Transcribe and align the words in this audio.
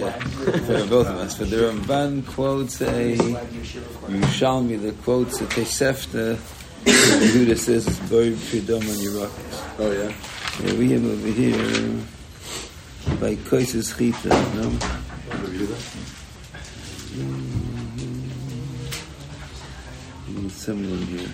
But 0.00 0.22
for 0.62 0.86
both 0.86 1.06
of 1.06 1.16
us. 1.16 1.36
For 1.36 1.44
the 1.44 1.56
Ramban 1.56 2.26
quotes 2.26 2.80
a 2.80 3.16
Yerushalmi 3.16 4.82
that 4.82 5.02
quotes 5.02 5.40
a 5.40 5.44
Tesefta. 5.46 6.36
Yehuda 6.84 7.56
says 7.56 7.86
it's 7.86 7.98
buried 8.10 8.34
Pridom 8.34 8.82
on 8.90 8.98
your 9.00 9.30
Oh 9.78 9.92
yeah. 9.92 10.12
Yeah, 10.62 10.74
we 10.78 10.92
have 10.92 11.04
over 11.04 11.28
here 11.28 11.56
by 13.20 13.36
Koises 13.36 13.96
Chita, 13.96 14.28
no? 14.54 14.70
Someone 20.64 21.02
here. 21.02 21.28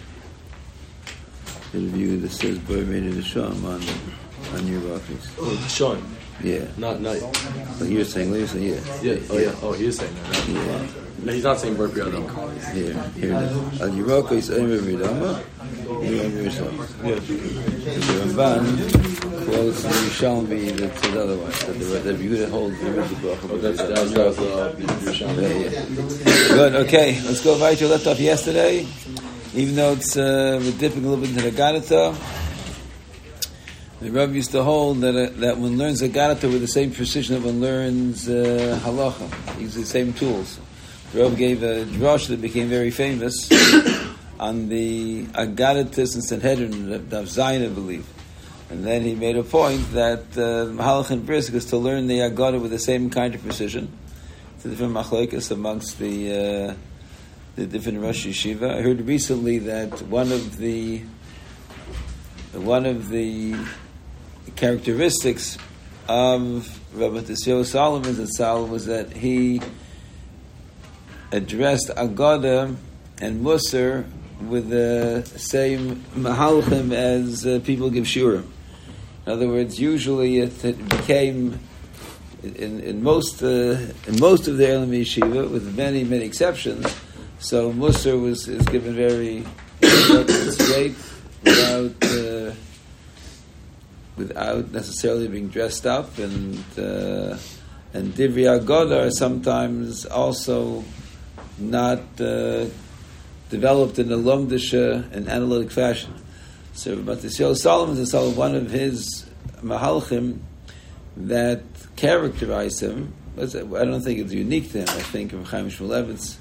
The 1.70 1.78
view 1.78 2.18
that 2.18 2.30
says 2.30 2.58
boy 2.58 2.82
made 2.84 3.04
it 3.04 3.16
a 3.16 3.22
sham 3.22 3.64
on 3.64 3.80
on 4.54 4.66
your 4.66 4.80
rockets. 4.80 5.30
Oh, 5.38 5.66
Sean. 5.68 6.02
Yeah. 6.42 6.66
Not 6.76 7.00
not. 7.00 7.16
But 7.78 7.88
you're 7.88 8.04
saying 8.04 8.34
you're 8.34 8.48
saying 8.48 8.64
yeah. 8.64 8.80
Yeah. 9.02 9.20
Oh 9.30 9.38
yeah. 9.38 9.54
Oh, 9.62 9.72
he 9.72 9.84
is 9.86 9.98
saying 9.98 10.12
that. 10.14 10.48
Yeah. 10.48 10.86
No, 11.22 11.32
he's 11.32 11.44
not 11.44 11.60
saying 11.60 11.76
Bar 11.76 11.88
Piyadam. 11.88 12.26
Here, 12.72 12.94
here 13.14 13.34
it 13.34 13.42
is. 13.52 13.80
Al 13.82 13.90
Yiroko 13.90 14.32
is 14.32 14.50
Omer 14.50 14.78
Ridama. 14.78 15.44
Yeah. 16.02 17.14
The 17.14 18.12
Ramban 18.18 18.64
quotes 19.44 19.82
the 19.82 19.88
Yerushalmi 19.90 20.76
that 20.78 20.98
says 20.98 21.16
otherwise, 21.16 21.58
that 21.66 21.78
the, 21.78 21.84
the 21.84 22.12
Yehuda 22.14 22.50
holds 22.50 22.78
the 22.80 22.86
Bracha. 22.86 23.50
Oh, 23.50 23.58
that's 23.58 23.78
that's 23.78 24.10
that's 24.12 24.38
uh, 24.38 24.74
Yerushalmi. 24.78 25.42
Yeah, 25.42 25.70
yeah. 25.70 26.48
Good, 26.48 26.74
okay, 26.86 27.20
let's 27.26 27.42
go 27.44 27.58
right 27.58 27.76
to 27.78 27.86
left 27.86 28.06
off 28.06 28.18
yesterday. 28.18 28.86
Even 29.52 29.74
though 29.74 29.92
it's, 29.92 30.16
uh, 30.16 30.60
we're 30.62 30.78
dipping 30.78 31.04
a 31.04 31.08
little 31.08 31.24
bit 31.24 31.30
into 31.30 31.42
the 31.42 31.50
Gadata, 31.50 32.14
the 34.00 34.10
Rebbe 34.10 34.32
used 34.32 34.52
to 34.52 34.62
hold 34.62 35.00
that, 35.00 35.16
uh, 35.16 35.40
that 35.40 35.58
one 35.58 35.76
learns 35.76 36.00
the 36.00 36.08
Gadata 36.08 36.48
with 36.48 36.60
the 36.60 36.68
same 36.68 36.92
precision 36.92 37.34
that 37.34 37.44
one 37.44 37.60
learns 37.60 38.28
uh, 38.28 38.80
Halacha. 38.84 39.56
He 39.56 39.62
uses 39.62 39.82
the 39.82 39.86
same 39.86 40.12
tools. 40.12 40.60
The 41.12 41.24
Rebbe 41.24 41.34
gave 41.34 41.62
a 41.64 41.84
drush 41.84 42.28
that 42.28 42.40
became 42.40 42.68
very 42.68 42.92
famous 42.92 43.50
on 44.38 44.68
the 44.68 45.24
Agadatis 45.26 46.14
and 46.14 46.22
Sanhedrin 46.22 46.92
of 46.92 47.08
Zayin, 47.26 47.64
I 47.66 47.68
believe. 47.74 48.06
And 48.70 48.86
then 48.86 49.02
he 49.02 49.16
made 49.16 49.36
a 49.36 49.42
point 49.42 49.94
that 49.94 50.38
uh, 50.38 51.12
and 51.12 51.26
Brisk 51.26 51.54
is 51.54 51.64
to 51.66 51.76
learn 51.76 52.06
the 52.06 52.20
Agada 52.20 52.62
with 52.62 52.70
the 52.70 52.78
same 52.78 53.10
kind 53.10 53.34
of 53.34 53.42
precision. 53.42 53.90
It's 54.54 54.64
a 54.64 54.68
different 54.68 54.94
machlekes 54.94 55.50
amongst 55.50 55.98
the 55.98 56.70
uh, 56.70 56.74
the 57.60 57.66
different 57.66 58.00
Rosh 58.00 58.26
Yeshiva. 58.26 58.78
I 58.78 58.80
heard 58.80 59.02
recently 59.02 59.58
that 59.58 60.00
one 60.02 60.32
of 60.32 60.56
the 60.56 61.02
one 62.54 62.86
of 62.86 63.10
the 63.10 63.54
characteristics 64.56 65.58
of 66.08 66.80
Rabbi 66.94 67.18
Tisio 67.18 67.62
Salomon 67.66 68.14
Zatzal 68.14 68.66
was 68.66 68.86
that 68.86 69.12
he 69.12 69.60
addressed 71.32 71.90
Agada 71.98 72.74
and 73.20 73.44
Musar 73.44 74.06
with 74.40 74.70
the 74.70 75.22
same 75.36 75.96
mahalchim 76.14 76.94
as 76.94 77.46
uh, 77.46 77.60
people 77.62 77.90
give 77.90 78.04
shurim. 78.04 78.46
In 79.26 79.32
other 79.32 79.48
words, 79.48 79.78
usually 79.78 80.38
it, 80.38 80.64
it 80.64 80.88
became 80.88 81.60
in, 82.42 82.80
in 82.80 83.02
most 83.02 83.42
uh, 83.42 83.76
in 84.06 84.18
most 84.18 84.48
of 84.48 84.56
the 84.56 84.66
Elam 84.66 84.92
Yeshiva, 84.92 85.50
with 85.50 85.76
many 85.76 86.04
many 86.04 86.24
exceptions. 86.24 86.86
So 87.40 87.72
Musar 87.72 88.20
was 88.20 88.46
is 88.48 88.62
given 88.66 88.94
very 88.94 89.46
straight 89.80 90.94
without 91.42 92.04
uh, 92.04 92.52
without 94.14 94.70
necessarily 94.72 95.26
being 95.26 95.48
dressed 95.48 95.86
up, 95.86 96.18
and 96.18 96.62
uh, 96.76 97.38
and 97.94 98.12
Divri 98.12 98.44
Agoda 98.44 99.06
are 99.06 99.10
sometimes 99.10 100.04
also 100.04 100.84
not 101.56 102.00
uh, 102.20 102.66
developed 103.48 103.98
in 103.98 104.12
a 104.12 104.18
lumdisha 104.18 105.10
and 105.10 105.26
analytic 105.26 105.70
fashion. 105.70 106.12
So, 106.74 106.94
the 106.96 107.30
Salomon 107.56 107.96
is 107.96 108.12
one 108.36 108.54
of 108.54 108.70
his 108.70 109.24
mahalchim 109.62 110.40
that 111.16 111.62
characterize 111.96 112.80
him. 112.80 113.14
I 113.38 113.46
don't 113.46 114.02
think 114.02 114.18
it's 114.18 114.32
unique 114.32 114.72
to 114.72 114.80
him. 114.80 114.88
I 114.88 115.02
think 115.08 115.32
of 115.32 115.48
Chaim 115.48 115.70
Shmulevitz 115.70 116.36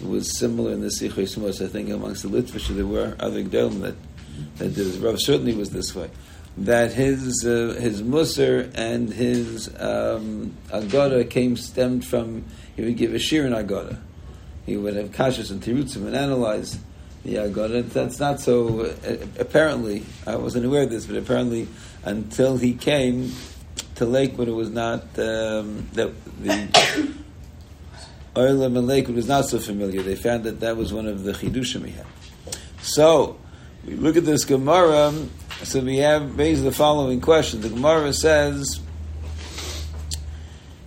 was 0.00 0.38
similar 0.38 0.72
in 0.72 0.80
the 0.80 0.88
Shmos. 0.88 1.64
I 1.64 1.68
think 1.68 1.90
amongst 1.90 2.22
the 2.22 2.28
Litvish 2.28 2.68
there 2.68 2.86
were 2.86 3.16
other 3.18 3.42
Gdolim 3.42 3.80
that 3.80 3.94
that 4.58 4.74
did. 4.74 4.96
Rav 4.96 5.20
certainly 5.20 5.54
was 5.54 5.70
this 5.70 5.94
way. 5.94 6.10
That 6.56 6.92
his 6.92 7.44
uh, 7.44 7.78
his 7.80 8.02
Musar 8.02 8.72
and 8.74 9.12
his 9.12 9.68
um, 9.80 10.54
Agoda 10.72 11.24
came 11.24 11.56
stemmed 11.56 12.04
from 12.04 12.44
he 12.76 12.82
would 12.84 12.96
give 12.96 13.14
a 13.14 13.18
shir 13.18 13.46
in 13.46 13.52
Agoda. 13.52 14.00
He 14.66 14.76
would 14.76 14.96
have 14.96 15.10
kashas 15.10 15.50
and 15.50 15.62
tirutzim 15.62 16.06
and 16.06 16.14
analyze 16.14 16.78
the 17.24 17.36
Agoda. 17.36 17.82
That's 17.82 18.18
not 18.18 18.40
so. 18.40 18.86
Uh, 18.86 19.16
apparently, 19.38 20.04
I 20.26 20.36
wasn't 20.36 20.66
aware 20.66 20.82
of 20.82 20.90
this, 20.90 21.06
but 21.06 21.16
apparently, 21.16 21.68
until 22.04 22.56
he 22.56 22.74
came 22.74 23.32
to 23.96 24.04
Lakewood, 24.04 24.48
it 24.48 24.52
was 24.52 24.70
not 24.70 25.02
um, 25.18 25.88
that 25.92 26.12
the 26.42 27.14
Oilam 28.38 28.78
and 28.78 28.86
Lakewood 28.86 29.16
was 29.16 29.26
not 29.26 29.46
so 29.46 29.58
familiar. 29.58 30.00
They 30.02 30.14
found 30.14 30.44
that 30.44 30.60
that 30.60 30.76
was 30.76 30.92
one 30.92 31.06
of 31.06 31.24
the 31.24 31.32
chidushim 31.32 31.84
he 31.84 31.92
had. 31.92 32.06
So 32.80 33.36
we 33.84 33.94
look 33.94 34.16
at 34.16 34.24
this 34.24 34.44
Gemara. 34.44 35.12
So 35.64 35.80
we 35.80 35.96
have 35.96 36.38
raised 36.38 36.62
the 36.62 36.70
following 36.70 37.20
question. 37.20 37.60
The 37.60 37.70
Gemara 37.70 38.12
says 38.12 38.80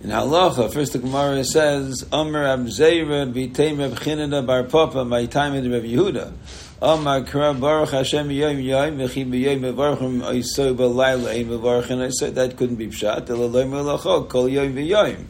in 0.02 0.10
Halacha. 0.10 0.72
First, 0.72 0.94
the 0.94 0.98
Gemara 0.98 1.44
says, 1.44 2.06
"Amar 2.10 2.44
Abzeira 2.44 3.30
b'teim 3.30 3.78
Reb 3.78 3.98
Chinada 3.98 4.44
bar 4.44 4.64
Papa 4.64 5.04
time 5.26 5.54
in 5.54 5.70
Reb 5.70 5.84
Yehuda." 5.84 6.32
Amar 6.80 7.20
Kra 7.20 7.58
Baruch 7.60 7.90
Hashem 7.90 8.30
Yom 8.30 8.58
Yom 8.58 8.98
V'chi 8.98 9.24
B'Yom 9.30 9.60
Mevarchim 9.60 10.22
Oisoi 10.22 10.74
B'Layla 10.74 11.30
Ein 11.30 11.46
Mevarchim 11.48 12.08
Oisoi. 12.08 12.34
That 12.34 12.56
couldn't 12.56 12.76
be 12.76 12.88
pshat. 12.88 13.26
Elaloi 13.26 13.66
Melachok 13.68 14.28
Kol 14.28 14.48
Yom 14.48 14.74
V'Yom. 14.74 15.26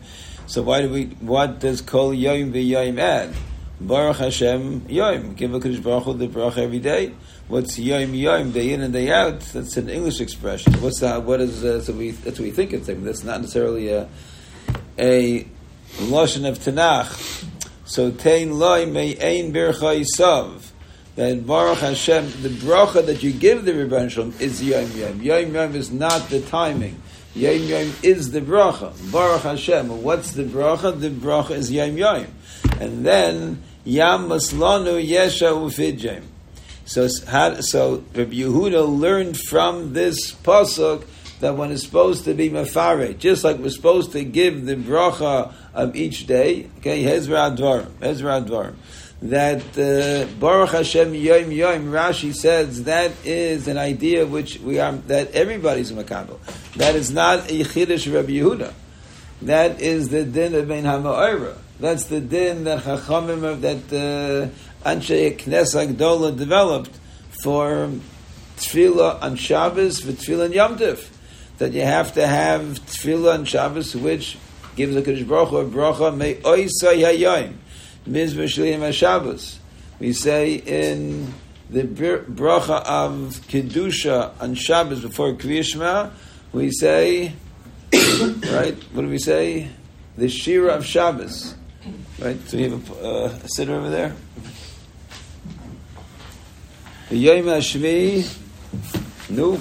So 0.52 0.60
why 0.60 0.82
do 0.82 0.90
we? 0.90 1.06
What 1.20 1.60
does 1.60 1.80
Kol 1.80 2.12
Yom 2.12 2.52
V'Yom 2.52 3.00
add? 3.00 3.34
Baruch 3.80 4.18
Hashem 4.18 4.84
Yom. 4.86 5.32
Give 5.32 5.54
a 5.54 5.58
Kodesh 5.58 5.82
Baruch 5.82 6.04
Hu 6.04 6.12
the 6.12 6.28
Baruch 6.28 6.58
every 6.58 6.78
day. 6.78 7.14
What's 7.48 7.78
Yom 7.78 8.12
Yom? 8.12 8.52
Day 8.52 8.74
in 8.74 8.82
and 8.82 8.92
day 8.92 9.10
out. 9.10 9.40
That's 9.40 9.78
an 9.78 9.88
English 9.88 10.20
expression. 10.20 10.74
What's 10.74 11.00
that? 11.00 11.22
What 11.22 11.40
is? 11.40 11.64
Uh, 11.64 11.80
so 11.80 11.94
we 11.94 12.10
that's 12.10 12.38
what 12.38 12.44
we 12.44 12.50
think 12.50 12.74
it's. 12.74 12.86
That's 12.86 13.24
not 13.24 13.40
necessarily 13.40 13.88
a 13.92 14.06
a 14.98 15.44
lashon 16.00 16.46
of 16.46 16.58
Tanakh. 16.58 17.46
So 17.86 18.10
tein 18.10 18.58
loy 18.58 18.84
may 18.84 19.16
ein 19.16 19.54
bircha 19.54 20.04
isav. 20.04 20.68
That 21.16 21.46
Baruch 21.46 21.78
Hashem, 21.78 22.26
the 22.42 22.50
bracha 22.50 23.06
that 23.06 23.22
you 23.22 23.32
give 23.32 23.64
the 23.64 23.72
Rebbe 23.72 23.96
is 24.38 24.62
Yom 24.62 24.90
Yom. 24.90 25.22
Yom 25.22 25.54
Yom 25.54 25.74
is 25.74 25.90
not 25.90 26.28
the 26.28 26.42
timing. 26.42 27.00
Yom 27.34 27.62
Yom 27.62 27.92
is 28.02 28.30
the 28.30 28.40
bracha. 28.40 28.92
Baruch 29.10 29.42
Hashem. 29.42 30.02
What's 30.02 30.32
the 30.32 30.44
bracha? 30.44 31.00
The 31.00 31.08
bracha 31.08 31.52
is 31.52 31.72
Yom 31.72 31.96
Yom. 31.96 32.26
And 32.78 33.06
then 33.06 33.62
Yam 33.84 34.28
Maslanu 34.28 35.02
Yesha 35.02 35.52
Ufidjem. 35.52 36.24
So, 36.84 37.08
so 37.08 38.04
Rabbi 38.14 38.34
Yehuda 38.34 39.00
learned 39.00 39.38
from 39.38 39.94
this 39.94 40.32
pasuk 40.32 41.06
that 41.40 41.56
one 41.56 41.70
is 41.70 41.82
supposed 41.82 42.24
to 42.24 42.34
be 42.34 42.50
mafare, 42.50 43.16
just 43.18 43.44
like 43.44 43.58
we're 43.58 43.70
supposed 43.70 44.12
to 44.12 44.24
give 44.24 44.66
the 44.66 44.76
bracha 44.76 45.52
of 45.74 45.96
each 45.96 46.26
day. 46.26 46.68
Okay, 46.78 47.02
Hezra 47.02 47.56
Advarim, 47.56 47.90
Hezra 48.00 48.44
Advarim. 48.44 48.74
That 49.22 49.62
uh, 49.78 50.26
Baruch 50.40 50.70
Hashem 50.70 51.14
Yom 51.14 51.52
Yom, 51.52 51.84
Rashi 51.86 52.34
says 52.34 52.84
that 52.84 53.12
is 53.24 53.68
an 53.68 53.78
idea 53.78 54.26
which 54.26 54.58
we 54.58 54.80
are 54.80 54.92
that 54.92 55.30
everybody's 55.32 55.92
makabel. 55.92 56.40
That 56.74 56.96
is 56.96 57.12
not 57.12 57.50
a 57.50 57.62
chiddush 57.62 58.12
Rabbi 58.12 58.32
Yehuda. 58.32 58.72
That 59.42 59.80
is 59.80 60.08
the 60.08 60.24
din 60.24 60.54
of 60.54 60.66
Ben 60.66 60.84
Hama'ira. 60.84 61.56
That's 61.78 62.04
the 62.04 62.20
din 62.20 62.64
that 62.64 62.82
Chachamim 62.82 63.44
of 63.44 63.60
that 63.60 63.92
uh, 63.92 64.88
Anshe 64.88 65.38
Knesset 65.38 65.94
Gdola 65.94 66.36
developed 66.36 66.98
for 67.42 67.90
tefillah 68.56 69.22
on 69.22 69.36
Shabbos 69.36 70.00
for 70.00 70.12
tefillah 70.12 70.46
on 70.46 70.52
Yom 70.52 70.78
Tif 70.78 71.08
that 71.58 71.72
you 71.72 71.82
have 71.82 72.12
to 72.14 72.26
have 72.26 72.62
tefillah 72.86 73.34
on 73.34 73.44
Shabbos, 73.44 73.94
which 73.94 74.38
gives 74.74 74.94
the 74.94 75.02
Kodesh 75.02 75.26
Baruch 75.26 75.50
Hu 75.50 75.56
a 75.58 75.64
bracha, 75.64 76.16
may 76.16 76.34
oisay 76.36 77.02
hayayim, 77.02 77.54
mizvah 78.06 78.44
shaliyim 78.44 78.92
Shabbos. 78.92 79.58
We 79.98 80.12
say 80.12 80.54
in 80.54 81.32
the 81.70 81.84
bracha 81.84 82.82
of 82.84 83.36
Kedusha 83.48 84.32
on 84.40 84.54
Shabbos 84.54 85.00
before 85.00 85.32
Kriyishma, 85.34 86.10
we 86.52 86.70
say, 86.70 87.32
right, 87.92 88.76
what 88.92 89.02
do 89.02 89.08
we 89.08 89.18
say? 89.18 89.68
The 90.16 90.28
Shira 90.28 90.74
of 90.74 90.84
Shabbos. 90.84 91.54
Right, 92.18 92.38
so 92.48 92.56
we 92.56 92.64
have 92.64 92.90
a, 92.90 93.06
uh, 93.06 93.38
a 93.42 93.48
sitter 93.48 93.74
over 93.74 93.90
there. 93.90 94.14
The 97.08 97.16
Yom 97.16 97.44
Hashvi, 97.44 98.38
no, 99.30 99.60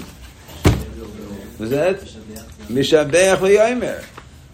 was 1.59 1.69
that? 1.69 1.99
Mishabeach 2.69 3.37
v'yomer. 3.37 4.03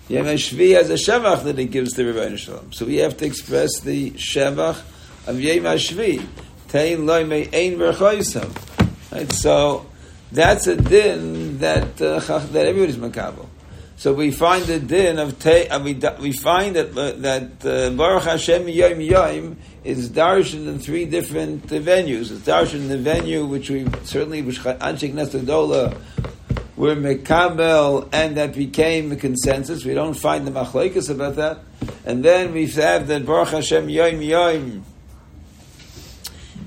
Yom 0.10 0.26
Hashvi 0.26 0.74
has 0.74 0.90
a 0.90 0.94
Shevach 0.94 1.44
that 1.44 1.60
it 1.60 1.66
gives 1.66 1.92
to 1.94 2.10
Rabbi 2.10 2.38
Shalom. 2.38 2.72
So 2.72 2.86
we 2.86 2.98
have 2.98 3.18
to 3.18 3.26
express 3.26 3.82
the 3.82 4.12
Shevach 4.12 4.82
of 5.28 5.42
Yom 5.42 5.66
Hashvi. 5.66 6.26
Tein 6.70 7.06
loy 7.06 7.26
me 7.26 7.44
ein 7.52 7.78
verchoisam. 7.78 8.50
Right, 9.12 9.30
so 9.34 9.86
that's 10.32 10.68
a 10.68 10.78
din 10.78 11.58
that 11.58 12.02
uh, 12.02 12.20
that 12.20 12.66
everybody's 12.66 12.96
makabel. 12.96 13.48
So 13.98 14.14
we 14.14 14.32
find 14.32 14.64
the 14.64 14.80
din 14.80 15.20
of 15.20 15.40
te, 15.40 15.68
uh, 15.68 15.80
we, 15.82 16.00
we 16.22 16.32
find 16.32 16.78
that 16.78 16.98
uh, 16.98 17.12
that 17.18 17.66
uh, 17.66 17.90
Baruch 17.90 18.24
Hashem 18.24 18.70
Yom 18.70 19.02
Yom 19.02 19.58
is 19.84 20.10
darshan 20.10 20.68
in 20.68 20.80
three 20.80 21.04
different 21.04 21.66
uh, 21.66 21.76
venues. 21.76 22.32
It's 22.32 22.48
darshan 22.48 22.76
in 22.76 22.88
the 22.88 22.98
venue 22.98 23.46
which 23.46 23.70
we 23.70 23.86
certainly 24.04 24.42
which 24.42 24.60
Anshik 24.60 25.14
Nesadola 25.14 26.00
were 26.78 26.96
mekabel 26.96 28.08
and 28.14 28.38
that 28.38 28.54
became 28.54 29.12
a 29.12 29.16
consensus. 29.16 29.84
We 29.84 29.96
don't 29.96 30.14
find 30.14 30.48
the 30.48 30.52
machlekes 30.52 31.10
about 31.10 31.36
that. 31.36 31.60
And 32.06 32.24
then 32.24 32.54
we 32.54 32.68
have 32.68 33.08
that 33.08 33.26
Baruch 33.26 33.50
Hashem 33.50 33.90
Yom 33.90 34.22
Yom 34.22 34.86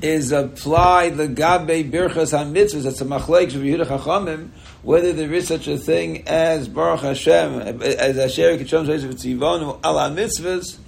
is 0.02 0.32
applied 0.32 1.16
the 1.16 1.28
gabe 1.28 1.92
birchas 1.92 2.32
hamitzvahs. 2.32 2.82
That's 2.82 3.00
a 3.00 3.04
machlek 3.04 3.54
of 3.54 3.62
Yehuda 3.62 3.86
Chachamim. 3.86 4.50
Whether 4.82 5.12
there 5.12 5.32
is 5.32 5.46
such 5.46 5.68
a 5.68 5.76
thing 5.76 6.26
as 6.26 6.66
Baruch 6.66 7.00
Hashem, 7.00 7.82
as 7.82 8.18
Asher 8.18 8.56
Kitshon 8.56 8.86
says 8.86 9.04
of 9.04 9.10
Tzivonu 9.10 9.84
ala 9.84 10.10
mitzvahs, 10.10 10.78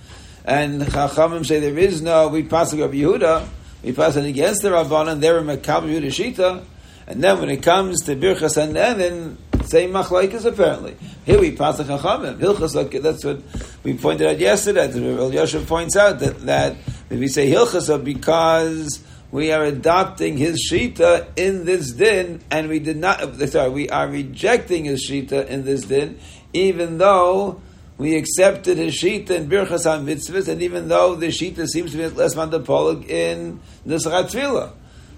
and 0.45 0.81
Chachamim 0.81 1.45
say 1.45 1.61
there 1.61 1.79
is 1.79 2.01
no. 2.01 2.29
We 2.29 2.43
pass 2.43 2.73
of 2.73 2.79
Yehuda. 2.79 3.47
We 3.83 3.93
pass 3.93 4.17
it 4.17 4.25
against 4.25 4.63
the 4.63 4.71
Rabbanan. 4.71 5.21
They're 5.21 5.39
a 5.39 5.43
Makab 5.43 5.85
Yehuda 5.85 6.07
Shita. 6.07 6.65
And 7.13 7.23
then 7.23 7.41
when 7.41 7.51
it 7.51 7.63
comes 7.63 8.01
to 8.05 8.17
birchas 8.17 8.57
hanenin, 8.57 9.37
same 9.67 9.91
machlekes 9.91 10.47
apparently. 10.47 10.97
Here 11.27 11.39
we 11.39 11.55
pass 11.55 11.77
the 11.77 11.85
chachamim. 11.85 12.39
Hilchas, 12.39 13.03
that's 13.03 13.23
what 13.23 13.43
we 13.83 13.93
pointed 13.99 14.29
out 14.29 14.39
yesterday. 14.39 14.87
Rav 14.87 15.35
Yosef 15.35 15.69
points 15.69 15.95
out 15.95 16.21
that, 16.21 16.41
that 16.47 16.77
we 17.11 17.29
say 17.29 17.51
hilchasa 17.51 17.97
uh, 17.97 17.99
because 17.99 19.05
we 19.31 19.53
are 19.53 19.63
adopting 19.63 20.39
his 20.39 20.67
shita 20.73 21.27
in 21.37 21.67
this 21.67 21.93
din, 21.93 22.41
and 22.51 22.71
we 22.71 22.79
did 22.79 22.97
not. 22.97 23.21
Uh, 23.21 23.47
sorry, 23.47 23.69
we 23.69 23.91
are 23.91 24.09
rejecting 24.09 24.87
his 24.87 25.07
shita 25.07 25.47
in 25.49 25.67
this 25.67 25.83
din, 25.83 26.19
even 26.55 26.97
though 26.97 27.61
we 27.99 28.17
accepted 28.17 28.79
his 28.79 28.95
shita 28.95 29.33
in 29.33 29.51
birchas 29.51 29.85
mitzvahs, 30.03 30.49
and 30.49 30.63
even 30.63 30.89
though 30.89 31.15
the 31.15 31.27
shita 31.27 31.67
seems 31.67 31.93
to 31.93 31.99
be 31.99 32.07
less 32.09 32.35
mandapolig 32.35 33.07
in 33.07 33.61
nisrat 33.87 34.31
tefillah. 34.31 34.73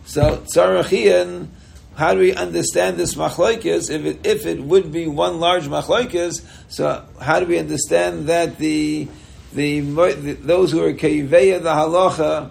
So 0.06 0.38
tzarachian. 0.38 1.50
How 1.96 2.14
do 2.14 2.20
we 2.20 2.34
understand 2.34 2.96
this 2.96 3.14
machlokes? 3.14 3.88
If 3.88 4.04
it, 4.04 4.26
if 4.26 4.46
it 4.46 4.60
would 4.60 4.90
be 4.90 5.06
one 5.06 5.38
large 5.38 5.64
machlokes, 5.64 6.44
so 6.68 7.04
how 7.20 7.38
do 7.38 7.46
we 7.46 7.58
understand 7.58 8.28
that 8.28 8.58
the 8.58 9.08
the, 9.52 9.80
the 9.80 10.32
those 10.32 10.72
who 10.72 10.84
are 10.84 10.92
keiveya 10.92 11.62
the 11.62 11.72
halacha 11.72 12.50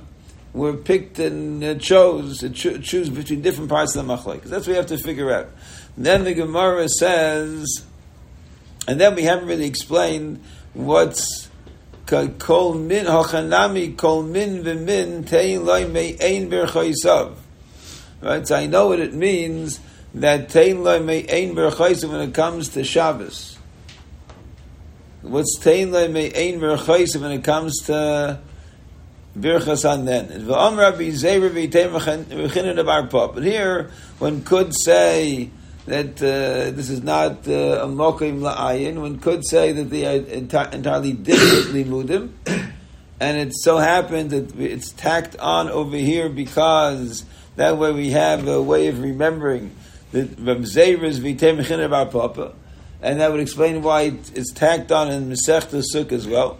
were 0.54 0.74
picked 0.74 1.19
and 1.19 1.62
uh, 1.62 1.75
chose 1.75 2.38
to 2.40 2.50
cho- 2.51 2.78
choose 2.78 3.10
between 3.10 3.42
different 3.42 3.69
parts 3.69 3.95
of 3.95 4.07
the 4.07 4.13
machlokes? 4.13 4.44
That's 4.44 4.66
what 4.66 4.72
we 4.72 4.75
have 4.75 4.88
to 4.88 4.98
figure 4.98 5.34
out. 5.34 5.50
And 5.98 6.06
then 6.06 6.24
the 6.24 6.34
Gemara 6.34 6.88
says, 6.88 7.84
and 8.88 9.00
then 9.00 9.16
we 9.16 9.24
haven't 9.24 9.48
really 9.48 9.66
explained 9.66 10.42
what's 10.74 11.50
kol 12.06 12.74
min 12.75 13.06
hachanami 13.06 13.98
kol 13.98 14.24
min 14.24 14.63
v'min 14.63 15.28
tein 15.28 15.66
loy 15.66 15.86
me 15.88 16.18
ein 16.22 16.50
berchoisav. 16.50 17.36
Right, 18.24 18.48
so 18.48 18.56
I 18.56 18.68
know 18.68 18.88
what 18.88 19.02
it 19.02 19.14
means 19.14 19.81
that 20.14 20.48
tein 20.48 20.81
me 21.06 21.28
ein 21.28 21.56
berchoisav 21.56 22.10
when 22.10 22.22
it 22.22 22.34
comes 22.34 22.70
to 22.70 22.86
Shabbos. 22.86 23.58
What's 25.24 25.60
tein 25.60 25.92
loy 25.92 26.08
me 26.08 26.28
ein 26.28 26.62
berchoisav 26.62 27.20
when 27.20 27.31
it 27.31 27.44
comes 27.44 27.78
to 27.88 28.40
Birchas 29.38 29.84
Hanen. 29.84 30.46
V'am 30.46 30.78
Rabbi 30.78 31.10
Zeir 31.10 31.42
v'itein 31.50 31.90
v'chinin 31.92 32.80
of 32.80 32.88
our 32.88 33.08
pop. 33.08 33.34
But 33.34 33.44
here, 33.44 33.92
one 34.20 34.42
could 34.46 34.74
say 34.74 35.50
that 35.88 36.24
uh, 36.24 36.72
this 36.72 36.90
is 36.90 37.04
not 37.04 37.46
uh, 37.46 37.84
a 37.84 37.88
mokim 37.88 38.40
la'ayin. 38.40 39.02
One 39.02 39.20
could 39.20 39.46
say 39.46 39.74
that 39.74 39.90
they 39.90 40.06
are 40.06 40.22
enti- 40.22 40.74
entirely 40.74 41.12
different 41.12 41.75
limudim, 41.75 42.31
and 43.20 43.38
it 43.38 43.52
so 43.54 43.80
happened 43.80 44.30
that 44.30 44.58
it's 44.58 44.94
tacked 44.94 45.36
on 45.40 45.68
over 45.68 45.98
here 45.98 46.30
because 46.30 47.25
that 47.55 47.77
way 47.77 47.91
we 47.91 48.11
have 48.11 48.47
a 48.47 48.61
way 48.61 48.88
of 48.88 49.01
remembering 49.01 49.75
that 50.11 50.65
Zeir 50.65 51.03
is 51.03 51.19
of 51.19 51.94
our 51.94 52.05
papa 52.05 52.53
and 53.03 53.19
that 53.19 53.31
would 53.31 53.41
explain 53.41 53.81
why 53.81 54.13
it's 54.33 54.53
tacked 54.53 54.91
on 54.91 55.11
in 55.11 55.29
Masechta 55.29 55.83
Suk 55.83 56.13
as 56.13 56.25
well. 56.25 56.57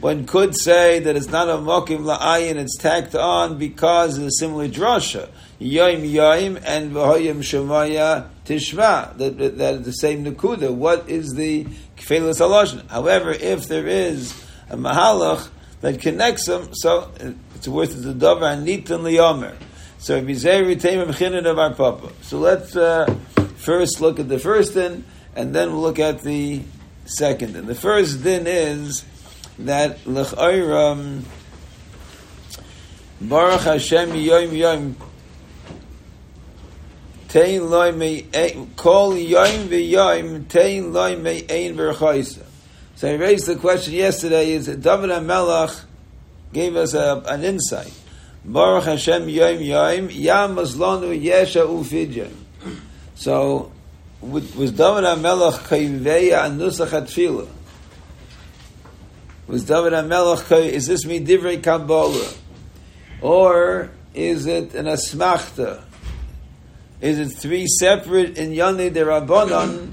One 0.00 0.26
could 0.26 0.54
say 0.54 0.98
that 1.00 1.16
it's 1.16 1.30
not 1.30 1.48
a 1.48 1.52
mokim 1.52 2.00
la'ayin, 2.00 2.56
it's 2.56 2.76
tacked 2.76 3.14
on 3.14 3.56
because 3.56 4.18
of 4.18 4.24
a 4.24 4.30
similar 4.30 4.68
drasha. 4.68 5.30
Yoim 5.58 6.08
yoim 6.08 6.62
and 6.66 6.92
v'hoyim 6.92 7.38
shemaya 7.38 8.28
tishma. 8.44 9.16
That, 9.16 9.38
that, 9.56 9.84
the 9.84 9.92
same 9.92 10.24
nakuda. 10.26 10.72
What 10.72 11.08
is 11.08 11.34
the 11.34 11.64
kfelas 11.96 12.40
haloshin? 12.40 12.86
However, 12.90 13.32
if 13.32 13.66
there 13.66 13.86
is 13.86 14.34
a 14.68 14.76
mahalach 14.76 15.48
that 15.80 16.00
connects 16.00 16.44
them, 16.44 16.68
so 16.74 17.10
it's 17.54 17.66
worth 17.66 18.02
the 18.02 18.12
davar 18.12 18.62
nitan 18.62 19.00
liyomer. 19.00 19.56
So 20.06 20.16
of 20.18 21.58
our 21.58 21.74
papa. 21.74 22.12
So 22.22 22.38
let's 22.38 22.76
uh, 22.76 23.12
first 23.56 24.00
look 24.00 24.20
at 24.20 24.28
the 24.28 24.38
first 24.38 24.74
din 24.74 25.04
and 25.34 25.52
then 25.52 25.72
we'll 25.72 25.80
look 25.80 25.98
at 25.98 26.22
the 26.22 26.62
second. 27.06 27.56
And 27.56 27.66
the 27.66 27.74
first 27.74 28.22
din 28.22 28.46
is 28.46 29.04
that 29.58 30.06
l'chayram 30.06 31.24
Baruch 33.20 33.62
Hashem 33.62 34.14
yom 34.14 34.54
yom 34.54 34.96
tein 37.26 37.68
loy 37.68 37.90
me 37.90 38.28
kol 38.76 39.16
yom 39.16 39.68
v'yom 39.68 40.46
tein 40.46 40.92
loy 40.92 41.16
me 41.16 41.44
ein 41.50 41.74
v'rchaysa. 41.74 42.44
So 42.94 43.10
I 43.10 43.14
raised 43.14 43.46
the 43.46 43.56
question 43.56 43.94
yesterday: 43.94 44.52
Is 44.52 44.66
that 44.66 44.80
David 44.80 45.10
HaMelech 45.10 45.82
gave 46.52 46.76
us 46.76 46.94
a, 46.94 47.24
an 47.26 47.42
insight? 47.42 48.05
Baruch 48.46 48.84
Hashem 48.84 49.28
yom 49.28 49.60
yom 49.60 50.10
yam 50.10 50.56
azlonu 50.56 51.20
yesha 51.20 51.66
ufidyan. 51.66 52.32
So 53.16 53.72
was 54.20 54.70
David 54.70 55.04
HaMelech 55.04 55.58
kayveya 55.66 56.44
anusach 56.44 56.90
atfila? 56.90 57.48
Was 59.48 59.64
David 59.64 59.94
HaMelech 59.94 60.64
is 60.64 60.86
this 60.86 61.04
midivrei 61.04 61.60
kabbalah, 61.60 62.32
or 63.20 63.90
is 64.14 64.46
it 64.46 64.74
an 64.74 64.86
asmachta? 64.86 65.82
Is 67.00 67.18
it 67.18 67.36
three 67.36 67.66
separate 67.66 68.38
in 68.38 68.52
Yoni 68.52 68.90
Derabanan, 68.90 69.92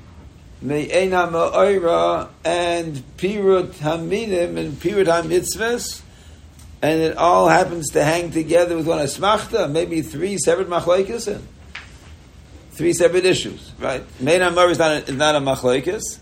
Me'ena 0.62 1.28
Ma'oira, 1.28 2.30
and 2.46 3.04
Pirut 3.18 3.74
Haminim 3.74 4.58
and 4.58 4.74
Pirut 4.74 5.08
Hamitzvahs? 5.08 6.02
And 6.84 7.02
it 7.02 7.18
all 7.18 7.48
happens 7.48 7.90
to 7.92 8.04
hang 8.04 8.30
together 8.30 8.78
with 8.78 8.86
one 8.86 9.00
asmachta, 9.00 9.72
maybe 9.72 10.04
three 10.04 10.38
separate 10.38 10.70
machlaikas 10.70 11.34
in 11.34 11.42
three 12.74 12.94
separate 12.94 13.26
issues, 13.26 13.72
right? 13.80 14.04
Main 14.20 14.42
Amar 14.42 14.70
is 14.70 14.80
not 14.80 14.92
a, 14.92 15.06
is 15.06 15.16
not 15.16 15.36
a 15.36 15.40
machlekes. 15.40 16.20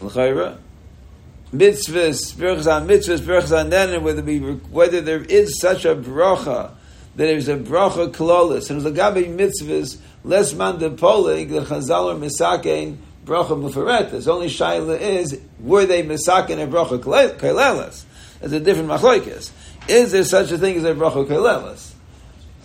L'chayra. 0.00 0.58
Mitzvahs, 1.52 2.34
berachas 2.34 2.66
on 2.74 2.88
mitzvahs, 2.88 3.20
berachas 3.20 3.58
on 3.58 3.70
then, 3.70 4.02
whether, 4.02 4.22
we, 4.22 4.38
whether 4.38 5.00
there 5.00 5.22
is 5.22 5.60
such 5.60 5.84
a 5.84 5.94
bracha, 5.94 6.72
that 7.16 7.24
there's 7.24 7.48
a 7.48 7.56
bracha 7.56 8.10
klolis, 8.10 8.70
and 8.70 8.80
the 8.82 8.90
gabi 8.90 9.26
mitzvahs, 9.34 9.98
less 10.24 10.54
man 10.54 10.78
de 10.78 10.90
polig, 10.90 11.50
the 11.50 11.60
chazal 11.60 12.14
or 12.14 12.16
misakein, 12.16 12.96
bracha 13.24 13.48
mufaretas. 13.48 14.28
Only 14.28 14.48
shaila 14.48 14.98
is, 15.00 15.40
were 15.60 15.86
they 15.86 16.02
misakein 16.02 16.62
a 16.62 16.66
bracha 16.66 16.98
kalelas? 17.00 18.04
That's 18.40 18.52
a 18.52 18.60
different 18.60 18.88
machlekes. 18.88 19.50
Is 19.88 20.12
there 20.12 20.24
such 20.24 20.52
a 20.52 20.58
thing 20.58 20.76
as 20.76 20.84
a 20.84 20.94
bracha 20.94 21.26
kalelas? 21.26 21.94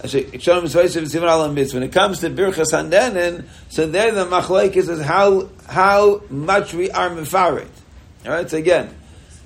When 0.04 1.84
it 1.84 1.94
comes 1.94 2.20
to 2.20 2.30
Birchas 2.30 2.74
Handenin, 2.74 3.46
so 3.70 3.88
there 3.88 4.12
the 4.12 4.26
machlaik 4.26 4.76
is 4.76 5.02
how 5.02 5.48
how 5.70 6.24
much 6.30 6.74
we 6.74 6.92
are 6.92 7.10
mefarit. 7.10 7.70
All 8.26 8.32
right, 8.32 8.50
so 8.50 8.58
again, 8.58 8.94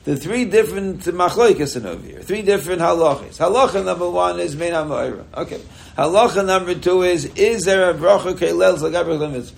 the 0.06 0.16
three 0.16 0.46
different 0.46 1.02
machlaikas 1.02 1.86
over 1.86 2.04
here, 2.04 2.22
three 2.22 2.42
different 2.42 2.82
halachas. 2.82 3.38
Halacha 3.38 3.86
number 3.86 4.10
one 4.10 4.40
is 4.40 4.56
mein 4.56 4.72
ha'ma'ira. 4.72 5.26
Okay. 5.36 5.62
Halacha 5.96 6.44
number 6.44 6.74
two 6.74 7.04
is 7.04 7.26
is 7.36 7.66
there 7.66 7.92
a 7.92 7.94
bracha 7.94 8.34
zagabrach 8.34 9.20
mitzvahs? 9.20 9.52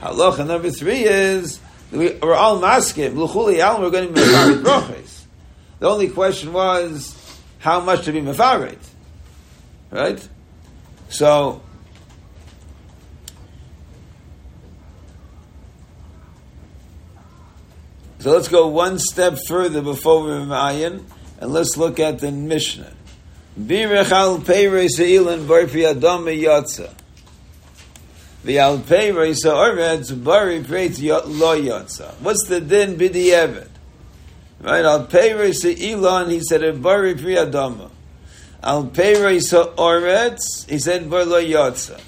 Halacha 0.00 0.46
number 0.46 0.70
three 0.70 1.04
is 1.04 1.58
we, 1.90 2.20
are 2.20 2.34
all 2.34 2.60
maskim 2.60 3.14
luchuli 3.14 3.58
al 3.58 3.80
we're 3.80 3.90
going 3.90 4.06
to 4.06 4.14
be 4.14 4.20
mefarit 4.20 4.62
brachas. 4.62 5.15
The 5.78 5.88
only 5.88 6.08
question 6.08 6.52
was 6.52 7.14
how 7.58 7.80
much 7.80 8.04
to 8.06 8.12
be 8.12 8.20
mefarit, 8.20 8.78
right? 9.90 10.26
So, 11.08 11.60
so 18.18 18.30
let's 18.30 18.48
go 18.48 18.68
one 18.68 18.98
step 18.98 19.38
further 19.46 19.82
before 19.82 20.22
we 20.22 20.44
Mayan, 20.44 21.06
and 21.40 21.52
let's 21.52 21.76
look 21.76 22.00
at 22.00 22.20
the 22.20 22.32
Mishnah. 22.32 22.92
Birech 23.60 24.10
al 24.10 24.38
se'ilan 24.40 25.46
barpi 25.46 25.92
adame 25.92 26.40
yotza. 26.42 26.92
V'al 28.44 28.78
peirei 28.78 29.34
se'oretz 29.34 30.12
bari 30.24 30.60
preit 30.60 31.02
lo 31.02 31.56
yotza. 31.56 32.14
What's 32.20 32.46
the 32.48 32.60
din 32.60 32.96
bidi 32.96 33.30
evet? 33.32 33.75
Right, 34.60 34.84
al 34.84 35.06
peirei 35.06 35.52
se'ilan, 35.52 36.30
he 36.30 36.40
said, 36.40 36.62
a 36.62 36.72
bari 36.72 37.14
pri 37.14 37.36
adama. 37.36 37.90
Al 38.62 38.86
peirei 38.86 39.40
se'oretz, 39.40 40.68
he 40.68 40.78
said, 40.78 41.08
bar 41.08 41.24
lo 41.24 41.42
yotza. 41.42 42.00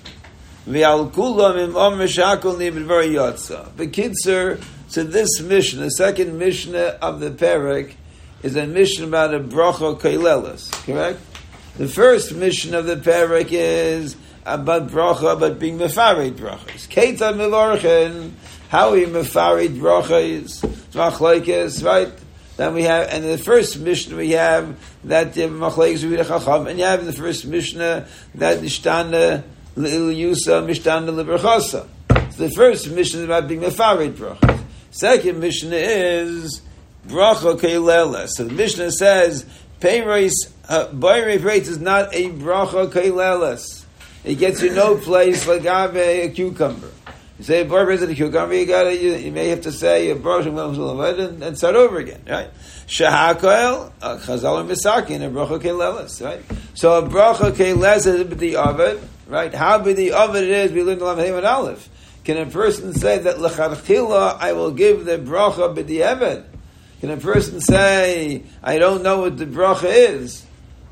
V'al 0.67 1.11
kulam 1.11 1.59
im 1.59 1.77
om 1.77 1.99
meshakol 1.99 2.57
nibid 2.57 2.89
bar 2.89 3.03
yotza. 3.03 3.75
The 3.77 3.87
Bekitzer, 3.87 4.65
so 4.89 5.05
this 5.05 5.41
mission, 5.41 5.81
the 5.81 5.91
second 5.91 6.39
Mishnah 6.39 6.99
of 7.03 7.21
the 7.21 7.31
Perek, 7.31 7.95
is 8.43 8.57
a 8.57 8.67
mission 8.67 9.05
about 9.05 9.35
a 9.35 9.41
bracha 9.41 10.01
kailelis, 10.01 10.71
correct? 10.85 11.21
The 11.77 11.89
first 11.89 12.35
mission 12.35 12.75
of 12.75 12.87
the 12.87 12.97
parak 12.97 13.49
is 13.51 14.17
about 14.45 14.89
bracha, 14.89 15.35
about 15.35 15.59
being 15.59 15.79
mefarid 15.79 16.33
brachas. 16.33 16.89
Ketan 16.89 17.35
mevarchen, 17.35 18.33
how 18.69 18.93
we 18.93 19.05
mefarid 19.05 19.79
brachas, 19.79 20.61
machlekes, 20.93 21.85
right? 21.85 22.13
Then 22.59 22.75
we 22.75 22.83
have, 22.83 23.09
and 23.09 23.25
in 23.25 23.31
the 23.31 23.39
first 23.39 23.79
mission 23.79 24.17
we 24.17 24.33
have 24.33 24.77
that 25.05 25.33
the 25.33 25.43
machlekes 25.43 26.03
with 26.03 26.27
chacham, 26.27 26.67
and 26.67 26.77
you 26.77 26.85
have 26.85 26.99
in 26.99 27.07
the 27.07 27.13
first 27.13 27.47
mishnah 27.47 28.09
that 28.35 28.59
nishtana 28.59 29.45
yusa 29.77 30.67
mishtana 30.67 31.09
lebrachasa. 31.09 31.87
So 32.35 32.49
the 32.49 32.51
first 32.51 32.91
mission 32.91 33.21
is 33.21 33.27
about 33.27 33.47
being 33.47 33.61
mefarid 33.61 34.15
brachas. 34.15 34.61
Second 34.91 35.39
mission 35.39 35.71
is 35.73 36.61
bracha 37.07 37.57
keilela. 37.61 38.27
So 38.29 38.43
the 38.43 38.55
Mishnah 38.55 38.91
says 38.91 39.47
Peiros, 39.81 40.33
uh, 40.69 40.89
Bayre 40.89 41.39
is 41.61 41.79
not 41.79 42.13
a 42.13 42.31
bracha 42.31 42.91
kailelis. 42.91 43.85
It 44.25 44.35
gets 44.35 44.61
you 44.63 44.73
no 44.73 44.97
place 44.97 45.47
like 45.47 45.65
Ave, 45.65 46.23
a 46.23 46.31
cucumber. 46.31 46.91
You 47.39 47.45
say 47.45 47.65
Bayre 47.65 47.93
is 47.93 48.03
a 48.03 48.13
cucumber, 48.13 48.55
you 48.55 48.67
gotta, 48.67 48.97
you, 48.97 49.15
you, 49.15 49.31
may 49.31 49.49
have 49.49 49.61
to 49.61 49.71
say 49.71 50.13
bracha 50.13 51.19
and, 51.19 51.43
and 51.43 51.57
start 51.57 51.77
over 51.77 51.99
again, 51.99 52.21
right? 52.29 52.51
Shahakoel, 52.89 53.93
uh, 54.03 54.17
chazal 54.17 54.61
and 54.61 54.69
misakin, 54.69 55.25
a 55.25 55.31
bracha 55.31 55.61
kailelis, 55.63 56.25
right? 56.25 56.43
So 56.75 56.99
a 56.99 57.09
bracha 57.09 57.53
kailelis 57.53 58.09
is 58.09 58.37
the 58.39 58.57
ovid, 58.57 59.01
right? 59.29 59.55
How 59.55 59.79
big 59.79 59.95
the 59.95 60.13
ovid 60.13 60.43
it 60.43 60.51
is, 60.51 60.73
we 60.73 60.83
learned 60.83 61.01
the 61.01 61.05
Lam 61.05 61.21
and 61.21 61.47
Aleph. 61.47 61.89
Can 62.25 62.39
a 62.39 62.47
person 62.47 62.93
say 62.93 63.19
that 63.19 63.37
lecharchila 63.37 64.37
I 64.41 64.53
will 64.55 64.73
give 64.73 65.05
the 65.05 65.17
bracha 65.17 65.77
b'di'evet? 65.77 66.45
Can 67.01 67.11
a 67.11 67.17
person 67.19 67.61
say, 67.61 68.43
I 68.65 68.79
don't 68.79 69.05
know 69.05 69.21
what 69.21 69.39
the 69.39 69.47
bracha 69.47 69.85
is? 69.85 70.45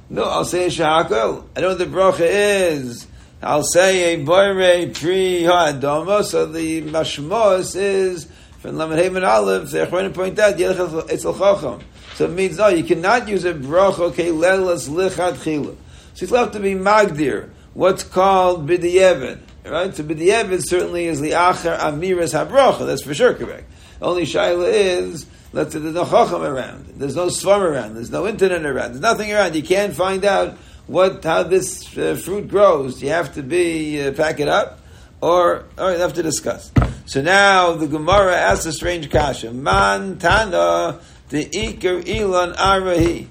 No, 0.09 0.23
I'll 0.23 0.45
say 0.45 0.69
shahakol. 0.69 1.45
I 1.57 1.61
know 1.61 1.71
what 1.71 1.79
the 1.79 1.87
bracha 1.87 2.21
is. 2.21 3.09
I'll 3.43 3.63
say 3.63 4.15
a 4.15 4.25
boire 4.25 4.93
pri 4.95 5.45
ha'adama. 5.45 6.25
So 6.25 6.47
the 6.47 6.83
mashmos 6.83 7.77
is 7.77 8.27
from 8.61 8.77
Lamed 8.79 8.95
Heyman 8.95 9.27
Aleph. 9.27 9.71
They're 9.71 9.87
going 9.87 10.11
to 10.11 10.11
point 10.11 10.39
out 10.39 10.59
it's 10.59 11.25
al 11.25 11.35
chacham. 11.35 11.83
So 12.15 12.25
it 12.25 12.31
means 12.31 12.57
no, 12.57 12.69
you 12.69 12.83
cannot 12.83 13.29
use 13.29 13.45
a 13.45 13.53
bracha 13.53 14.01
okay 14.11 14.29
lelas 14.29 14.89
lichad 14.89 15.35
chila. 15.35 15.77
So 16.15 16.25
it's 16.25 16.33
left 16.33 16.55
to 16.55 16.61
be 16.61 16.75
magdir. 16.75 17.51
What's 17.75 18.03
called 18.03 18.67
b'di'evet. 18.67 19.41
Right? 19.67 19.95
So 19.95 20.03
b'di'evet 20.03 20.67
certainly 20.67 21.05
is 21.05 21.21
the 21.21 21.33
acher 21.33 21.79
amiras 21.79 22.33
habracha. 22.33 22.87
That's 22.87 23.03
for 23.03 23.13
sure 23.13 23.35
correct. 23.35 23.71
Only 24.01 24.23
shaila 24.23 24.73
is 24.73 25.27
Let's 25.53 25.73
say 25.73 25.79
there's 25.79 25.95
no 25.95 26.05
chacham 26.05 26.43
around, 26.43 26.85
there's 26.97 27.17
no 27.17 27.31
swarm 27.31 27.63
around, 27.63 27.95
there's 27.95 28.11
no 28.11 28.27
internet 28.27 28.67
around, 28.67 28.91
there's 28.91 29.01
nothing 29.01 29.33
around. 29.33 29.55
You 29.55 29.63
can't 29.63 29.95
find 29.95 30.23
out 30.25 30.59
what 30.87 31.25
how 31.25 31.43
this 31.43 31.97
uh, 31.97 32.15
fruit 32.15 32.49
grows. 32.49 33.03
You 33.03 33.11
have 33.11 33.35
to 33.35 33.43
be 33.43 34.01
uh, 34.01 34.13
pack 34.13 34.41
it 34.41 34.49
up, 34.49 34.81
or 35.21 35.65
or 35.79 35.93
you 35.93 35.99
have 35.99 36.15
to 36.15 36.23
discuss. 36.23 36.71
So 37.07 37.23
now 37.23 37.73
the 37.73 37.87
Gemara 37.87 38.37
asks 38.37 38.67
a 38.67 38.73
strange 38.73 39.11
kasha: 39.11 39.53
Man 39.53 40.19
tana 40.19 41.01
the 41.29 41.45
ikar 41.45 42.05
ilan 42.05 42.55
arahi. 42.57 43.29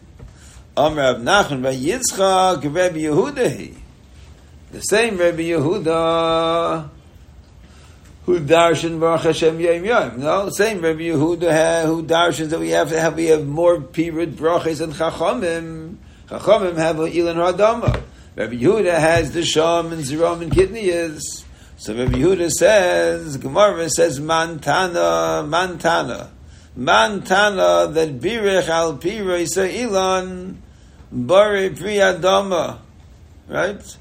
Amr 0.78 0.98
Rav 0.98 1.18
Nachman 1.22 1.64
by 1.64 1.74
Yitzchak 1.74 2.62
Rabbi 2.64 2.98
Yehudahi. 2.98 3.76
The 4.72 4.82
same 4.82 5.18
Rabbi 5.18 5.44
Yehuda 5.44 6.90
who 8.26 8.40
darshan 8.42 9.00
Baruch 9.00 9.22
Hashem 9.22 9.58
Yom 9.62 9.86
Yom. 9.86 10.20
No, 10.20 10.50
same 10.50 10.82
Rabbi 10.82 11.04
Yehuda 11.04 11.86
who 11.86 12.04
darshans 12.04 12.50
that 12.50 12.60
we 12.60 12.72
have 12.72 12.90
to 12.90 13.00
have 13.00 13.16
we 13.16 13.28
have 13.28 13.48
more 13.48 13.80
period 13.80 14.36
brachas 14.36 14.82
and 14.82 14.92
chachamim. 14.92 15.96
Chachamim 16.28 16.76
have 16.78 16.96
ilan 16.96 17.36
radama. 17.36 18.04
Rabbi 18.36 18.56
Yehuda 18.56 19.00
has 19.00 19.32
the 19.32 19.46
sham 19.46 19.94
and 19.94 20.04
ziram 20.04 20.42
and 20.42 20.52
kidneys. 20.52 21.46
So 21.78 21.96
Rabbi 21.96 22.18
Yehuda 22.18 22.50
says, 22.50 23.38
Gemara 23.38 23.90
says 23.90 24.20
mantana, 24.20 25.48
mantana, 25.48 26.30
mantana 26.78 27.94
that 27.94 28.20
birech 28.20 28.68
al 28.68 28.98
pira 28.98 29.40
ilan 29.40 30.56
bari 31.12 31.70
priyadama, 31.70 32.80
right? 33.48 33.98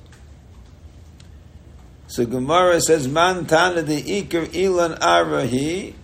So 2.07 2.25
Gemara 2.25 2.81
says, 2.81 3.09
mantana 3.09 3.85
the 3.85 4.01
Iker 4.01 4.47
Ilan 4.47 4.99
Arahi. 4.99 5.95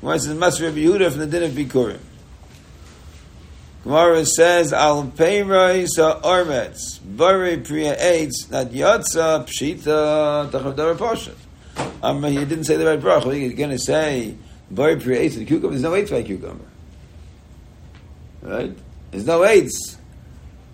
Gemara 0.00 0.18
says, 0.20 0.36
Mas 0.36 0.60
Rabbi 0.60 0.78
Yehuda 0.78 1.10
from 1.10 1.20
the 1.20 1.26
din 1.26 1.42
of 1.42 1.50
Bikurim. 1.50 1.98
Gemara 3.88 4.26
says, 4.26 4.74
Al 4.74 5.04
Peirai 5.04 5.88
Sa 5.88 6.20
Ormetz, 6.20 7.00
Bari 7.02 7.56
Priya 7.56 7.96
Eitz, 7.96 8.50
Not 8.50 8.66
Yotza, 8.66 9.46
Pshita, 9.46 10.50
Tachav 10.50 10.98
Poshet. 10.98 11.34
Um, 12.02 12.22
he 12.22 12.36
didn't 12.44 12.64
say 12.64 12.76
the 12.76 12.84
right 12.84 13.00
bracha. 13.00 13.32
He's 13.32 13.54
going 13.54 13.70
to 13.70 13.78
say, 13.78 14.34
Bari 14.70 15.00
Priya 15.00 15.22
Eitz, 15.22 15.36
the 15.36 15.46
cucumber, 15.46 15.70
there's 15.70 15.80
no 15.80 15.92
Eitz 15.92 16.10
by 16.10 16.22
cucumber. 16.22 16.66
Right? 18.42 18.76
There's 19.10 19.24
no 19.24 19.40
Eitz. 19.40 19.96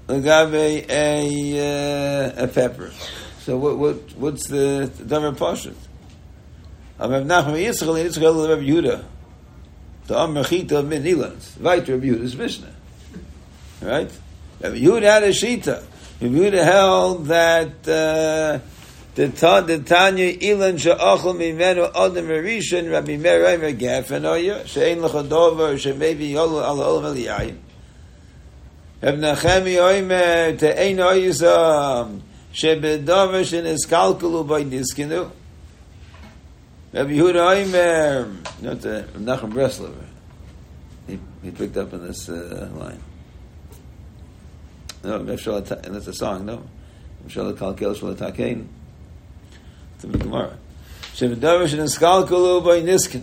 Agave 0.08 0.84
a, 0.90 2.34
uh, 2.34 2.44
a 2.44 2.48
pepper. 2.48 2.90
So 3.42 3.56
what, 3.58 3.78
what 3.78 3.96
what's 4.16 4.48
the 4.48 4.90
davar 4.92 5.36
pashut? 5.36 5.76
Rav 6.98 7.10
Nachman 7.10 7.62
Yitzchak 7.62 7.94
Yitzchak 8.06 8.48
Rav 8.48 8.58
Yehuda. 8.58 9.04
The 10.08 10.18
Am 10.18 10.34
Mechita 10.34 10.84
Min 10.84 11.04
Ilans. 11.04 11.54
Right, 11.60 11.88
Rav 11.88 12.00
Yehuda's 12.00 12.34
Mishnah. 12.34 12.74
Right? 13.82 14.10
Rabbi 14.60 14.76
Yehuda 14.76 15.02
had 15.02 15.22
a 15.24 15.30
shita. 15.30 15.82
Rabbi 16.20 16.34
Yehuda 16.34 16.64
held 16.64 17.26
that 17.26 17.88
uh, 17.88 18.60
the 19.14 19.46
uh, 19.46 19.60
the 19.60 19.78
Tanya 19.78 20.32
Ilan 20.38 20.78
she'achol 20.78 21.34
mimenu 21.34 21.90
adam 21.94 22.26
erishin 22.26 22.90
Rabbi 22.90 23.16
Meir 23.16 23.44
Eimer 23.44 23.76
gefen 23.76 24.24
oya 24.24 24.66
she'ein 24.66 24.98
lechodover 24.98 25.78
she'mevi 25.78 26.32
yolu 26.32 26.62
al 26.62 26.78
olam 26.78 27.14
eliyayim. 27.14 27.56
Rabbi 29.02 29.16
Nachem 29.18 29.64
Eimer 29.64 30.58
te'ein 30.58 30.96
oyizam 30.96 32.20
she'bedover 32.52 33.44
she'niskalkulu 33.44 34.48
by 34.48 34.64
niskinu. 34.64 35.30
Rabbi 36.92 37.10
Yehuda 37.10 37.66
Eimer, 37.66 38.62
not 38.62 38.84
uh, 38.84 39.02
Nachem 39.18 39.52
Breslover. 39.52 40.06
He, 41.06 41.18
he 41.42 41.50
picked 41.50 41.76
up 41.76 41.92
on 41.92 42.06
this 42.06 42.28
uh, 42.28 42.68
line. 42.74 43.00
No, 45.04 45.22
that's 45.22 45.46
a 46.06 46.14
song, 46.14 46.46
no. 46.46 46.62
Mshal 47.26 47.54
Kalkel 47.54 47.94
Shal 47.94 48.14
Takein. 48.14 48.66
It's 49.96 50.04
in 50.04 50.12
Gemara. 50.12 50.56
Shem 51.12 51.36
Darish 51.36 51.72
and 51.74 51.82
Skalkulu 51.82 52.64
by 52.64 52.80
Niskin. 52.80 53.22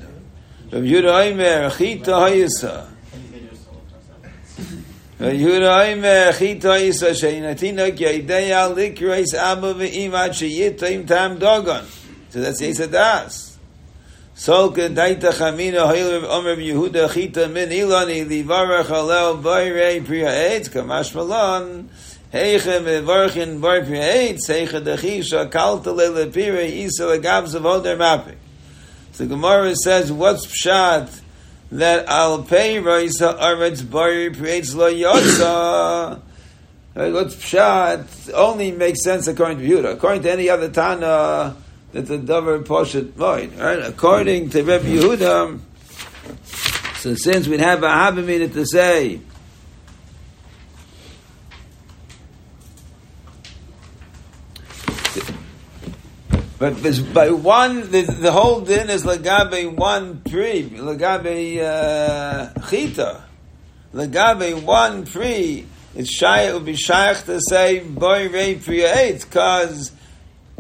Rav 0.72 0.84
Yehuda 0.84 1.26
Aimer, 1.26 1.70
chita 1.72 2.12
Hayisa. 2.12 2.88
Rav 5.20 5.34
Yehuda 5.34 5.86
Aimer, 5.86 6.32
chita 6.34 6.68
Hayisa, 6.68 7.12
Sheinatina 7.12 7.92
Kyaidea 7.92 8.74
Likrais 8.74 9.34
Abba 9.34 9.74
Ve'im 9.74 10.14
Ad 10.14 10.32
Sheyitim 10.32 11.08
Tam 11.08 11.40
Dogon. 11.40 11.84
So 12.30 12.42
that's 12.42 12.62
Yisa 12.62 12.92
Das. 12.92 13.51
Solka 14.36 14.94
Daita 14.94 15.32
Chamina 15.32 15.92
Hoyler 15.92 16.24
Omer 16.28 16.58
Yehuda 16.58 17.10
Chita 17.14 17.48
Min 17.52 17.70
Ilani 17.70 18.26
Livarach 18.26 18.86
Halel 18.86 19.42
Bayre 19.42 20.06
Priya 20.06 20.28
Eitz 20.28 20.70
Kamash 20.70 21.14
Malon 21.14 21.90
Heiche 22.34 22.82
Mevarchin 22.82 23.62
Bar 23.62 23.82
Priya 23.82 24.34
Eitz 24.34 24.48
Heiche 24.48 24.84
Dechisha 24.84 25.50
Kalta 25.52 25.96
Lele 25.96 26.32
Pira 26.32 26.64
Isa 26.64 27.04
Legabs 27.04 27.56
of 27.56 27.66
Oder 27.66 27.98
Mapik. 27.98 28.38
So 29.12 29.28
Gemara 29.28 29.76
says, 29.76 30.12
what's 30.12 30.48
Pshat? 30.48 31.22
that 31.72 32.06
al 32.08 32.44
pay 32.44 32.80
raisa 32.80 33.34
arets 33.40 33.90
bari 33.90 34.34
creates 34.34 34.74
lo 34.74 34.92
yotza. 34.92 36.22
What's 36.94 37.36
pshat 37.36 38.34
only 38.34 38.74
makes 38.74 39.02
sense 39.04 39.28
according 39.28 39.60
to 39.60 39.64
Yehuda. 39.64 39.94
According 39.94 40.24
to 40.24 40.32
any 40.32 40.50
other 40.50 40.70
Tana, 40.70 41.56
that's 41.92 42.10
a 42.10 42.18
davar 42.18 42.64
poshet 42.64 43.12
void. 43.12 43.54
Right? 43.58 43.80
According 43.80 44.50
to 44.52 44.64
Rebbe 44.64 44.86
Yehuda, 44.86 45.60
so 46.98 47.16
since 47.16 47.48
we'd 47.48 47.60
have 47.60 47.84
a 47.84 47.88
habamina 47.88 48.52
to 48.54 48.66
say 48.66 49.22
But 56.62 56.76
by 57.12 57.32
one, 57.32 57.90
the, 57.90 58.04
the 58.04 58.32
whole 58.32 58.62
din 58.62 58.92
is 58.92 59.04
lagabe 59.04 59.76
one 59.76 60.22
tree, 60.30 60.70
lagabe 60.70 61.58
uh, 61.60 62.70
chita, 62.70 63.24
lagabe 63.96 64.62
one 64.62 65.04
tree. 65.06 65.66
It's 65.96 66.12
shy. 66.12 66.44
It 66.44 66.54
would 66.54 66.66
be 66.66 66.76
shy 66.76 67.16
to 67.16 67.42
say 67.42 67.80
boy 67.80 68.30
rei 68.30 68.62
eight 68.68 69.22
because 69.22 69.92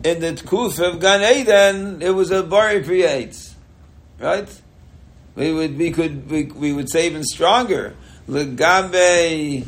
in 0.04 0.20
the 0.20 0.34
tkuf 0.34 0.80
of 0.80 1.00
Gan 1.00 1.22
Eden 1.22 2.02
it 2.02 2.12
was 2.12 2.32
a 2.32 2.44
boy 2.44 2.84
eight, 2.88 3.54
right? 4.20 4.62
We 5.36 5.54
would 5.54 5.78
we 5.78 5.92
could 5.92 6.30
we, 6.30 6.44
we 6.46 6.74
would 6.74 6.90
say 6.90 7.08
even 7.08 7.24
stronger. 7.24 7.96
Lagabe 8.28 9.66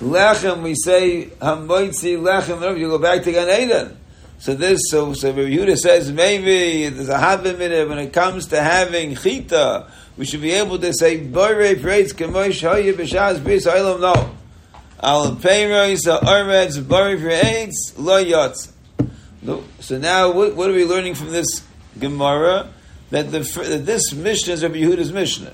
lechem, 0.00 0.62
we 0.62 0.74
say 0.74 1.26
hamoitzi 1.40 2.18
lechem. 2.18 2.78
You 2.78 2.88
go 2.88 2.98
back 2.98 3.22
to 3.22 3.32
Gan 3.32 3.62
Eden. 3.62 3.96
So 4.38 4.54
this, 4.54 4.80
so 4.90 5.14
so 5.14 5.32
Yehuda 5.32 5.78
says 5.78 6.12
maybe 6.12 6.88
there's 6.88 7.08
a 7.08 7.18
habit 7.18 7.60
in 7.60 7.72
it 7.72 7.88
when 7.88 7.98
it 7.98 8.12
comes 8.12 8.48
to 8.48 8.60
having 8.60 9.16
chita. 9.16 9.86
We 10.16 10.26
should 10.26 10.42
be 10.42 10.52
able 10.52 10.78
to 10.80 10.92
say 10.92 11.26
Borei 11.26 11.80
praise 11.80 12.12
Kamosh 12.12 12.60
Hoye 12.60 12.92
B'Shas 12.92 13.42
Bris 13.42 13.66
Olam 13.66 14.00
No. 14.00 14.36
Al 15.02 15.36
Peiros 15.36 16.06
Armeds 16.20 16.80
Borei 16.80 17.20
praise 17.20 17.94
Lo 17.96 18.22
Yotz. 18.22 18.73
So 19.80 19.98
now, 19.98 20.32
what, 20.32 20.54
what, 20.54 20.70
are 20.70 20.72
we 20.72 20.84
learning 20.84 21.14
from 21.14 21.30
this 21.30 21.62
Gemara? 21.98 22.70
That 23.10 23.30
the 23.30 23.40
that 23.40 23.84
this 23.84 24.12
Mishnah 24.12 24.54
is 24.54 24.62
Rabbi 24.62 24.76
Yehuda's 24.76 25.12
Mishnah. 25.12 25.52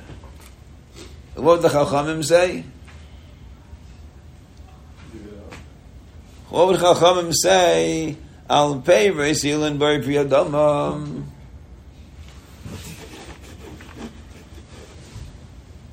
What 1.34 1.60
would 1.60 1.62
the 1.62 1.68
Chachamim 1.68 2.24
say? 2.24 2.64
What 6.48 6.68
would 6.68 6.78
Chachamim 6.78 7.32
say? 7.34 8.16
Al 8.48 8.80
pay 8.80 9.10
Reisilin 9.10 9.78
Bari 9.78 10.00
Priyadama. 10.02 11.24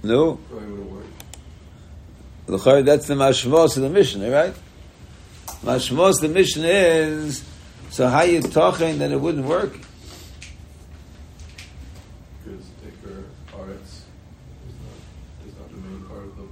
No. 0.03 0.39
That's 2.45 3.07
the 3.07 3.15
mashmos 3.15 3.75
of 3.75 3.83
the 3.83 3.89
Mishnah, 3.89 4.31
right? 4.31 4.53
Mashmos 5.63 6.21
the 6.21 6.29
Mishnah 6.29 6.67
is 6.67 7.43
so 7.89 8.08
how 8.08 8.22
you 8.24 8.41
talking 8.41 9.00
that 9.00 9.12
it 9.12 9.20
wouldn't 9.20 9.46
work? 9.46 9.74
Because 12.44 12.65
Tikkur 12.84 13.24
is 13.53 14.06
not, 14.82 15.48
is 15.48 15.53
not 15.58 15.70
the 15.72 15.77
main 15.77 16.01
part 16.06 16.24
of 16.24 16.36
the 16.38 16.48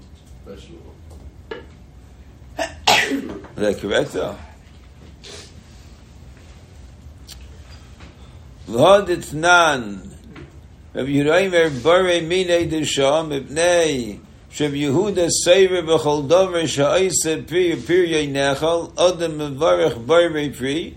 vegetable. 0.51 0.93
is 3.07 3.55
that 3.55 3.77
correct 3.79 4.13
though? 4.13 4.35
Rabbi 10.95 11.19
Bare 11.83 12.21
Mine 12.21 12.47
Ibnei 13.29 14.19
Yehuda 14.73 15.29
Seir 15.29 15.83
B'chol 15.83 16.27
Dover 16.27 16.63
Sha'ise 16.63 17.45
Pri 17.45 17.75
Pirye 17.75 18.31
Nechal 18.31 18.91
Odem 18.93 19.35
Mevarech 19.37 20.07
Bare 20.07 20.49
Pri 20.49 20.95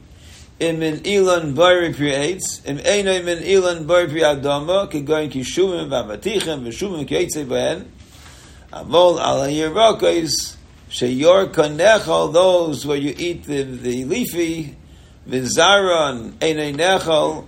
Im 0.61 0.83
in 0.83 1.01
Ilan 1.05 1.55
Pri 1.55 2.13
Eitz 2.13 2.65
Im 2.65 2.79
Eino 2.79 3.13
Im 3.13 3.29
in 3.29 3.43
Ilan 3.43 3.87
Bare 3.87 4.09
Pri 4.09 4.21
Adama 4.21 4.91
Kegoyin 4.91 5.31
Kishumim 5.31 5.89
V'amatichem 5.89 6.67
V'shumim 6.67 7.09
Keitzei 7.09 7.47
B'hen 7.47 7.85
Avol 8.73 9.19
Ala 9.21 9.49
Yerakos 9.49 10.57
Sheyor 10.91 11.53
Konechal 11.53 12.33
those 12.33 12.85
where 12.85 12.97
you 12.97 13.15
eat 13.17 13.45
the, 13.45 13.63
the 13.63 14.05
leafy 14.05 14.77
V'zaron 15.29 16.33
Einei 16.41 16.75
Nechal 16.75 17.47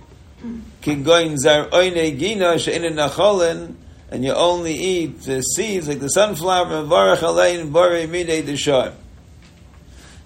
Kingoin 0.81 1.37
zar 1.37 1.67
oine 1.71 2.17
gina 2.17 2.57
she'inin 2.57 2.95
nacholin, 2.95 3.75
and 4.09 4.25
you 4.25 4.33
only 4.33 4.73
eat 4.73 5.21
the 5.21 5.41
seeds 5.41 5.87
like 5.87 5.99
the 5.99 6.09
sunflower 6.09 6.79
and 6.79 6.89
varach 6.89 7.19
alein 7.19 7.71
bore 7.71 8.07
midei 8.07 8.41
deshar. 8.41 8.93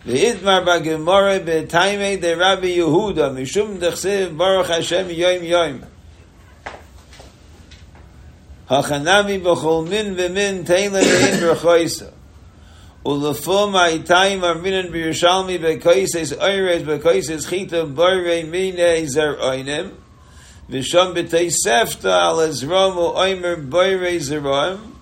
Ve'idmar 0.07 0.63
ba'gemore 0.65 1.39
be'taime 1.43 2.21
de 2.21 2.35
Rabbi 2.35 2.77
Yehuda 2.77 3.33
mishum 3.33 3.79
dechsev 3.79 4.37
baruch 4.37 4.67
Hashem 4.67 5.07
yoim 5.09 5.41
yoim. 5.41 5.83
Hachanami 8.69 9.41
b'chol 9.41 9.89
min 9.89 10.15
v'min 10.15 10.63
teila 10.63 11.01
ve'in 11.01 11.39
berchoisa. 11.41 12.11
Ulefum 13.03 13.71
ha'itayim 13.73 14.41
arminan 14.41 14.91
b'Yerushalmi 14.91 15.59
be'koises 15.59 16.37
oires 16.37 16.83
be'koises 16.83 17.47
chita 17.49 17.85
bore 17.95 18.43
minei 18.43 19.07
zar 19.07 19.37
oinim. 19.37 19.89
Visham 20.69 21.15
b'tei 21.15 21.49
sefta 21.49 22.27
al 22.29 22.37
ezrom 22.47 22.95
u 22.97 23.07
oimer 23.17 23.55
boire 23.71 24.19
zeroim 24.19 24.94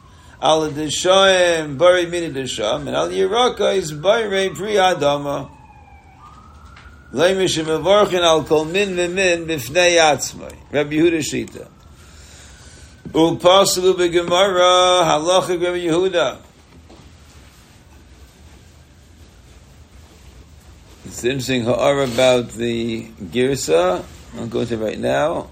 al 0.44 0.70
deshoim 0.72 1.78
bori 1.78 2.06
mini 2.06 2.30
desham 2.30 2.88
and 2.88 2.96
al 2.98 3.10
yiraka 3.10 3.76
is 3.76 3.94
boire 3.94 4.54
pri 4.54 4.74
adama. 4.76 5.50
Rabbi 7.14 7.46
Yehuda 10.98 11.22
Shita. 11.22 11.68
U 13.14 13.38
paslu 13.38 13.94
b'gemara 13.94 15.04
halacha 15.04 15.50
Rabbi 15.50 15.86
Yehuda. 15.86 16.38
It's 21.06 21.24
interesting 21.24 21.64
ha'ar 21.64 22.02
about 22.02 22.50
the 22.50 23.06
girsa. 23.32 24.04
I'll 24.36 24.48
go 24.48 24.66
to 24.66 24.78
right 24.78 25.00
now. 25.00 25.52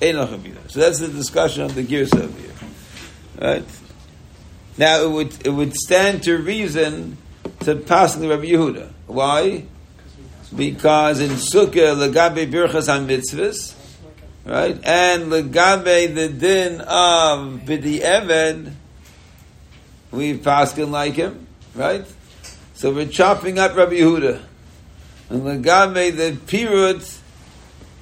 So 0.00 0.80
that's 0.80 0.98
the 0.98 1.08
discussion 1.08 1.62
of 1.62 1.74
the 1.74 1.82
Gears 1.82 2.12
over 2.14 2.40
here. 2.40 2.50
Right? 3.38 3.64
Now 4.78 5.02
it 5.02 5.10
would 5.10 5.46
it 5.46 5.50
would 5.50 5.74
stand 5.74 6.22
to 6.22 6.38
reason 6.38 7.18
to 7.60 7.76
pass 7.76 8.14
the 8.14 8.28
Rabbi 8.28 8.46
Yehuda. 8.46 8.90
Why? 9.06 9.64
Because 10.56 11.20
in 11.20 11.30
Sukkah 11.32 11.94
legabe 11.94 12.50
birchas 12.50 12.88
on 12.92 13.06
mitzvahs, 13.06 13.74
right, 14.46 14.80
and 14.82 15.30
legabe 15.30 16.14
the 16.14 16.28
din 16.28 16.80
of 16.80 17.60
bidi 17.60 18.00
eved, 18.00 18.72
we 20.10 20.38
paskin 20.38 20.90
like 20.90 21.14
him, 21.14 21.46
right? 21.74 22.06
So 22.74 22.90
we're 22.90 23.06
chopping 23.06 23.58
up 23.58 23.76
Rabbi 23.76 23.96
Yehuda, 23.96 24.40
and 25.28 25.42
legabe 25.42 26.16
the 26.16 26.32
pirut 26.46 27.18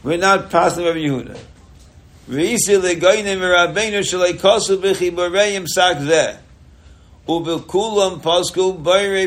we're 0.05 0.17
not 0.17 0.49
passing 0.49 0.85
Rabbi 0.85 0.99
Yehuda. 0.99 1.39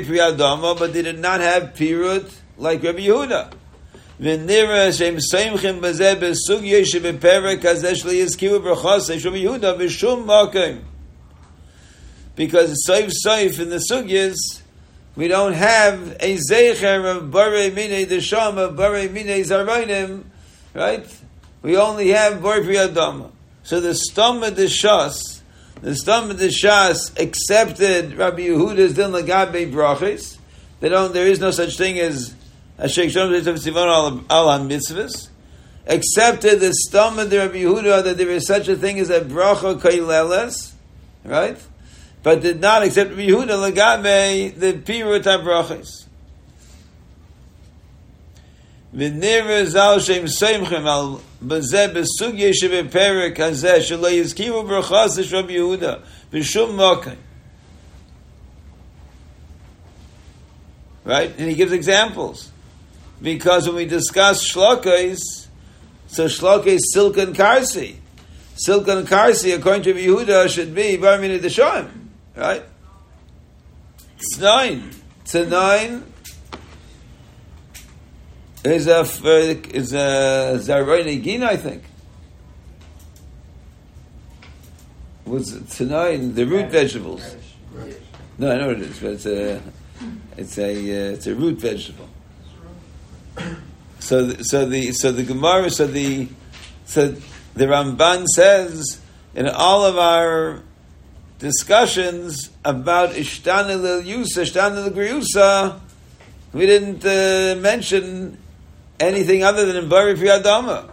Priyadama, 0.01 0.77
but 0.77 0.93
they 0.93 1.01
did 1.01 1.19
not 1.19 1.39
have 1.39 1.73
pirut 1.73 2.31
like 2.57 2.83
Rabbi 2.83 2.99
Yehuda. 2.99 3.53
Because 12.35 12.85
soif 12.87 13.11
soif 13.25 13.59
in 13.59 13.69
the 13.69 13.83
sugyas, 13.91 14.61
we 15.15 15.27
don't 15.27 15.53
have 15.53 16.17
a 16.19 16.37
zecher 16.37 17.17
of 17.17 17.31
bare 17.31 17.71
mine 17.71 18.05
desham 18.05 18.57
of 18.57 18.77
bare 18.77 19.09
mine 19.09 19.43
zarvainim 19.43 20.23
right? 20.73 21.20
We 21.61 21.77
only 21.77 22.09
have 22.09 22.41
Bor 22.41 22.59
Priyadama. 22.59 23.31
So 23.63 23.79
the 23.79 23.93
stomach 23.93 24.55
the 24.55 24.65
shas 24.65 25.41
The 25.81 25.95
Stam 25.95 26.27
the 26.27 26.49
Shas 26.49 27.19
accepted 27.19 28.13
Rabbi 28.15 28.41
Yehuda's 28.41 28.93
din 28.93 29.09
lagabe 29.09 29.71
brachis. 29.71 30.37
They 30.79 30.89
don't. 30.89 31.11
There 31.11 31.25
is 31.25 31.39
no 31.39 31.49
such 31.49 31.75
thing 31.75 31.97
as 31.97 32.35
a 32.77 32.87
sheikh 32.87 33.09
shalom 33.09 33.33
al 33.33 34.51
al 34.51 34.59
mitzvahs. 34.59 35.29
Accepted 35.87 36.59
the 36.59 36.71
of 36.93 37.29
the 37.31 37.37
Rabbi 37.39 37.63
Yehuda 37.63 38.03
that 38.03 38.17
there 38.19 38.29
is 38.29 38.45
such 38.45 38.67
a 38.67 38.75
thing 38.75 38.99
as 38.99 39.09
a 39.09 39.21
bracha 39.21 39.79
kaileles, 39.79 40.73
right? 41.25 41.57
But 42.21 42.43
did 42.43 42.61
not 42.61 42.83
accept 42.83 43.09
Rabbi 43.09 43.25
Yehuda 43.25 43.71
lagabe 43.71 44.59
the 44.59 44.73
pirut 44.73 45.23
brachis. 45.23 46.00
ונראה 48.94 49.66
ז"ל 49.66 50.00
שהם 50.00 50.28
סמכים 50.28 50.86
על 50.86 51.06
בזה 51.42 51.86
בסוגיה 51.94 52.54
שבפרק 52.54 53.40
הזה 53.40 53.82
שלא 53.82 54.10
יזכירו 54.10 54.62
ברכות 54.62 55.10
של 55.22 55.36
רבי 55.36 55.52
יהודה 55.52 55.94
בשום 56.32 56.80
מקום. 56.80 57.12
Right? 61.04 61.30
And 61.38 61.48
he 61.48 61.54
gives 61.54 61.72
examples. 61.72 62.50
Because 63.22 63.68
when 63.68 63.76
we 63.76 63.86
discuss 63.86 64.44
shlokes, 64.44 65.46
so 66.08 66.26
shloka 66.26 66.66
is 66.66 66.92
silken 66.92 67.32
karsi. 67.32 67.96
Silken 68.56 69.06
karsi, 69.06 69.56
according 69.56 69.82
to 69.82 69.94
Yehuda, 69.94 70.48
should 70.48 70.74
be 70.74 70.98
Barmina 70.98 71.38
Deshoim. 71.38 71.88
Right? 72.34 72.62
It's 74.18 74.38
nine. 74.38 74.90
It's 75.22 75.34
a 75.36 75.46
nine 75.46 76.02
is 78.63 78.87
a 78.87 79.01
is 79.01 79.93
a 79.93 80.59
Zaroni 80.59 81.23
Gina, 81.23 81.47
I 81.47 81.57
think. 81.57 81.83
Was 85.25 85.59
tonight 85.75 86.17
the 86.35 86.45
root 86.45 86.69
vegetables? 86.69 87.35
No, 88.37 88.51
I 88.51 88.57
know 88.57 88.67
what 88.67 88.77
it 88.77 88.83
is, 88.83 88.99
but 88.99 89.11
it's 89.11 89.25
a 89.25 89.61
it's 90.37 90.57
a 90.57 90.71
uh, 90.71 91.13
it's 91.13 91.27
a 91.27 91.35
root 91.35 91.59
vegetable. 91.59 92.09
So 93.99 94.25
the, 94.25 94.43
so 94.43 94.65
the 94.65 94.91
so 94.91 95.11
the 95.11 95.23
Gemara 95.23 95.69
so 95.69 95.87
the 95.87 96.27
so 96.85 97.15
the 97.53 97.65
Ramban 97.65 98.25
says 98.27 98.99
in 99.35 99.47
all 99.47 99.85
of 99.85 99.97
our 99.97 100.61
discussions 101.39 102.49
about 102.65 103.11
Ishtana 103.11 103.81
Lil 103.81 104.03
Yusa, 104.03 104.43
Ishtana 104.43 104.75
Lil 104.75 104.91
Griusa, 104.91 105.79
we 106.53 106.65
didn't 106.65 107.05
uh, 107.05 107.59
mention 107.61 108.37
anything 109.01 109.43
other 109.43 109.65
than 109.65 109.75
in 109.75 109.89
Bari 109.89 110.13
Priyadama. 110.15 110.89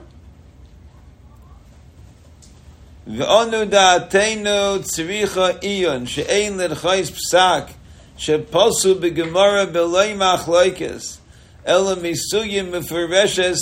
V'onu 3.08 3.68
da'atenu 3.70 4.80
tzricha 4.80 5.60
iyon 5.62 6.06
she'ein 6.06 6.58
l'rchais 6.58 7.10
psak 7.10 7.70
she'posu 8.16 8.94
b'gemara 9.00 9.66
b'loi 9.66 10.14
machloikes 10.14 11.18
ela 11.64 11.96
misugim 11.96 12.70
mefureshes 12.70 13.58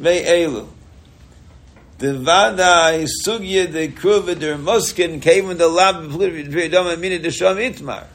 ve'elu. 0.00 0.66
The 1.98 2.14
vada 2.14 3.04
sugya 3.24 3.70
de 3.70 3.88
kruva 3.88 4.38
der 4.38 4.56
muskin 4.56 5.20
came 5.20 5.50
in 5.50 5.58
the 5.58 5.68
lab 5.68 5.96
priyadama 6.10 6.98
mina 6.98 7.18
desham 7.18 7.58
itmar. 7.58 8.06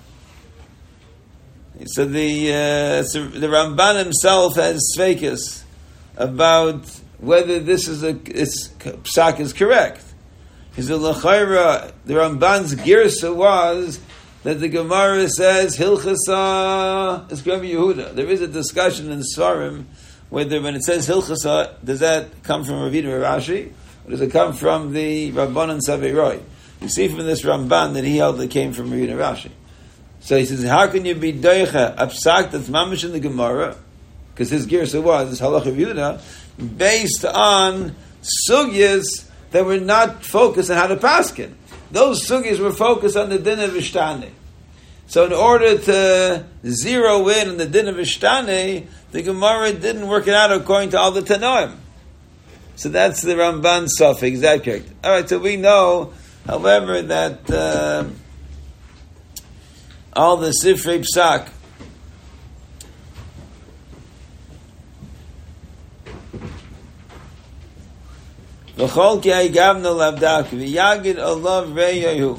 So 1.88 2.06
the 2.06 2.54
uh, 2.54 3.40
the 3.40 3.48
Ramban 3.48 4.04
himself 4.04 4.56
has 4.56 4.82
svekis 4.98 5.65
about 6.18 6.88
whether 7.20 7.60
this 7.60 7.88
is 7.88 8.04
a 8.04 8.10
it's, 8.26 8.70
psak 8.70 9.40
is 9.40 9.54
correct. 9.54 10.04
His 10.76 10.90
lachayra 10.90 11.94
the 12.06 12.16
Ramban's 12.16 12.76
girsa 12.76 13.34
was 13.34 14.00
that 14.44 14.60
the 14.60 14.70
Gemara 14.70 15.30
says 15.30 15.78
hilchasa 15.78 17.32
is 17.32 17.46
Rabbi 17.46 17.66
Yehuda. 17.66 18.16
There 18.16 18.28
is 18.28 18.42
a 18.42 18.48
discussion 18.48 19.12
in 19.12 19.22
Svarim 19.22 19.86
whether 20.30 20.62
when 20.62 20.76
it 20.76 20.84
says 20.84 21.08
hilchasa 21.08 21.84
does 21.84 22.02
that 22.02 22.44
come 22.44 22.64
from 22.64 22.76
Ravina 22.76 23.22
Rav 23.22 23.42
Ashi 23.42 23.72
or 24.06 24.12
does 24.12 24.22
it 24.22 24.32
come 24.32 24.54
from 24.54 24.94
the 24.94 25.32
Rabbanan 25.32 25.80
Saveiroi? 25.88 26.42
You 26.82 26.90
see 26.90 27.08
from 27.08 27.26
this 27.26 27.42
Ramban 27.42 27.94
that 27.94 28.04
he 28.04 28.18
held 28.18 28.38
that 28.38 28.52
came 28.52 28.74
from 28.74 28.92
Ravina 28.92 29.18
Rav 29.18 29.38
Ashi. 29.38 29.52
So 30.20 30.38
he 30.38 30.46
says, 30.46 30.64
how 30.64 30.88
can 30.88 31.06
you 31.06 31.16
be 31.16 31.34
doicha 31.34 31.94
a 31.98 32.08
psak 32.08 32.52
that's 32.52 32.68
mamish 32.68 33.06
in 33.06 33.12
the 33.12 33.20
Gemara? 33.20 33.78
Because 34.36 34.50
his 34.50 34.68
girsa 34.68 35.02
was 35.02 35.30
this 35.30 35.40
halach 35.40 35.66
of 35.66 36.78
based 36.78 37.24
on 37.24 37.96
sugyas 38.50 39.30
that 39.52 39.64
were 39.64 39.80
not 39.80 40.26
focused 40.26 40.70
on 40.70 40.76
how 40.76 40.88
to 40.88 40.98
paskin. 40.98 41.54
Those 41.90 42.28
sugyas 42.28 42.60
were 42.60 42.74
focused 42.74 43.16
on 43.16 43.30
the 43.30 43.40
din 43.40 43.62
of 43.62 43.72
Ishtani. 43.72 44.32
So 45.08 45.26
in 45.26 45.32
order 45.32 45.78
to 45.78 46.46
zero 46.68 47.30
in 47.30 47.50
on 47.50 47.58
the 47.58 47.66
din 47.66 47.88
of 47.88 47.96
Ishtani, 47.96 48.88
the 49.12 49.22
Gemara 49.22 49.72
didn't 49.72 50.08
work 50.10 50.28
it 50.28 50.34
out 50.34 50.52
according 50.52 50.90
to 50.90 51.00
all 51.00 51.12
the 51.12 51.22
Tanoim. 51.22 51.78
So 52.76 52.90
that's 52.90 53.22
the 53.22 53.36
Ramban 53.36 53.88
suffix, 53.88 54.42
that 54.42 54.66
correct? 54.66 54.90
All 55.02 55.12
right, 55.12 55.30
so 55.30 55.40
we 55.40 55.56
know, 55.56 56.12
however, 56.46 57.02
that 57.04 57.50
uh, 57.50 58.04
all 60.12 60.36
the 60.36 60.54
Sifrei 60.62 61.06
Psak 61.06 61.48
V'chol 68.78 69.22
ki 69.22 69.30
ha'igavna 69.30 69.92
lavdak 69.96 70.48
v'yagid 70.52 71.18
olav 71.18 71.76
reyahu 71.76 72.38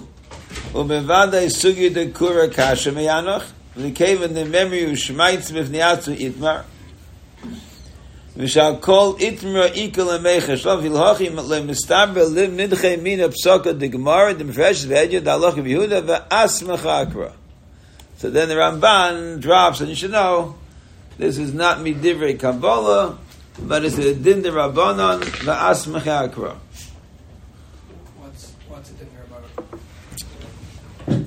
u'bevadai 0.74 1.48
sugi 1.50 1.94
de 1.94 2.12
kura 2.12 2.50
kasha 2.50 2.90
meyanoch 2.92 3.44
v'kevan 3.76 4.34
the 4.34 4.44
memory 4.44 4.84
of 4.84 4.90
shmaitz 4.90 5.50
b'fniatzu 5.50 6.16
itmar. 6.18 6.64
V'shal 8.36 8.80
kol 8.82 9.14
itmar 9.14 9.70
ikal 9.70 10.18
amecha 10.18 10.56
shlom 10.60 10.82
vilhochim 10.82 11.36
le'mistaber 11.36 12.30
liv 12.30 12.50
nidche 12.50 13.00
mina 13.00 13.30
psoka 13.30 13.78
de 13.78 13.88
gemara 13.88 14.34
de 14.34 14.44
mefresh 14.44 14.84
so 18.18 18.30
then 18.30 18.48
the 18.48 18.54
Ramban 18.54 19.40
drops 19.40 19.80
and 19.80 19.90
you 19.90 19.94
should 19.94 20.10
know 20.10 20.54
this 21.18 21.38
is 21.38 21.52
not 21.52 21.78
midivrei 21.78 22.38
Kabbalah 22.38 23.18
but 23.58 23.84
it's 23.84 23.98
a 23.98 24.14
din 24.14 24.42
de 24.42 24.50
rabbanon 24.50 25.20
va'as 25.20 25.86
mechakra. 25.86 26.56
What's 28.18 28.52
what's 28.68 28.90
the 28.90 29.04
din 29.04 29.08
about 31.06 31.26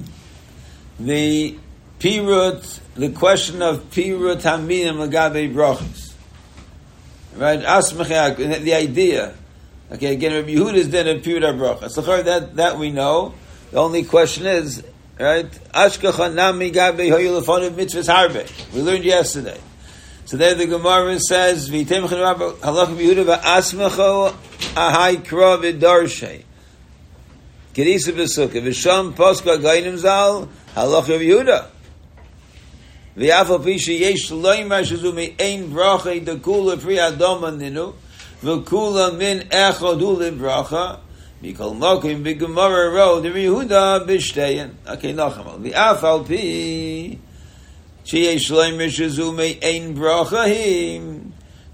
The 1.00 1.58
pirut, 2.00 2.80
the 2.96 3.10
question 3.10 3.62
of 3.62 3.90
pirut 3.90 4.42
haminim 4.42 4.98
lagabe 4.98 5.54
brachos. 5.54 6.14
Right, 7.36 7.60
as 7.60 7.94
mechakra, 7.94 8.62
the 8.62 8.74
idea. 8.74 9.36
Okay, 9.92 10.14
again, 10.14 10.34
Rabbi 10.34 10.54
Yehuda's 10.54 10.88
din 10.88 11.08
of 11.08 11.24
pirut 11.24 11.58
brachos. 11.58 11.92
So 11.92 12.02
that 12.02 12.56
that 12.56 12.78
we 12.78 12.92
know. 12.92 13.34
The 13.72 13.78
only 13.78 14.04
question 14.04 14.46
is, 14.46 14.84
right? 15.20 15.50
Ashkacha 15.74 16.34
nami 16.34 16.72
gabe 16.72 17.10
hoyulafon 17.10 17.68
of 17.68 17.74
mitzvahs 17.74 18.08
harbe. 18.08 18.74
We 18.74 18.82
learned 18.82 19.04
yesterday. 19.04 19.60
So 20.30 20.38
there 20.38 20.54
the 20.54 20.68
Gemara 20.68 21.20
says, 21.20 21.72
"V'tem 21.72 22.08
halach 22.08 22.96
b'Yehuda 22.96 23.42
v'asmecho 23.42 24.32
ahai 24.76 25.26
kro 25.28 25.58
v'darshay." 25.58 26.44
Kedisa 27.74 28.14
b'sukkah 28.14 28.62
v'sham 28.62 29.14
poska 29.16 29.58
gainim 29.60 29.98
zal 29.98 30.48
halach 30.76 31.06
b'Yehuda. 31.06 31.66
V'afal 33.18 33.64
pi 33.64 33.80
sheyesh 33.80 34.30
loymar 34.30 34.84
shazu 34.84 35.12
me'ein 35.16 35.72
bracha 35.72 36.24
dekula 36.24 36.80
pri 36.80 36.98
adoma 36.98 37.50
ninu 37.52 37.96
v'kula 38.44 39.18
min 39.18 39.40
echad 39.50 40.00
hu 40.00 40.32
bracha 40.38 41.00
mikol 41.42 41.76
mokim 41.76 42.24
b'Gemara 42.24 42.94
ro 42.94 43.20
Yehuda 43.20 44.06
b'shteyin. 44.08 44.70
Okay, 44.88 45.12
nachamol. 45.12 45.58
V'afal 45.60 46.28
pi 46.28 47.18
שיש 48.09 48.51
להם 48.51 48.91
שזו 48.91 49.33
מעין 49.33 49.95
ברכה 49.95 50.45
הם, 50.47 51.19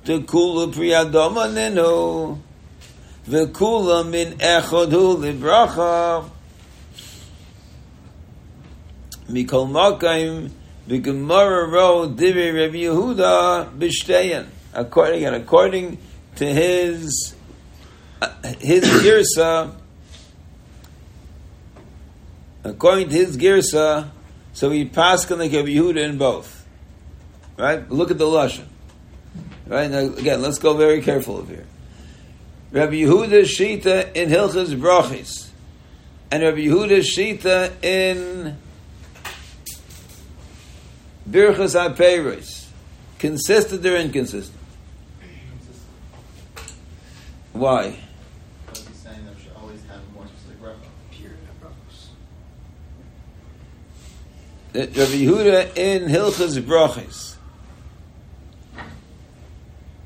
דכולו 0.07 0.73
פרי 0.73 1.01
אדום 1.01 1.39
עננו, 1.39 2.37
וכולם 3.29 4.11
מן 4.11 4.41
אחד 4.41 4.93
הוא 4.93 5.25
לברכה. 5.25 6.21
מכל 9.29 9.67
מקום, 9.67 10.47
בגמרא 10.89 11.67
רו 11.73 12.07
דיבי 12.07 12.67
רבי 12.67 12.79
יהודה 12.79 13.65
בשתיין. 13.79 14.43
According, 14.73 15.25
again, 15.25 15.35
according 15.35 15.99
to 16.37 16.45
his 16.45 17.35
his 18.61 18.85
girsa, 19.03 19.73
according 22.65 23.09
to 23.09 23.15
his 23.15 23.37
girsa, 23.37 24.11
so 24.56 24.70
we 24.70 24.86
pass 24.86 25.30
on 25.30 25.40
like 25.40 25.52
Rabbi 25.52 25.68
Yehuda 25.68 25.98
in 25.98 26.18
both. 26.18 26.66
Right? 27.58 27.90
Look 27.92 28.10
at 28.10 28.18
the 28.18 28.26
Lashon. 28.26 28.66
Right? 29.68 29.92
Now, 29.92 30.00
again, 30.00 30.42
let's 30.42 30.60
go 30.60 30.76
very 30.76 31.02
careful 31.02 31.44
here. 31.46 31.66
Rabbi 32.72 32.94
Yehuda 32.94 33.42
Shita 33.44 34.16
in 34.16 34.30
Hilchas 34.30 34.74
Brachis. 34.80 35.50
and 36.32 36.42
Rabbi 36.42 36.60
Yehuda's 36.60 37.14
Shita 37.14 37.84
in 37.84 38.58
Birchas 41.30 41.76
HaPeiros. 41.76 42.68
Consistent 43.20 43.86
or 43.86 43.98
inconsistent? 43.98 44.58
Why? 47.52 47.98
Because 48.66 48.88
he's 48.88 48.98
saying 48.98 49.26
that 49.26 49.36
we 49.36 49.42
should 49.44 49.54
always 49.60 49.84
have 49.86 50.00
a 50.00 50.14
more 50.14 50.28
specific 50.28 50.62
bracha. 50.62 50.76
Period 51.12 51.40
of 51.50 51.70
brachos. 51.70 52.08
that 54.65 54.65
Rabbi 54.76 54.92
Yehuda 54.92 55.78
in 55.78 56.04
Hilchas 56.10 56.60
Brachas. 56.60 57.36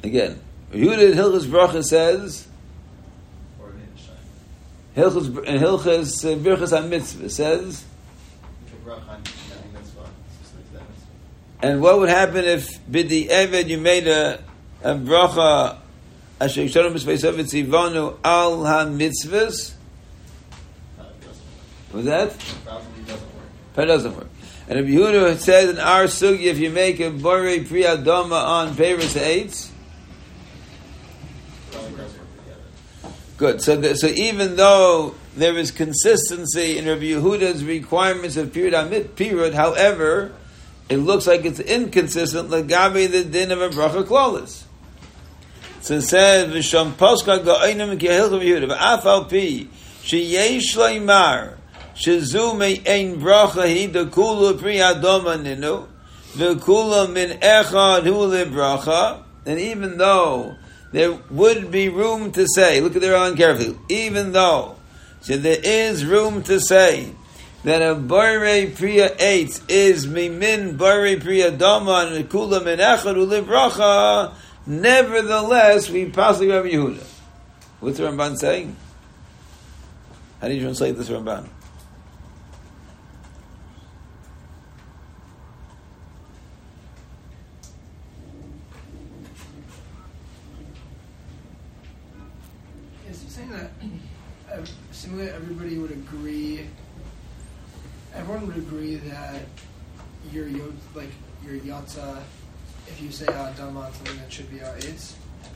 Again, 0.04 0.40
Rabbi 0.72 0.84
Yehuda 0.84 1.12
in 1.12 1.18
Hilchas 1.18 1.46
Brachas 1.46 1.86
says, 1.86 2.48
Or 3.60 3.72
in 3.72 3.90
Shai. 3.98 5.02
Hilchas, 5.02 5.44
in 5.46 5.60
Hilchas 5.60 6.24
uh, 6.24 6.38
Birchas 6.38 6.68
says, 6.68 6.74
on 6.74 6.90
mitzvah, 6.90 7.28
that 8.84 9.72
mitzvah. 9.74 10.08
and 11.64 11.82
what 11.82 11.98
would 11.98 12.10
happen 12.10 12.46
if 12.46 12.80
Bidi 12.86 13.28
Eved 13.28 13.70
you 13.70 13.80
made 13.80 14.08
a, 14.08 14.40
a 14.84 14.94
bracha 14.94 15.78
Asher 16.40 16.62
Yisharim 16.62 16.94
B'Sveisav 16.94 17.34
Tzivanu 17.34 18.18
Al 18.24 18.58
HaMitzvahs? 18.60 19.74
Was 21.92 22.06
that? 22.06 22.38
Probably 22.66 23.02
doesn't 23.02 23.36
work. 23.36 23.46
That 23.74 23.86
doesn't 23.86 24.16
work. 24.16 24.28
And 24.70 24.80
Rabbi 24.82 24.92
Yehuda 24.92 25.40
says 25.40 25.72
in 25.72 25.80
our 25.80 26.04
sugi, 26.04 26.44
if 26.44 26.60
you 26.60 26.70
make 26.70 27.00
a 27.00 27.10
Bore 27.10 27.40
Priyadoma 27.40 28.40
on 28.40 28.76
Paris 28.76 29.14
together. 29.14 29.50
Good. 33.38 33.62
So, 33.62 33.78
the, 33.78 33.96
so 33.96 34.06
even 34.06 34.58
though 34.58 35.16
there 35.36 35.58
is 35.58 35.72
consistency 35.72 36.78
in 36.78 36.86
Rabbi 36.86 37.06
Yehuda's 37.06 37.66
requirements 37.66 38.38
of 38.38 38.54
period 38.54 38.76
amit 38.76 39.16
period, 39.16 39.56
however, 39.56 40.34
it 40.88 40.98
looks 40.98 41.26
like 41.26 41.46
it's 41.46 41.60
inconsistent. 41.60 42.50
Lagabi 42.50 43.10
the 43.10 43.24
din 43.24 43.52
of 43.52 43.62
a 43.62 43.70
bracha 43.70 44.04
klalis. 44.04 44.66
So 45.82 45.96
it 45.96 46.02
says 46.04 46.54
v'sham 46.54 46.92
poska 46.92 47.44
ga'onim 47.44 47.98
kehilch 47.98 48.34
of 48.34 48.42
Yehuda 48.42 48.78
v'afal 48.78 49.28
pi 49.28 49.68
sheyesh 50.04 50.76
leimar 50.76 51.59
shezu 52.00 52.58
me'ein 52.58 53.20
bracha 53.20 53.64
hi 53.68 53.88
dekula 53.88 54.60
pri 54.60 54.78
adoma 54.78 55.38
ninu 55.38 55.88
v'kula 56.36 57.12
min 57.12 57.38
echad 57.40 58.04
hu 58.04 58.46
bracha 58.52 59.24
and 59.46 59.60
even 59.60 59.98
though 59.98 60.56
there 60.92 61.14
would 61.30 61.72
be 61.72 61.90
room 61.90 62.32
to 62.32 62.48
say, 62.48 62.82
look 62.82 62.96
at 62.96 63.02
their 63.02 63.16
own 63.16 63.36
carefully, 63.36 63.78
even 63.90 64.32
though, 64.32 64.76
so 65.22 65.38
there 65.38 65.60
is 65.62 66.06
room 66.06 66.44
to 66.44 66.60
say 66.60 67.14
that 67.64 67.82
a 67.82 67.96
Bore 67.96 68.68
Priya 68.68 69.16
8 69.20 69.62
is 69.68 70.08
Mimin 70.08 70.78
Bore 70.78 71.20
Priya 71.20 71.52
Doma 71.52 72.16
and 72.16 72.30
Kula 72.30 72.64
Min 72.64 72.80
Echad 72.80 73.46
Bracha, 73.46 74.34
nevertheless, 74.66 75.90
we 75.90 76.06
the 76.06 76.12
Rabbi 76.12 76.70
Yehuda. 76.70 77.04
What's 77.80 77.98
the 77.98 78.06
Ramban 78.06 78.38
saying? 78.38 78.76
How 80.42 80.48
do 80.48 80.54
you 80.54 80.62
translate 80.62 80.98
this 80.98 81.10
Ramban? 81.10 81.48
Everybody 95.22 95.78
would 95.78 95.92
agree, 95.92 96.66
everyone 98.16 98.48
would 98.48 98.58
agree 98.58 98.96
that 98.96 99.42
your 100.32 100.48
yo- 100.48 100.74
like 100.96 101.12
your 101.46 101.60
yatsa, 101.60 102.22
if 102.88 103.02
you 103.02 103.12
say 103.12 103.26
ah, 103.30 103.50
Adam 103.50 103.78
on 103.78 103.92
something 103.94 104.18
that 104.18 104.32
should 104.32 104.50
be 104.50 104.60
AIDS, 104.60 105.16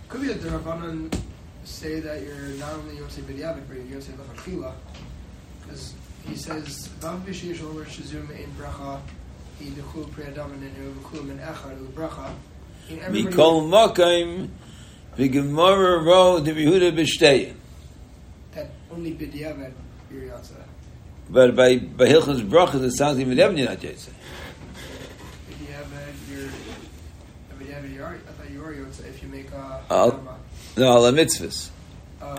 could 0.10 0.22
be 0.22 0.28
that 0.28 0.42
the 0.42 0.50
Rabbanan 0.50 1.14
say 1.64 2.00
that 2.00 2.22
you're 2.22 2.50
not 2.60 2.74
only 2.74 2.96
Yosei 2.96 3.24
B'diavad, 3.24 3.62
but 3.68 3.78
you're 3.78 4.00
Yosei 4.00 4.14
Lachakila, 4.18 4.74
because 5.64 5.94
he 6.28 6.36
says 6.36 6.90
Vav 7.00 7.22
B'Shiyish 7.22 7.64
Omer 7.64 7.86
Shizum 7.86 8.30
Ein 8.36 8.52
Bracha, 8.58 9.00
He 9.60 9.66
Dechul 9.72 10.12
Pri 10.12 10.26
Adam 10.26 10.52
and 10.52 10.76
Dechul 10.76 11.26
Min 11.26 11.38
Echad 11.40 11.80
Ul 11.80 11.88
Bracha. 11.88 12.32
And 12.90 13.00
everybody 13.00 13.36
Mikol 13.36 13.68
Mokaim 13.70 14.50
v'gemara 15.18 16.04
ro 16.06 16.40
de 16.42 16.54
Yehuda 16.54 16.92
b'shteyin. 16.96 17.56
That 18.56 18.70
only 18.92 19.14
B'diavad 19.14 19.74
your 20.12 20.22
yatsa. 20.24 20.64
But 21.30 21.56
by 21.56 21.78
by 21.78 22.08
Hilchos 22.08 22.48
Brachas, 22.48 22.84
it 22.84 22.92
sounds 22.92 23.20
even 23.20 23.38
Evin 23.38 23.58
you're 23.58 23.68
not 23.68 23.80
Yetzer. 23.80 24.10
If 25.50 25.62
you 25.62 25.68
have 25.74 25.88
a, 25.92 26.32
your, 26.34 26.46
if 26.46 27.68
you 27.68 27.74
have 27.74 27.86
a 27.86 27.88
yard, 27.88 28.22
I 28.28 28.32
thought 28.34 28.52
you 28.52 28.62
were 28.62 28.74
if 28.74 29.24
you 29.24 29.30
make 29.30 29.52
a. 29.52 29.84
Dama. 29.90 30.38
No, 30.78 31.00
la 31.00 31.12
mitzvahs. 31.12 31.70
My, 32.20 32.28
my 32.28 32.36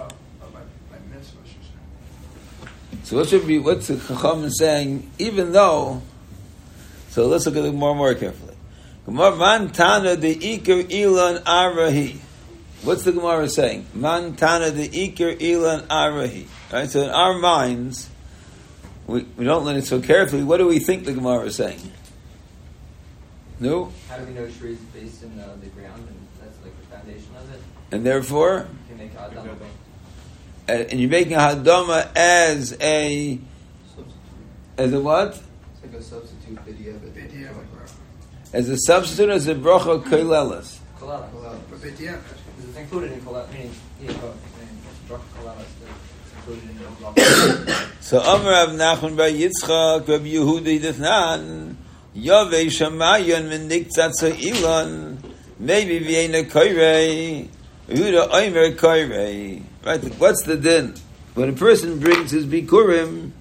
mitzvah, 1.13 1.39
I 1.43 1.49
should 1.49 1.63
say. 1.63 2.69
So 3.05 3.17
what 3.17 3.29
should 3.29 3.47
be 3.47 3.59
what's 3.59 3.89
the 3.89 3.97
Chacham 3.97 4.49
saying? 4.51 5.11
Even 5.19 5.53
though, 5.53 6.03
so 7.09 7.27
let's 7.27 7.47
look 7.47 7.57
at 7.57 7.65
it 7.65 7.73
more 7.73 7.91
and 7.91 7.99
more 7.99 8.15
carefully. 8.15 8.55
Gemara 9.07 9.37
man 9.37 9.71
tana 9.71 10.17
de 10.17 10.35
iker 10.35 10.85
ilan 10.85 11.43
arahi. 11.43 12.19
What's 12.85 13.03
the 13.05 13.13
Gemara 13.13 13.49
saying? 13.49 13.87
Man 13.95 14.37
tana 14.37 14.71
de 14.71 14.89
iker 14.89 15.39
ilan 15.39 15.87
arahi. 15.87 16.47
Right. 16.73 16.91
So 16.91 17.03
in 17.03 17.11
our 17.11 17.39
minds, 17.39 18.11
we, 19.07 19.23
we 19.37 19.45
don't 19.45 19.65
learn 19.65 19.77
it 19.77 19.87
so 19.87 20.01
carefully. 20.01 20.45
What 20.45 20.59
do 20.59 20.67
we 20.67 20.79
think 20.79 21.05
the 21.07 21.13
Gemara 21.15 21.47
is 21.47 21.57
saying? 21.57 21.81
No, 23.61 23.93
How 24.09 24.19
do 24.19 24.27
we 24.27 24.33
know 24.35 24.47
tree 24.51 24.73
is 24.73 24.79
based 24.93 25.23
in 25.23 25.39
uh, 25.39 25.57
the 25.61 25.69
ground 25.69 26.07
and 26.09 26.17
that's 26.41 26.57
like 26.63 26.73
the 26.81 26.87
foundation 26.97 27.31
of 27.37 27.55
it? 27.55 27.61
and 27.93 28.05
therefore, 28.05 28.67
You 28.91 28.97
can 28.97 29.07
make 29.07 29.15
Adam. 29.17 29.49
uh, 30.69 30.73
and 30.73 31.01
you're 31.01 31.09
making 31.11 31.35
a 31.35 31.39
hadama 31.39 32.09
as 32.17 32.77
a 32.81 33.39
as 34.77 34.93
a 34.93 35.01
what? 35.01 35.29
It's 35.29 35.41
like 35.85 35.95
a 35.95 36.03
substitute 36.03 36.59
video. 36.67 36.95
But 36.99 37.15
B'diavad, 37.15 37.55
bro. 37.73 37.85
As 38.53 38.69
a 38.69 38.77
substitute, 38.77 39.31
as 39.31 39.47
a 39.47 39.55
bracha 39.55 40.03
kolelas. 40.05 40.79
Kolala. 40.99 41.29
But 42.65 42.69
b'diavad. 42.69 42.69
It's 42.69 42.77
included 42.77 43.13
in 43.13 43.21
Kolala, 43.21 43.53
meaning, 43.53 43.71
yeah, 44.01 44.13
both. 44.13 44.37
Meaning, 44.59 44.79
Brach 45.09 45.21
Kolala 45.37 45.61
is 45.61 46.33
included 46.37 46.71
in 46.71 46.79
the. 46.79 47.87
So 48.01 48.21
Amar 48.21 48.53
Rav 48.53 48.69
Nachman 48.71 49.17
Bar 49.17 49.29
Yitzchak 49.29 50.09
Rabbi 50.09 50.27
Yehudi 50.27 50.81
Dithnan 50.81 51.75
Yove 52.15 52.69
Shamayon 52.69 53.49
Min 53.49 53.69
Niktzat 53.69 54.13
Ilon 54.43 55.19
Maybe 55.59 55.99
Vienna 56.01 56.43
Koirei 56.43 57.49
Yehuda 57.89 58.31
Oimer 58.31 58.77
Koirei 58.77 59.63
Right, 59.85 60.05
what's 60.19 60.43
the 60.45 60.57
din? 60.57 60.95
When 61.33 61.49
a 61.49 61.53
person 61.55 61.99
brings 61.99 62.31
his 62.31 62.45
Bikurim 62.45 63.33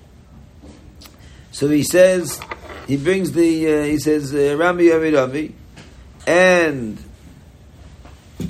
so 1.53 1.69
he 1.69 1.83
says 1.83 2.41
he 2.87 2.97
brings 2.97 3.31
the 3.33 3.73
uh, 3.73 3.83
he 3.83 3.99
says 3.99 4.33
uh, 4.33 4.57
Rami 4.57 4.85
Amidavi 4.85 5.53
and 6.25 6.97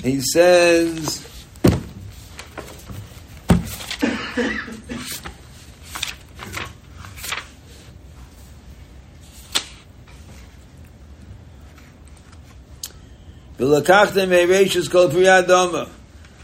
he 0.03 0.21
says 0.21 1.29
ולקחתם 13.59 14.29
מרשס 14.29 14.87
כל 14.87 15.07
פרי 15.11 15.39
אדומה, 15.39 15.83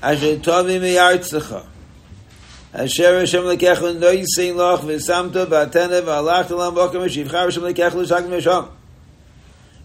אשר 0.02 0.36
טובים 0.42 0.82
מארצך. 0.82 1.56
אשר 2.74 3.20
השם 3.24 3.44
לקח 3.48 3.82
לנויסין 3.82 4.58
לך 4.58 4.80
ושמת 4.86 5.36
בעטנה 5.36 5.96
והלכת 6.06 6.52
להם 6.52 6.76
בוקר 6.76 7.00
ושיבחר 7.06 7.48
השם 7.48 7.66
לקח 7.66 7.96
לשק 7.96 8.24
משם. 8.38 8.62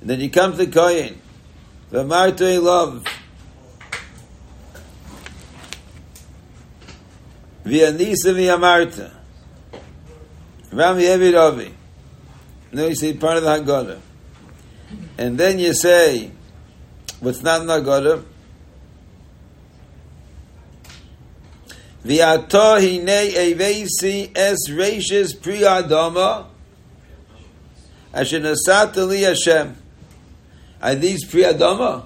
And 0.03 0.11
then 0.11 0.21
you 0.21 0.31
come 0.31 0.53
to 0.53 0.57
the 0.57 0.77
Kohen, 0.77 1.13
ואמרת 1.93 2.43
אליו, 2.43 2.89
via 7.66 7.92
Nisa 7.92 8.32
via 8.34 8.58
Marta. 8.58 9.12
Rami 10.72 11.04
Evidovi. 11.04 11.72
Now 12.72 12.86
you 12.86 12.96
say 12.96 13.14
part 13.14 13.38
of 13.38 13.44
the 13.44 13.50
Haggadah. 13.50 14.00
And 15.18 15.38
then 15.38 15.60
you 15.60 15.74
say, 15.74 16.32
what's 17.20 17.42
not 17.42 17.62
in 17.62 17.68
the 17.68 17.82
Haggadah? 17.82 18.24
V'ato 22.06 22.80
hinei 22.80 23.32
evesi 23.34 24.30
es 24.36 24.70
reishes 24.70 25.42
pri 25.42 25.62
adama 25.62 26.46
asher 28.14 28.40
nasat 28.40 28.96
li 29.08 29.22
Hashem. 29.22 29.76
Are 30.82 30.94
these 30.94 31.26
pri 31.26 31.44
adama? 31.44 32.06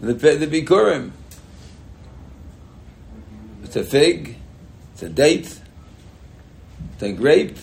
The, 0.00 0.14
the 0.14 0.46
Bikurim. 0.46 1.10
It's 3.72 3.76
a 3.78 3.84
fig. 3.84 4.36
It's 4.92 5.02
a 5.02 5.08
date. 5.08 5.58
to 7.02 7.12
grape, 7.12 7.56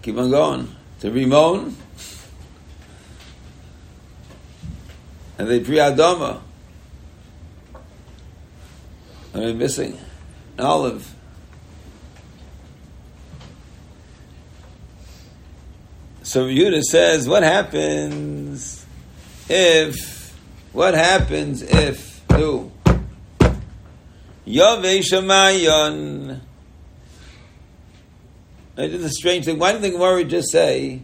keep 0.00 0.16
on 0.16 0.30
going, 0.30 0.74
to 1.00 1.10
rimon, 1.10 1.74
and 5.36 5.48
they 5.48 5.60
pri 5.60 5.76
adama. 5.76 6.40
Am 9.34 9.42
I 9.42 9.52
missing? 9.52 9.98
An 10.56 10.64
olive. 10.64 11.14
So 16.22 16.46
Yehuda 16.46 16.82
says, 16.82 17.28
what 17.28 17.42
happens 17.42 18.86
if, 19.50 20.34
what 20.72 20.94
happens 20.94 21.60
if, 21.60 22.22
who? 22.32 22.72
Yove 24.50 24.82
Shamayon. 24.82 26.40
This 28.74 28.92
is 28.94 29.04
a 29.04 29.10
strange 29.10 29.44
thing. 29.44 29.60
Why 29.60 29.70
didn't 29.70 29.82
the 29.82 29.90
Gemara 29.90 30.24
just 30.24 30.50
say 30.50 31.02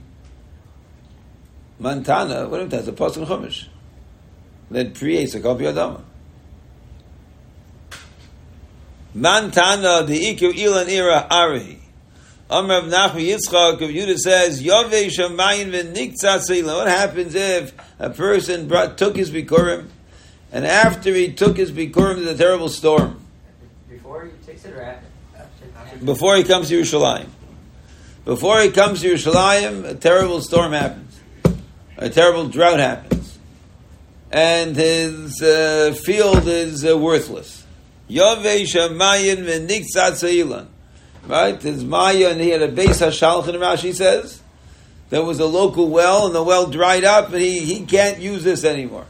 Montana? 1.78 2.48
What 2.48 2.62
if 2.62 2.70
that's 2.70 2.88
a 2.88 2.92
Pasuk 2.92 3.24
Chumash 3.24 3.68
that 4.72 4.96
creates 4.96 5.34
a 5.34 5.40
copy 5.40 5.66
of 5.66 5.76
Adama? 5.76 6.02
The 9.14 10.34
Ikir 10.34 10.52
Ilan 10.52 10.88
Ira 10.88 11.28
Ari. 11.30 11.78
Amr 12.50 12.74
of 12.74 12.84
Nachmi 12.86 13.28
Yitzchak 13.28 13.74
of 13.74 13.90
Yudah 13.90 14.18
says, 14.18 14.60
Yove 14.60 14.90
Shamayin 14.90 15.70
v'niktzat 15.70 16.64
What 16.64 16.88
happens 16.88 17.34
if 17.36 17.72
a 18.00 18.10
person 18.10 18.66
brought, 18.66 18.98
took 18.98 19.16
his 19.16 19.30
Bikurim, 19.30 19.88
and 20.50 20.66
after 20.66 21.12
he 21.12 21.32
took 21.32 21.56
his 21.56 21.70
Bikurim, 21.70 22.16
there's 22.16 22.34
a 22.34 22.36
terrible 22.36 22.68
storm? 22.68 23.22
Before 24.16 24.30
he 24.30 24.46
takes 24.46 24.64
it 24.64 24.74
or 24.74 24.82
after? 24.82 26.04
Before 26.04 26.36
he 26.36 26.44
comes 26.44 26.68
to 26.68 26.80
Yerushalayim. 26.80 27.28
Before 28.24 28.60
he 28.60 28.70
comes 28.70 29.02
to 29.02 29.12
Yerushalayim, 29.12 29.84
a 29.84 29.94
terrible 29.94 30.40
storm 30.40 30.72
happens. 30.72 31.20
A 31.98 32.08
terrible 32.08 32.48
drought 32.48 32.80
happens. 32.80 33.38
And 34.30 34.74
his 34.74 35.42
uh, 35.42 35.94
field 36.02 36.48
is 36.48 36.84
uh, 36.86 36.96
worthless. 36.96 37.64
Yove 38.08 38.38
Shamayin 38.38 39.44
v'niktzat 39.44 40.12
Seilan. 40.12 40.68
Right? 41.26 41.60
His 41.60 41.84
Maya, 41.84 42.30
and 42.30 42.40
he 42.40 42.48
had 42.48 42.62
a 42.62 42.68
base 42.68 43.02
Hashalch, 43.02 43.48
and 43.48 43.58
Rashi 43.58 43.94
says. 43.94 44.40
There 45.10 45.22
was 45.22 45.40
a 45.40 45.46
local 45.46 45.90
well, 45.90 46.26
and 46.26 46.34
the 46.34 46.42
well 46.42 46.68
dried 46.68 47.04
up, 47.04 47.32
and 47.32 47.42
he, 47.42 47.60
he 47.60 47.84
can't 47.84 48.18
use 48.18 48.44
this 48.44 48.64
anymore. 48.64 49.06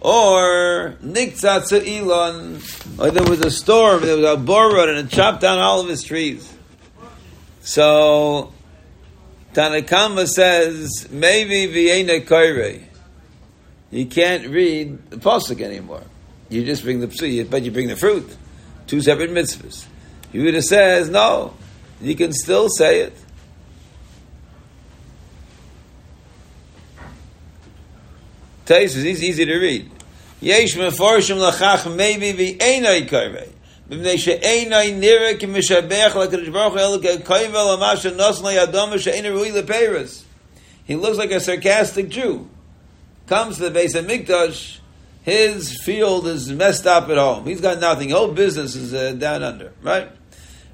Or 0.00 0.96
Niktzat 1.02 1.72
Elon, 1.86 2.60
or 2.98 3.10
there 3.10 3.28
was 3.28 3.40
a 3.40 3.50
storm, 3.50 4.02
there 4.02 4.16
was 4.16 4.24
a 4.24 4.36
borod, 4.36 4.88
and 4.88 5.08
it 5.08 5.10
chopped 5.10 5.40
down 5.40 5.58
all 5.58 5.80
of 5.80 5.88
his 5.88 6.04
trees. 6.04 6.52
So 7.62 8.52
Tanakama 9.54 10.28
says 10.28 11.08
maybe 11.10 11.66
Vienna 11.66 12.20
Kaire. 12.20 12.84
You 13.90 14.06
can't 14.06 14.46
read 14.46 15.10
the 15.10 15.16
pasuk 15.16 15.60
anymore. 15.60 16.02
You 16.48 16.64
just 16.64 16.82
bring 16.82 17.00
the 17.00 17.10
psi, 17.10 17.44
but 17.44 17.62
you 17.62 17.70
bring 17.70 17.88
the 17.88 17.96
fruit. 17.96 18.36
Two 18.86 19.00
separate 19.00 19.30
mitzvahs. 19.30 19.86
Yehuda 20.32 20.62
says 20.62 21.08
no. 21.08 21.54
You 22.00 22.14
can 22.14 22.32
still 22.32 22.68
say 22.68 23.00
it. 23.00 23.16
Taisus 28.68 29.04
easy 29.06 29.46
to 29.46 29.58
read. 29.58 29.90
Yesh 30.42 30.76
meforshim 30.76 31.38
lachach 31.38 31.96
maybe 31.96 32.34
nira 32.54 33.08
baruch 35.88 36.22
hu 39.32 39.32
rui. 39.32 40.08
He 40.84 40.96
looks 40.96 41.16
like 41.16 41.30
a 41.30 41.40
sarcastic 41.40 42.10
Jew. 42.10 42.50
Comes 43.26 43.56
to 43.56 43.62
the 43.62 43.70
base 43.70 43.94
of 43.94 44.04
Mikdash, 44.04 44.80
his 45.22 45.80
field 45.82 46.26
is 46.26 46.52
messed 46.52 46.86
up 46.86 47.08
at 47.08 47.16
home. 47.16 47.46
He's 47.46 47.62
got 47.62 47.80
nothing. 47.80 48.10
Whole 48.10 48.32
business 48.32 48.74
is 48.74 48.92
uh, 48.92 49.12
down 49.12 49.42
under, 49.42 49.72
right? 49.82 50.10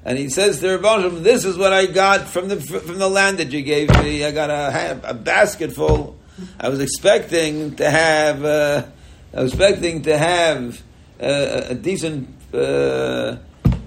And 0.03 0.17
he 0.17 0.27
says 0.27 0.59
to 0.59 0.77
Rabbanishim, 0.77 1.23
"This 1.23 1.45
is 1.45 1.57
what 1.57 1.71
I 1.71 1.85
got 1.85 2.27
from 2.27 2.49
the 2.49 2.59
from 2.59 2.99
the 2.99 3.09
land 3.09 3.37
that 3.37 3.53
you 3.53 3.61
gave 3.61 3.89
me. 4.03 4.25
I 4.25 4.31
got 4.31 4.49
a, 4.49 4.99
a 5.09 5.13
basket 5.13 5.71
full 5.71 6.17
I 6.59 6.69
was 6.69 6.79
expecting 6.79 7.75
to 7.75 7.89
have. 7.89 8.43
Uh, 8.43 8.85
I 9.33 9.43
was 9.43 9.53
expecting 9.53 10.03
to 10.03 10.17
have 10.17 10.81
uh, 11.19 11.67
a 11.69 11.75
decent 11.75 12.29
uh, 12.53 13.37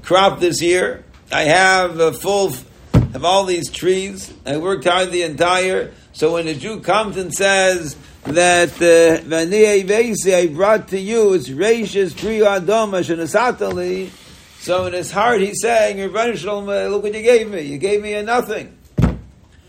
crop 0.03 0.41
this 0.41 0.61
year. 0.61 1.05
I 1.33 1.43
have 1.43 1.99
a 2.01 2.13
full 2.13 2.53
of 2.95 3.25
all 3.25 3.45
these 3.45 3.71
trees. 3.71 4.33
I 4.47 4.59
worked 4.59 4.85
hard 4.85 5.11
the 5.11 5.23
entire. 5.23 5.93
So 6.13 6.35
when 6.35 6.49
a 6.49 6.55
Jew 6.55 6.81
comes 6.81 7.17
and 7.17 7.33
says 7.33 7.97
that 8.25 8.73
uh, 8.83 10.35
I 10.35 10.47
brought 10.49 10.89
to 10.89 10.99
you, 10.99 11.35
it's 11.35 11.49
Reishis 11.49 12.17
Pri 12.17 12.41
Adoma 12.41 13.03
Shanasatali. 13.05 14.11
So 14.61 14.87
in 14.87 14.93
his 14.93 15.11
heart 15.11 15.41
he's 15.41 15.61
saying, 15.63 15.99
look 15.99 17.03
what 17.03 17.15
you 17.15 17.23
gave 17.23 17.51
me. 17.51 17.63
You 17.63 17.79
gave 17.79 18.03
me 18.03 18.15
a 18.15 18.23
nothing. 18.23 18.77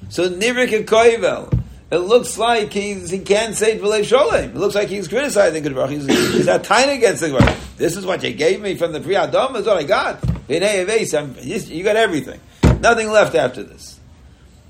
So 0.10 0.30
Nivrik 0.30 0.76
and 0.76 0.88
Koivel. 0.88 1.59
It 1.92 1.98
looks 1.98 2.38
like 2.38 2.72
he's, 2.72 3.10
he 3.10 3.20
can't 3.20 3.56
say 3.56 3.80
V'lei 3.80 4.02
Sholem. 4.02 4.50
It 4.50 4.56
looks 4.56 4.76
like 4.76 4.90
he's 4.90 5.08
criticizing 5.08 5.64
the 5.64 5.72
Baruch. 5.72 5.90
He's, 5.90 6.06
he's 6.06 6.46
not 6.46 6.64
tiny 6.64 6.98
against 6.98 7.22
the 7.22 7.30
Baruch. 7.30 7.58
This 7.78 7.98
is 7.98 8.06
what 8.06 8.24
you 8.24 8.32
gave 8.34 8.62
me 8.62 8.76
from 8.76 8.92
the 8.92 9.02
Pri 9.02 9.16
Adam. 9.16 9.56
Is 9.56 9.66
what 9.66 9.78
I 9.78 9.84
got. 9.84 10.24
You 10.48 11.84
got 11.84 11.96
everything. 11.96 12.40
Nothing 12.80 13.10
left 13.10 13.34
after 13.34 13.64
this. 13.64 14.00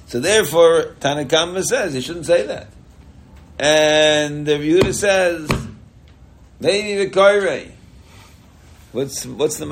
So 0.07 0.19
therefore, 0.19 0.95
Tanakama 0.99 1.63
says 1.63 1.93
he 1.93 2.01
shouldn't 2.01 2.25
say 2.25 2.45
that. 2.47 2.69
And 3.59 4.45
the 4.45 4.53
Yehuda 4.53 4.93
says, 4.93 5.49
maybe 6.59 7.03
the 7.03 7.11
Koirei. 7.11 7.71
What's 8.91 9.25
what's 9.25 9.57
the 9.57 9.65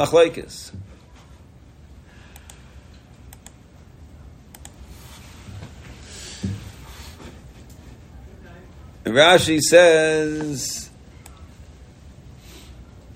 machlekes? 9.08 9.38
Rashi 9.38 9.60
says 9.60 10.90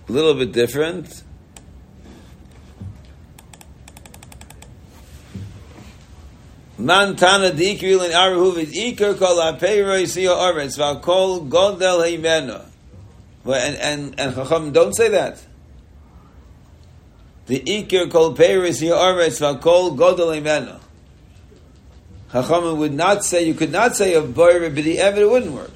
a 0.07 0.11
little 0.11 0.33
bit 0.33 0.51
different. 0.51 1.23
Man 6.77 7.15
tana 7.15 7.51
dikril 7.51 8.03
in 8.05 8.11
kol 9.19 9.37
yisiyo 9.37 10.35
oretz 10.35 10.77
godel. 11.47 12.65
And, 13.43 13.75
and, 13.77 14.19
and 14.19 14.35
Chacham 14.35 14.71
don't 14.71 14.93
say 14.95 15.09
that. 15.09 15.43
The 17.45 17.59
ikir 17.59 18.11
kol 18.11 18.35
peiris 18.35 18.79
hi 18.79 18.87
oretz 18.87 19.39
val 19.39 19.57
kol 19.59 19.95
godel 19.95 20.79
would 22.77 22.93
not 22.93 23.25
say, 23.25 23.43
you 23.43 23.53
could 23.53 23.71
not 23.71 23.95
say 23.95 24.13
boire, 24.13 24.73
but 24.73 24.83
the 24.83 24.99
ever 24.99 25.21
it 25.21 25.29
wouldn't 25.29 25.51
work. 25.51 25.71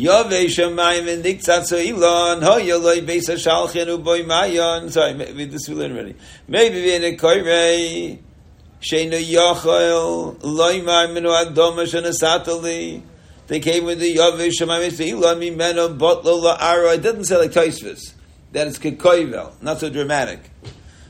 Yove 0.00 0.48
Shemayim 0.48 1.12
and 1.12 1.22
Diktzat 1.22 1.70
Ilon, 1.72 2.40
Ho 2.40 2.58
Yoloi 2.58 3.06
Beis 3.06 3.28
HaShalchin 3.28 3.98
Uboy 3.98 4.24
Mayon. 4.24 4.90
Sorry, 4.90 5.12
this 5.44 5.68
we 5.68 5.74
learn 5.74 5.92
already. 5.92 6.14
Maybe 6.48 6.94
in 6.94 7.04
a 7.04 7.14
Koirei, 7.18 8.18
Sheinu 8.80 9.22
Yochel, 9.22 10.38
Minu 10.40 11.44
Adoma 11.44 11.84
Shanasatali. 11.84 13.02
They 13.48 13.60
came 13.60 13.84
with 13.84 13.98
the 13.98 14.08
Yove 14.08 14.40
Shemayim 14.40 14.98
Ilon 15.06 15.38
Mimeno 15.38 15.98
Botlo 15.98 16.56
La'aro. 16.56 16.94
It 16.94 17.02
didn't 17.02 17.24
say 17.24 17.36
like 17.36 17.50
Taisvis, 17.50 18.14
that 18.52 18.68
it's 18.68 18.78
Kekoivel, 18.78 19.60
not 19.60 19.80
so 19.80 19.90
dramatic. 19.90 20.40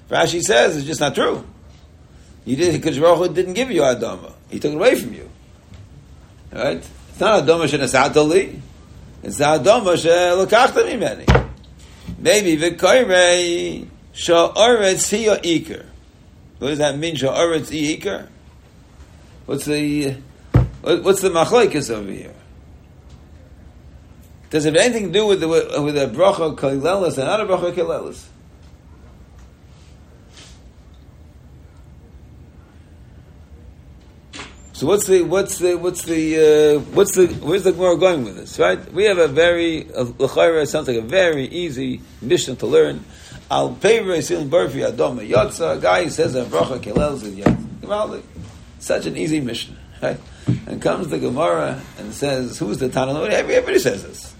Rashi 0.08 0.42
says 0.42 0.76
it's 0.76 0.86
just 0.86 0.98
not 0.98 1.14
true. 1.14 1.46
You 2.44 2.56
did 2.56 2.72
because 2.72 2.98
Baruch 2.98 3.34
didn't 3.34 3.52
give 3.54 3.70
you 3.70 3.82
Adama. 3.82 4.32
He 4.48 4.58
took 4.58 4.72
it 4.72 4.74
away 4.74 4.96
from 4.96 5.14
you. 5.14 5.30
Right? 6.50 6.78
It's 6.78 7.20
not 7.20 7.44
Adama 7.44 7.68
Shanasatali. 7.68 8.62
The 9.22 9.28
Adama 9.28 9.96
shelokachta 9.96 10.84
mimeni. 10.84 11.50
Maybe 12.18 12.56
v'koirei 12.56 13.86
sha'oretz 14.14 15.10
hiya 15.10 15.36
iker. 15.38 15.84
What 16.58 16.68
does 16.68 16.78
that 16.78 16.96
mean? 16.96 17.16
Sha'oretz 17.16 17.70
iker. 17.70 18.28
What's 19.46 19.66
the 19.66 20.16
what's 20.82 21.20
the 21.20 21.30
machlekes 21.30 21.90
over 21.90 22.10
here? 22.10 22.34
Does 24.48 24.64
it 24.64 24.74
have 24.74 24.82
anything 24.82 25.08
to 25.08 25.12
do 25.12 25.26
with 25.26 25.40
the 25.40 25.48
with 25.48 25.94
the 25.94 26.06
bracha 26.06 26.56
kalelis 26.56 27.18
and 27.18 27.26
not 27.26 27.40
a 27.40 27.46
bracha 27.46 27.72
kalelis? 27.72 28.24
So 34.80 34.86
what's 34.86 35.06
the 35.06 35.20
what's 35.20 35.58
the 35.58 35.74
what's 35.74 36.04
the 36.04 36.78
uh, 36.78 36.80
what's 36.94 37.14
the 37.14 37.26
where's 37.26 37.64
the 37.64 37.72
Gemara 37.72 37.98
going 37.98 38.24
with 38.24 38.36
this? 38.36 38.58
Right? 38.58 38.80
We 38.94 39.04
have 39.04 39.18
a 39.18 39.28
very 39.28 39.86
uh, 39.92 40.06
sounds 40.64 40.88
like 40.88 40.96
a 40.96 41.02
very 41.02 41.44
easy 41.48 42.00
mission 42.22 42.56
to 42.56 42.66
learn. 42.66 43.04
Al 43.50 43.74
Pevre 43.74 44.16
Silin 44.22 44.48
Barfi 44.48 44.90
Adoma 44.90 45.28
Yotza. 45.28 45.76
A 45.76 45.78
guy 45.82 46.04
who 46.04 46.08
says 46.08 46.34
a 46.34 46.46
bracha 46.46 46.78
Kelel 46.78 47.18
Zid 47.18 47.44
Yotza. 47.44 48.22
Such 48.78 49.04
an 49.04 49.18
easy 49.18 49.40
mission, 49.40 49.76
right? 50.00 50.18
And 50.66 50.80
comes 50.80 51.08
the 51.08 51.18
Gemara 51.18 51.78
and 51.98 52.14
says, 52.14 52.58
"Who's 52.58 52.78
the 52.78 52.88
Tana?" 52.88 53.12
Everybody 53.24 53.80
says 53.80 54.02
this. 54.02 54.34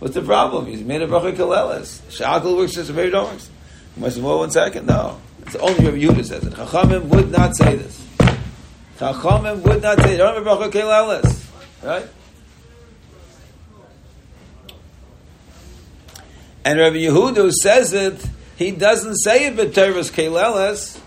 What's 0.00 0.14
the 0.14 0.22
problem? 0.22 0.66
He's 0.66 0.82
made 0.82 1.02
a 1.02 1.06
bracha 1.06 1.36
Keleles. 1.36 2.00
Shakal 2.10 2.56
works 2.56 2.72
just 2.72 2.90
a 2.90 2.92
very 2.92 3.10
don't 3.10 3.30
works. 3.30 3.48
You 3.94 4.02
must 4.02 4.18
more 4.18 4.38
one 4.38 4.50
second. 4.50 4.88
No, 4.88 5.20
it's 5.42 5.54
only 5.54 5.84
Rabbi 5.84 5.98
Yehuda 5.98 6.24
says 6.24 6.44
it. 6.44 6.54
Chachamim 6.54 7.04
would 7.04 7.30
not 7.30 7.54
say 7.54 7.76
this. 7.76 8.03
Chachamim 8.98 9.62
would 9.62 9.82
not 9.82 10.00
say. 10.00 10.16
Don't 10.16 10.34
have 10.34 10.46
a 10.46 10.48
bracha 10.48 10.70
Keleles, 10.70 11.44
right? 11.82 12.06
And 16.64 16.78
Rabbi 16.78 16.96
Yehuda 16.96 17.50
says 17.52 17.92
it, 17.92 18.26
he 18.56 18.70
doesn't 18.70 19.16
say 19.16 19.46
it 19.46 19.56
b'teres 19.56 20.10
keleles, 20.10 20.98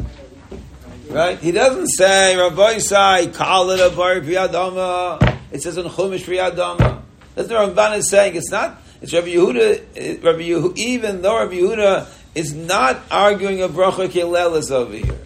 right? 1.10 1.40
He 1.40 1.52
doesn't 1.52 1.88
say 1.88 2.38
Rabbi 2.38 2.78
Sai 2.78 3.28
call 3.28 3.72
it 3.72 3.80
a 3.80 3.96
bar 3.96 4.20
priyadama. 4.20 5.40
It 5.52 5.64
says 5.64 5.78
in 5.78 5.86
Chumash 5.86 6.26
priyadama. 6.26 7.02
That's 7.34 7.50
what 7.50 7.76
Ramban 7.76 7.98
is 7.98 8.10
saying. 8.10 8.36
It's 8.36 8.52
not. 8.52 8.80
It's 9.02 9.14
Rabbi 9.14 9.30
Yehuda. 9.30 10.24
Rabbi 10.24 10.42
Yehuda. 10.42 10.78
Even 10.78 11.24
though 11.24 11.40
Rabbi 11.40 11.56
Yehuda 11.56 12.08
is 12.36 12.54
not 12.54 13.00
arguing 13.10 13.64
a 13.64 13.68
bracha 13.68 14.10
keleles 14.10 14.70
over 14.70 14.94
here. 14.94 15.18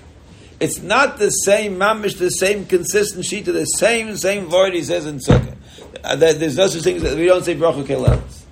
It's 0.61 0.79
not 0.79 1.17
the 1.17 1.31
same 1.31 1.77
mamish, 1.77 2.19
the 2.19 2.29
same 2.29 2.67
consistent 2.67 3.25
sheet 3.25 3.45
the 3.45 3.65
same 3.65 4.15
same 4.15 4.47
word 4.47 4.75
he 4.75 4.83
says 4.83 5.07
in 5.07 5.17
Sukkah. 5.17 5.55
Uh, 6.03 6.15
there's 6.15 6.55
no 6.55 6.67
such 6.67 6.83
thing 6.83 7.03
as 7.03 7.15
we 7.15 7.25
don't 7.25 7.43
say 7.43 7.55
bracha 7.55 7.83
keleles. 7.83 8.43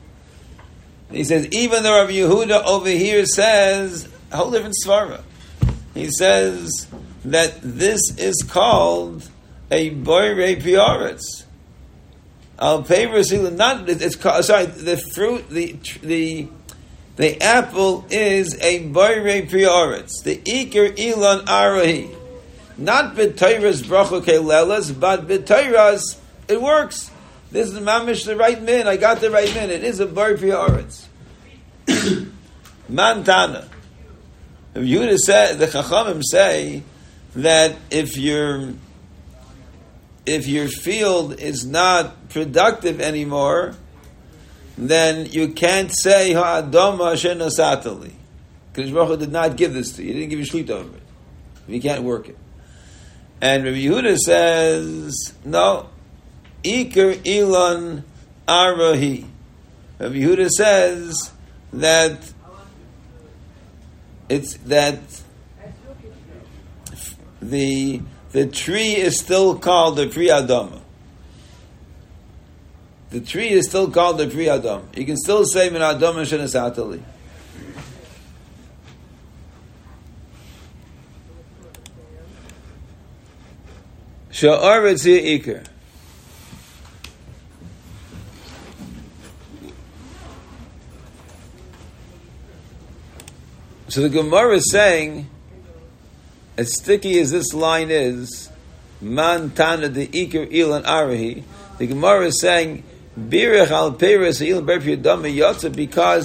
He 1.11 1.23
says, 1.23 1.45
even 1.51 1.83
though 1.83 2.01
Rabbi 2.01 2.13
Yehuda 2.13 2.65
over 2.65 2.89
here 2.89 3.27
says 3.27 4.09
a 4.31 4.37
whole 4.37 4.49
different 4.49 4.75
svara. 4.83 5.21
He 5.93 6.09
says 6.09 6.87
that 7.25 7.59
this 7.61 8.01
is 8.17 8.41
called 8.41 9.29
a 9.69 9.91
boire 9.91 10.59
pioritz. 10.59 11.43
Al 12.57 12.81
not 13.51 13.87
it's 13.87 14.15
called, 14.15 14.45
sorry 14.45 14.65
the 14.65 14.97
fruit 14.97 15.47
the 15.49 15.77
the 16.01 16.47
the 17.19 17.41
apple 17.41 18.05
is 18.09 18.57
a 18.61 18.79
boire 18.79 19.45
pioritz. 19.45 20.23
The 20.23 20.37
iker 20.37 20.95
ilan 20.95 21.43
arahi. 21.43 22.15
Not 22.77 23.13
b'tayras 23.13 23.83
bracha 23.83 24.23
kelelas, 24.23 24.97
but 24.97 25.27
b'tayras 25.27 26.17
it 26.47 26.61
works. 26.61 27.11
This 27.51 27.71
is 27.71 27.77
mamish 27.77 28.25
the 28.25 28.37
right 28.37 28.61
min. 28.61 28.87
I 28.87 28.95
got 28.95 29.19
the 29.19 29.29
right 29.31 29.53
min. 29.53 29.69
It 29.69 29.83
is 29.83 29.99
a 29.99 30.05
bar 30.05 30.35
pioritz. 30.35 31.07
Mantana. 32.89 33.67
If 34.73 34.85
you 34.85 34.99
would 34.99 35.09
have 35.09 35.19
said 35.19 35.59
the 35.59 35.67
Chachamim 35.67 36.23
say 36.23 36.83
that 37.35 37.75
if 37.91 38.15
your 38.15 38.75
if 40.25 40.47
your 40.47 40.69
field 40.69 41.37
is 41.37 41.65
not 41.65 42.29
productive 42.29 43.01
anymore, 43.01 43.75
then 44.79 45.25
you 45.25 45.49
can't 45.49 45.91
say 45.93 46.31
Ha'adama 46.31 47.13
Shenosatali. 47.13 48.13
Because 48.71 48.91
Baruch 48.91 49.19
did 49.19 49.31
not 49.31 49.57
give 49.57 49.73
this 49.73 49.91
to 49.97 50.01
you. 50.01 50.13
He 50.13 50.13
didn't 50.13 50.29
give 50.29 50.39
you 50.39 50.45
shlit 50.45 50.69
over 50.69 50.95
it. 50.95 51.03
You 51.67 51.81
can't 51.81 52.03
work 52.03 52.29
it. 52.29 52.37
And 53.41 53.65
Rabbi 53.65 53.77
Yehuda 53.77 54.17
says, 54.17 55.33
no, 55.43 55.89
Iker 56.63 57.27
Elon 57.27 58.03
Arahi. 58.47 59.25
Rabbi 59.99 60.15
Yehuda 60.15 60.49
says 60.49 61.31
that 61.73 62.33
it's 64.29 64.53
that 64.57 64.99
the 67.41 68.01
the 68.31 68.45
tree 68.47 68.95
is 68.95 69.19
still 69.19 69.57
called 69.57 69.97
the 69.97 70.07
Pri 70.07 70.27
Adama. 70.27 70.78
The 73.11 73.19
tree 73.21 73.49
is 73.49 73.67
still 73.67 73.89
called 73.89 74.19
the 74.19 74.27
Pri 74.27 74.49
Adam. 74.49 74.87
You 74.95 75.05
can 75.05 75.17
still 75.17 75.43
say 75.45 75.69
Min 75.69 75.81
Adam 75.81 76.15
Shenesatali. 76.17 77.01
Sha'aretz 84.31 85.05
Iker. 85.05 85.65
So 93.89 94.01
the 94.01 94.09
Gemara 94.09 94.57
is 94.57 94.71
saying, 94.71 95.27
as 96.55 96.77
sticky 96.77 97.19
as 97.19 97.31
this 97.31 97.55
line 97.55 97.89
is, 97.89 98.51
Man 99.01 99.49
Tana 99.49 99.89
de 99.89 100.05
Iker 100.05 100.49
Ilan 100.51 100.83
Arahi, 100.83 101.43
the 101.79 101.87
Gemara 101.87 102.27
is 102.27 102.39
saying, 102.39 102.83
Al 103.17 103.91
because 103.91 104.41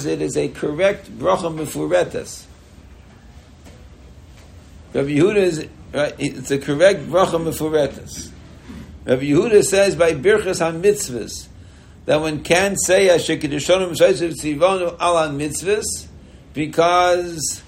it 0.05 0.21
is 0.21 0.37
a 0.37 0.47
correct 0.49 1.17
bracha 1.17 1.53
mefuretas. 1.53 2.45
Rabbi 4.93 5.09
Yehuda 5.09 5.35
is 5.35 5.67
right, 5.93 6.15
it's 6.17 6.51
a 6.51 6.57
correct 6.57 7.01
bracha 7.01 7.39
mefuretas. 7.39 8.29
Rabbi 9.05 9.23
Yehuda 9.23 9.63
says 9.63 9.95
by 9.95 10.13
Birchas 10.13 10.61
HaMitzvahs 10.61 11.47
that 12.05 12.21
one 12.21 12.43
can 12.43 12.77
say 12.77 13.09
Asher 13.09 13.37
Kedushonim 13.37 13.97
Shaisav 13.97 14.33
Tzivonu 14.33 14.95
Al 14.99 15.29
Mitzvahs 15.29 16.07
because 16.53 17.61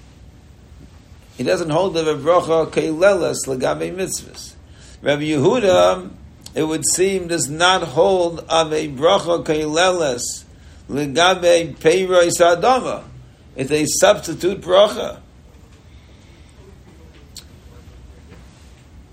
he 1.36 1.44
doesn't 1.44 1.70
hold 1.70 1.94
the 1.94 2.02
bracha 2.02 2.68
keilelas 2.68 3.46
legabe 3.46 3.94
mitzvahs. 3.94 4.54
Rabbi 5.02 5.22
Yehuda, 5.22 6.10
it 6.54 6.62
would 6.62 6.84
seem, 6.94 7.28
does 7.28 7.48
not 7.48 7.82
hold 7.82 8.40
of 8.40 8.72
a 8.72 8.88
bracha 8.88 9.44
keilelas 9.44 10.44
legabe 10.88 11.76
peiroi 11.76 12.30
sadama. 12.30 13.04
It's 13.54 13.70
a 13.70 13.84
substitute 13.86 14.60
bracha. 14.60 15.20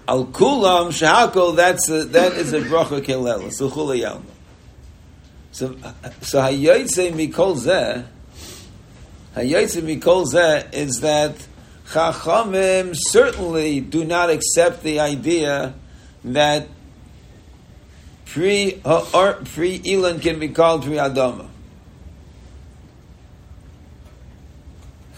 Al 0.07 0.25
kulam 0.27 0.89
shahakol. 0.89 1.55
That's 1.55 1.89
a, 1.89 2.05
that 2.05 2.33
is 2.33 2.53
a 2.53 2.61
bracha 2.61 3.01
keilelas. 3.01 3.53
So 3.53 3.69
so 5.51 5.69
hayotze 6.39 7.11
mikol 7.13 7.57
zeh. 7.57 8.05
Hayotze 9.35 9.81
mikol 9.81 10.25
zeh 10.31 10.73
is 10.73 11.01
that 11.01 11.35
Chachamim 11.87 12.93
certainly 12.95 13.79
do 13.79 14.03
not 14.03 14.29
accept 14.29 14.83
the 14.83 14.99
idea 14.99 15.73
that 16.23 16.67
pre 18.25 18.81
uh, 18.83 19.05
or 19.13 19.33
pre 19.33 19.81
Elon 19.85 20.19
can 20.19 20.39
be 20.39 20.49
called 20.49 20.83
pre 20.83 20.93
Adama. 20.93 21.47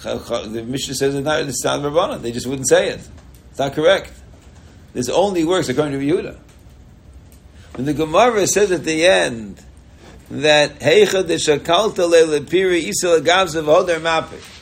The 0.04 0.64
Mishnah 0.66 0.96
says 0.96 1.16
it's 1.16 1.26
not 1.26 1.46
the 1.46 1.52
sound 1.52 1.84
of 1.84 1.94
Rabbanan. 1.94 2.22
They 2.22 2.32
just 2.32 2.48
wouldn't 2.48 2.70
say 2.70 2.90
it. 2.90 3.08
It's 3.50 3.60
not 3.60 3.74
correct. 3.74 4.14
This 4.94 5.10
only 5.10 5.44
works 5.44 5.70
according 5.70 6.00
to 6.00 6.06
Yehuda. 6.06 6.38
When 7.76 7.86
the 7.86 7.94
Gemara 7.94 8.48
says 8.48 8.72
at 8.72 8.84
the 8.84 9.06
end 9.06 9.62
that 10.30 10.80
Heicha 10.80 11.26
de 11.28 11.36
Shakalta 11.36 12.10
Lelepiri 12.10 12.84
Isel 12.84 13.20
Agavzav 13.22 13.66
Hoder 13.66 14.00
Mapik. 14.00 14.57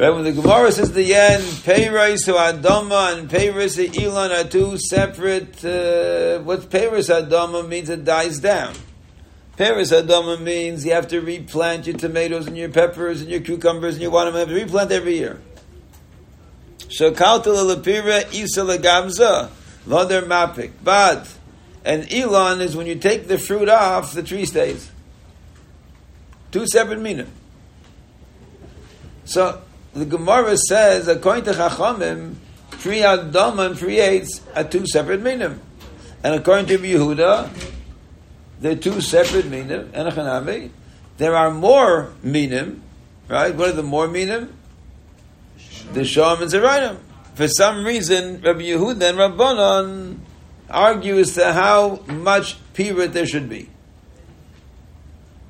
Right 0.00 0.14
when 0.14 0.24
the 0.24 0.32
Gemara 0.32 0.72
says 0.72 0.92
the 0.92 1.14
end, 1.14 1.42
Peiris 1.42 2.24
to 2.24 2.32
Adama 2.32 3.18
and 3.18 3.28
Peiris 3.28 3.76
to 3.76 4.02
Elon 4.02 4.32
are 4.32 4.48
two 4.48 4.78
separate. 4.78 5.62
Uh, 5.62 6.38
what 6.38 6.70
Peiris 6.70 7.10
Adama 7.10 7.68
means 7.68 7.90
it 7.90 8.02
dies 8.02 8.38
down. 8.38 8.72
Peiris 9.58 9.92
Adama 9.92 10.40
means 10.40 10.86
you 10.86 10.92
have 10.92 11.08
to 11.08 11.20
replant 11.20 11.86
your 11.86 11.98
tomatoes 11.98 12.46
and 12.46 12.56
your 12.56 12.70
peppers 12.70 13.20
and 13.20 13.30
your 13.30 13.40
cucumbers 13.40 13.96
and 13.96 14.00
your 14.00 14.10
watermelon. 14.10 14.48
You 14.48 14.54
have 14.54 14.56
to 14.56 14.64
replant 14.64 14.90
every 14.90 15.18
year. 15.18 15.38
Shakalta 16.78 17.52
lepira 17.52 18.32
isa 18.32 18.62
legabza 18.62 19.50
v'ader 19.86 20.22
mapik. 20.22 20.70
But 20.82 21.30
and 21.84 22.10
Elon 22.10 22.62
is 22.62 22.74
when 22.74 22.86
you 22.86 22.94
take 22.94 23.28
the 23.28 23.36
fruit 23.36 23.68
off, 23.68 24.14
the 24.14 24.22
tree 24.22 24.46
stays. 24.46 24.90
Two 26.52 26.66
separate 26.66 27.02
meaning. 27.02 27.30
So 29.26 29.60
the 29.94 30.04
Gemara 30.04 30.56
says, 30.56 31.08
according 31.08 31.44
to 31.44 31.52
Chachamim, 31.52 32.34
Pri 32.70 33.00
Adama 33.00 33.76
creates 33.76 34.40
a 34.54 34.64
two 34.64 34.86
separate 34.86 35.20
minim. 35.20 35.60
And 36.22 36.34
according 36.34 36.66
to 36.66 36.78
Yehuda, 36.78 37.50
they're 38.60 38.76
two 38.76 39.00
separate 39.00 39.46
minim. 39.46 39.90
And 39.92 40.08
a 40.08 40.12
Chanami, 40.12 40.70
there 41.18 41.34
are 41.34 41.50
more 41.50 42.12
minim, 42.22 42.82
right? 43.28 43.54
What 43.54 43.70
are 43.70 43.72
the 43.72 43.82
more 43.82 44.08
minim? 44.08 44.54
The 45.92 46.00
Shom 46.00 46.42
and 46.42 46.50
Zerainim. 46.50 46.98
For 47.34 47.48
some 47.48 47.84
reason, 47.84 48.40
Rabbi 48.42 48.62
Yehuda 48.62 49.10
and 49.10 49.18
Rabbanon 49.18 50.18
argue 50.68 51.18
as 51.18 51.34
to 51.34 51.52
how 51.52 52.02
much 52.06 52.56
pirat 52.74 53.12
there 53.12 53.26
should 53.26 53.48
be. 53.48 53.68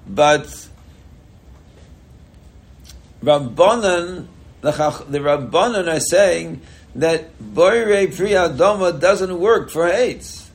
But 0.06 0.68
Rabbanan, 3.22 4.26
the, 4.60 4.72
Rabbanan 4.72 5.92
are 5.92 6.00
saying 6.00 6.62
that 6.94 7.38
Boire 7.38 8.06
Priyadoma 8.08 8.98
doesn't 8.98 9.38
work 9.38 9.70
for 9.70 9.88
Eitz. 9.88 10.48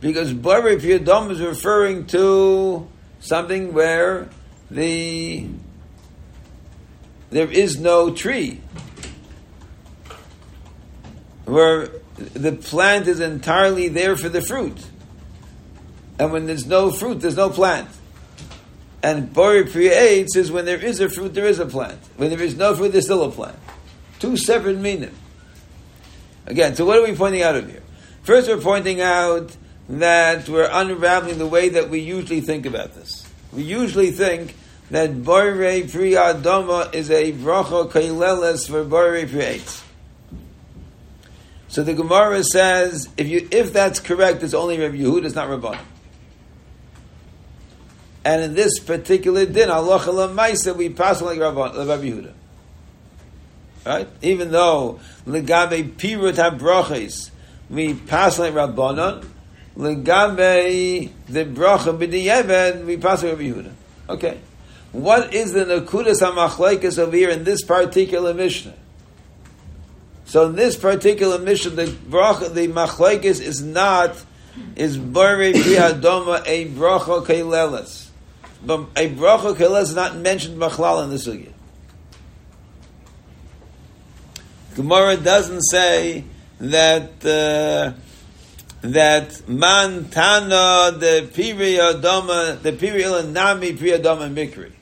Because 0.00 0.32
Boire 0.32 0.76
Priyadoma 0.76 1.32
is 1.32 1.40
referring 1.40 2.06
to 2.06 2.88
something 3.20 3.72
where 3.74 4.28
the 4.70 5.46
there 7.30 7.50
is 7.50 7.78
no 7.78 8.12
tree. 8.12 8.60
Where 11.44 11.90
the 12.16 12.52
plant 12.52 13.06
is 13.06 13.20
entirely 13.20 13.88
there 13.88 14.16
for 14.16 14.28
the 14.28 14.42
fruit. 14.42 14.78
And 16.18 16.32
when 16.32 16.46
there's 16.46 16.66
no 16.66 16.90
fruit, 16.90 17.20
there's 17.20 17.36
no 17.36 17.50
plant. 17.50 17.88
And 19.02 19.32
Bori 19.32 19.66
creates 19.66 20.36
is 20.36 20.52
when 20.52 20.66
there 20.66 20.78
is 20.78 21.00
a 21.00 21.08
fruit, 21.08 21.34
there 21.34 21.46
is 21.46 21.58
a 21.58 21.66
plant. 21.66 21.98
When 22.16 22.30
there 22.30 22.42
is 22.42 22.56
no 22.56 22.74
fruit, 22.74 22.92
there's 22.92 23.04
still 23.04 23.24
a 23.24 23.30
plant. 23.30 23.58
Two 24.18 24.36
separate 24.36 24.78
meaning. 24.78 25.14
Again, 26.46 26.74
so 26.74 26.84
what 26.84 26.98
are 26.98 27.02
we 27.02 27.14
pointing 27.14 27.42
out 27.42 27.56
of 27.56 27.70
here? 27.70 27.82
First, 28.22 28.48
we're 28.48 28.58
pointing 28.58 29.00
out 29.00 29.56
that 29.88 30.48
we're 30.48 30.68
unraveling 30.70 31.38
the 31.38 31.46
way 31.46 31.70
that 31.70 31.88
we 31.88 32.00
usually 32.00 32.40
think 32.40 32.66
about 32.66 32.94
this. 32.94 33.26
We 33.52 33.62
usually 33.62 34.10
think 34.10 34.54
that 34.90 35.24
Bore 35.24 35.52
Priya 35.52 36.34
Doma 36.34 36.94
is 36.94 37.10
a 37.10 37.32
bracha 37.32 37.90
kaileles 37.90 38.68
for 38.68 38.84
Bore 38.84 39.24
Priyates. 39.24 39.82
So 41.68 41.84
the 41.84 41.94
Gemara 41.94 42.42
says, 42.42 43.08
if 43.16 43.28
you 43.28 43.48
if 43.50 43.72
that's 43.72 44.00
correct, 44.00 44.42
it's 44.42 44.54
only 44.54 44.78
Rabbi 44.78 44.96
Yehuda, 44.96 45.24
it's 45.24 45.34
not 45.36 45.48
Rabbanim. 45.48 45.78
And 48.24 48.42
in 48.42 48.54
this 48.54 48.78
particular 48.78 49.46
din, 49.46 49.70
Allah 49.70 49.98
Maisa, 49.98 50.76
we 50.76 50.90
pass 50.90 51.22
like 51.22 51.38
Rabbi 51.38 51.60
Yehuda. 51.70 52.32
Right? 53.86 54.08
Even 54.20 54.50
though 54.50 55.00
legabe 55.26 55.92
pirut 55.92 56.34
habrachis, 56.34 57.30
we 57.70 57.94
pass 57.94 58.38
like 58.38 58.52
Rabbanon, 58.52 59.26
legabe 59.76 61.10
the 61.28 61.44
bracha 61.46 61.96
b'diyeven, 61.96 62.84
we 62.84 62.98
pass 62.98 63.22
like 63.22 63.32
Rabbi 63.32 63.44
Yehuda. 63.44 63.72
Okay. 64.10 64.38
What 64.92 65.32
is 65.32 65.52
the 65.52 65.64
nakudas 65.64 66.20
hamachlekes 66.20 66.98
over 66.98 67.16
here 67.16 67.30
in 67.30 67.44
this 67.44 67.64
particular 67.64 68.34
Mishnah? 68.34 68.74
So 70.26 70.46
in 70.46 70.56
this 70.56 70.76
particular 70.76 71.38
Mishnah, 71.38 71.70
the 71.70 71.86
bracha, 71.86 72.52
the 72.52 72.68
machlekes 72.68 73.40
is 73.40 73.62
not 73.62 74.14
is 74.76 74.98
bari 74.98 75.52
priyadoma 75.54 76.42
a 76.44 76.68
bracha 76.68 77.24
keileles. 77.24 78.09
But 78.64 78.80
a 78.96 79.08
bracha 79.08 79.54
keileles 79.54 79.82
is 79.82 79.94
not 79.94 80.16
mentioned 80.16 80.60
machlal 80.60 81.04
in 81.04 81.10
the 81.10 81.16
sugya. 81.16 81.52
Gemara 84.74 85.16
doesn't 85.16 85.62
say 85.62 86.24
that 86.58 87.24
uh, 87.24 87.92
that 88.82 89.48
man 89.48 90.08
tana 90.10 90.96
the 90.96 91.28
piriyadoma 91.32 92.62
the 92.62 92.72
piriyadama 92.72 93.76
priyadoma 93.76 94.32
mikri. 94.32 94.72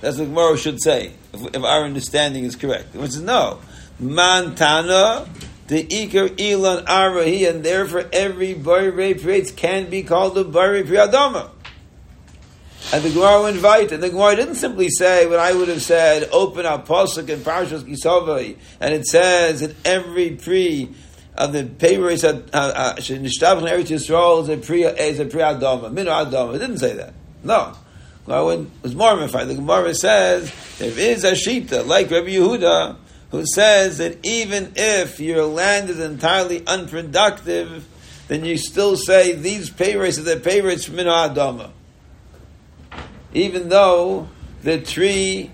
That's 0.00 0.16
what 0.16 0.26
Gemara 0.26 0.56
should 0.56 0.82
say 0.82 1.12
if, 1.32 1.54
if 1.54 1.62
our 1.62 1.84
understanding 1.84 2.44
is 2.44 2.56
correct. 2.56 2.94
Which 2.94 3.10
is 3.10 3.20
no. 3.20 3.60
Mantana, 4.00 5.28
the 5.66 5.84
Iker 5.86 6.40
Elon 6.40 6.86
Arahi, 6.86 7.48
and 7.48 7.62
therefore 7.62 8.06
every 8.12 8.54
Bari 8.54 9.14
Prates 9.14 9.50
can 9.50 9.90
be 9.90 10.02
called 10.02 10.38
a 10.38 10.44
Bari 10.44 10.84
Priyadama. 10.84 11.50
And 12.92 13.04
the 13.04 13.10
Gemara 13.10 13.38
will 13.38 13.46
invite, 13.46 13.92
and 13.92 14.02
the 14.02 14.10
Gemara 14.10 14.34
didn't 14.34 14.56
simply 14.56 14.88
say 14.88 15.26
what 15.26 15.38
I 15.38 15.52
would 15.52 15.68
have 15.68 15.80
said, 15.80 16.28
open 16.32 16.66
up 16.66 16.88
Pasuk 16.88 17.32
and 17.32 17.44
Parshas 17.44 17.82
Kisavai, 17.84 18.56
and 18.80 18.92
it 18.92 19.06
says 19.06 19.60
that 19.60 19.76
every 19.86 20.32
pre 20.32 20.92
of 21.36 21.52
the 21.52 21.62
Peiris 21.64 22.24
uh, 22.24 22.42
uh, 22.52 22.94
Nishtabach 22.96 23.62
Eretz 23.62 23.86
Yisrael 23.86 24.42
is 24.42 24.48
a 24.48 24.56
Pri 24.56 24.82
is 24.82 25.20
a 25.20 25.24
Pri 25.24 25.40
Adama, 25.40 25.92
Minu 25.92 26.08
Adama. 26.08 26.56
It 26.56 26.58
didn't 26.58 26.78
say 26.78 26.94
that. 26.94 27.14
No. 27.44 27.74
Gemara 28.26 28.66
was 28.82 28.94
more 28.94 29.16
modified. 29.16 29.48
The 29.48 29.54
Gemara 29.54 29.94
says 29.94 30.52
there 30.78 30.98
is 30.98 31.24
a 31.24 31.32
Shita, 31.32 31.86
like 31.86 32.10
Rabbi 32.10 32.30
Yehuda, 32.30 32.96
who 33.30 33.44
says 33.46 33.98
that 33.98 34.18
even 34.24 34.72
if 34.76 35.20
your 35.20 35.44
land 35.44 35.90
is 35.90 36.00
entirely 36.00 36.66
unproductive, 36.66 37.86
then 38.28 38.44
you 38.44 38.58
still 38.58 38.96
say 38.96 39.32
these 39.32 39.70
pay 39.70 39.96
rates 39.96 40.18
are 40.18 40.22
the 40.22 40.62
rates 40.62 40.84
from 40.84 40.96
Adama. 40.96 41.70
Even 43.32 43.68
though 43.68 44.28
the 44.62 44.80
tree 44.80 45.50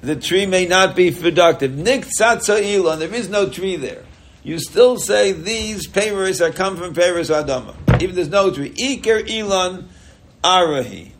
the 0.00 0.14
tree 0.14 0.46
may 0.46 0.66
not 0.66 0.94
be 0.94 1.10
productive. 1.10 1.74
Nik 1.76 2.06
there 2.16 3.14
is 3.14 3.28
no 3.28 3.48
tree 3.48 3.76
there. 3.76 4.04
You 4.44 4.60
still 4.60 4.96
say 4.98 5.32
these 5.32 5.88
payers 5.88 6.40
are 6.40 6.52
come 6.52 6.76
from 6.76 6.94
payers 6.94 7.30
adama. 7.30 7.74
Even 8.00 8.14
there's 8.14 8.28
no 8.28 8.52
tree. 8.52 8.70
Iker 8.70 9.28
elon 9.28 9.88
arahi. 10.42 11.10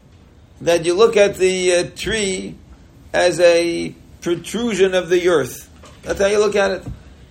That 0.61 0.85
you 0.85 0.95
look 0.95 1.17
at 1.17 1.37
the 1.37 1.75
uh, 1.75 1.91
tree 1.97 2.55
as 3.13 3.41
a 3.41 3.95
protrusion 4.21 4.95
of 4.95 5.09
the 5.09 5.29
earth. 5.29 5.69
That's 6.03 6.21
how 6.21 6.27
you 6.27 6.39
look 6.39 6.57
at 6.57 6.71
it. 6.71 6.85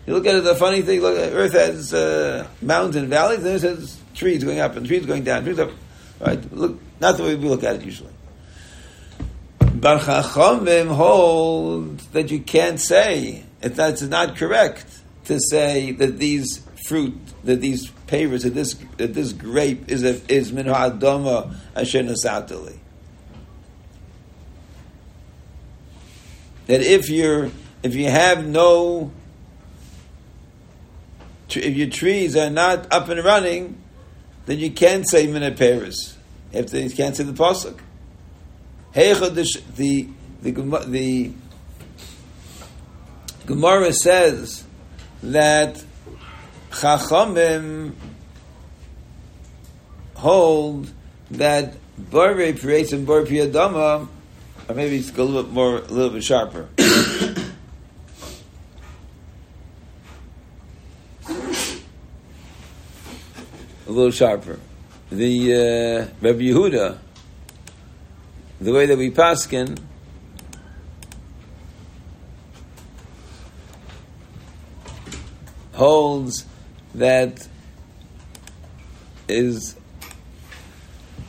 You 0.05 0.13
look 0.13 0.25
at 0.25 0.35
it, 0.35 0.43
the 0.45 0.55
funny 0.55 0.81
thing, 0.83 1.01
look 1.01 1.17
at 1.17 1.33
Earth 1.33 1.51
has 1.51 1.93
uh, 1.93 2.47
mountains 2.61 2.95
and 2.95 3.09
valleys, 3.09 3.39
and 3.39 3.47
it 3.47 3.59
says 3.59 3.99
trees 4.13 4.41
going 4.41 4.59
up 4.59 4.77
and 4.77 4.87
trees 4.87 5.05
going 5.05 5.25
down, 5.25 5.43
trees 5.43 5.59
up. 5.59 5.71
Right? 6.20 6.53
Look, 6.53 6.80
not 6.99 7.18
the 7.18 7.24
way 7.24 7.36
we 7.36 7.47
look 7.47 7.63
at 7.63 7.76
it 7.78 7.84
usually. 7.84 8.13
But 9.59 10.01
Chachamim 10.01 10.88
hold 10.88 11.99
that 12.13 12.32
you 12.32 12.39
can't 12.39 12.80
say, 12.80 13.43
if 13.61 13.76
that's 13.76 14.01
not 14.01 14.36
correct, 14.36 14.86
to 15.26 15.39
say 15.51 15.91
that 15.91 16.18
these 16.18 16.63
fruit, 16.88 17.18
that 17.43 17.61
these 17.61 17.91
pavers, 18.07 18.43
that 18.43 18.55
this, 18.55 18.76
that 18.97 19.13
this 19.13 19.34
grape 19.34 19.89
is 19.91 20.03
a, 20.03 20.20
is 20.32 20.51
min 20.51 20.68
ha'adoma 20.68 21.55
asher 21.76 22.01
nasatali. 22.01 22.80
that 26.68 26.82
if 26.82 27.09
you're 27.09 27.49
if 27.82 27.95
you 27.95 28.09
have 28.09 28.45
no 28.45 29.11
if 31.49 31.76
your 31.76 31.89
trees 31.89 32.36
are 32.36 32.49
not 32.49 32.91
up 32.91 33.07
and 33.09 33.24
running, 33.24 33.82
then 34.47 34.59
you 34.59 34.71
can't 34.71 35.07
say 35.07 35.27
minute 35.27 35.57
Paris. 35.57 36.17
If 36.51 36.73
you 36.73 36.89
can't 36.89 37.15
say 37.15 37.23
the 37.23 37.33
pasuk. 37.33 37.79
The 38.93 40.09
the 40.41 40.51
the, 40.87 41.31
Gemara 43.45 43.93
says 43.93 44.63
that 45.21 45.83
Chachamim 46.71 47.93
hold 50.15 50.91
that 51.31 51.75
Barbe 51.97 52.59
creates 52.59 52.91
and 52.91 53.05
Bar 53.05 53.21
Piyadama 53.21 54.07
or 54.67 54.75
maybe 54.75 54.97
it's 54.97 55.09
a 55.09 55.23
little 55.23 55.43
bit 55.43 55.51
more, 55.51 55.77
a 55.77 55.81
little 55.81 56.09
bit 56.09 56.23
sharper. 56.23 56.67
A 63.88 63.91
little 63.91 64.11
sharper. 64.11 64.59
The 65.09 65.53
uh, 65.53 66.07
Rabbi 66.21 66.39
Yehuda, 66.39 66.97
the 68.59 68.73
way 68.73 68.85
that 68.85 68.97
we 68.97 69.11
paskin, 69.11 69.79
holds 75.73 76.45
that 76.95 77.47
is 79.29 79.75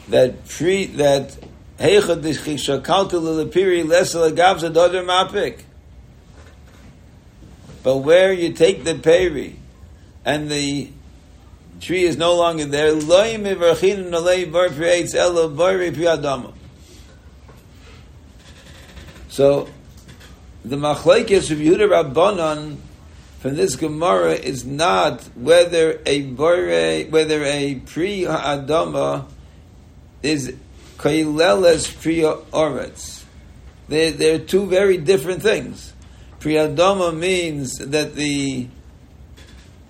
that 0.08 0.48
pre 0.48 0.86
that 0.86 1.36
Heichad 1.78 2.22
shakalta 2.22 3.12
lilapiri 3.12 3.84
lesel 3.84 4.32
agavza 4.32 4.72
doder 4.72 5.04
mapik. 5.04 5.62
But 7.84 7.98
where 7.98 8.32
you 8.32 8.52
take 8.52 8.82
the 8.82 8.96
peri 8.96 9.56
and 10.24 10.50
the 10.50 10.90
tree 11.80 12.04
is 12.04 12.16
no 12.16 12.36
longer 12.36 12.64
there, 12.64 12.92
priyadama. 15.90 16.52
So 19.28 19.68
the 20.64 20.76
machlekes 20.76 21.50
of 21.50 21.58
Yehuda 21.58 22.12
Rabbanon 22.12 22.78
from 23.38 23.54
this 23.54 23.76
Gemara 23.76 24.32
is 24.32 24.64
not 24.64 25.22
whether 25.36 26.00
a 26.04 26.22
bore, 26.22 27.04
whether 27.04 27.44
a 27.44 27.76
pre 27.86 28.24
adama 28.24 29.26
is 30.22 30.54
Kaileles 30.96 32.00
Priya 32.02 32.34
Oretz. 32.52 33.24
They're, 33.86 34.10
they're 34.10 34.38
two 34.40 34.66
very 34.66 34.96
different 34.96 35.42
things. 35.42 35.92
Priyadoma 36.40 37.16
means 37.16 37.78
that 37.78 38.16
the 38.16 38.68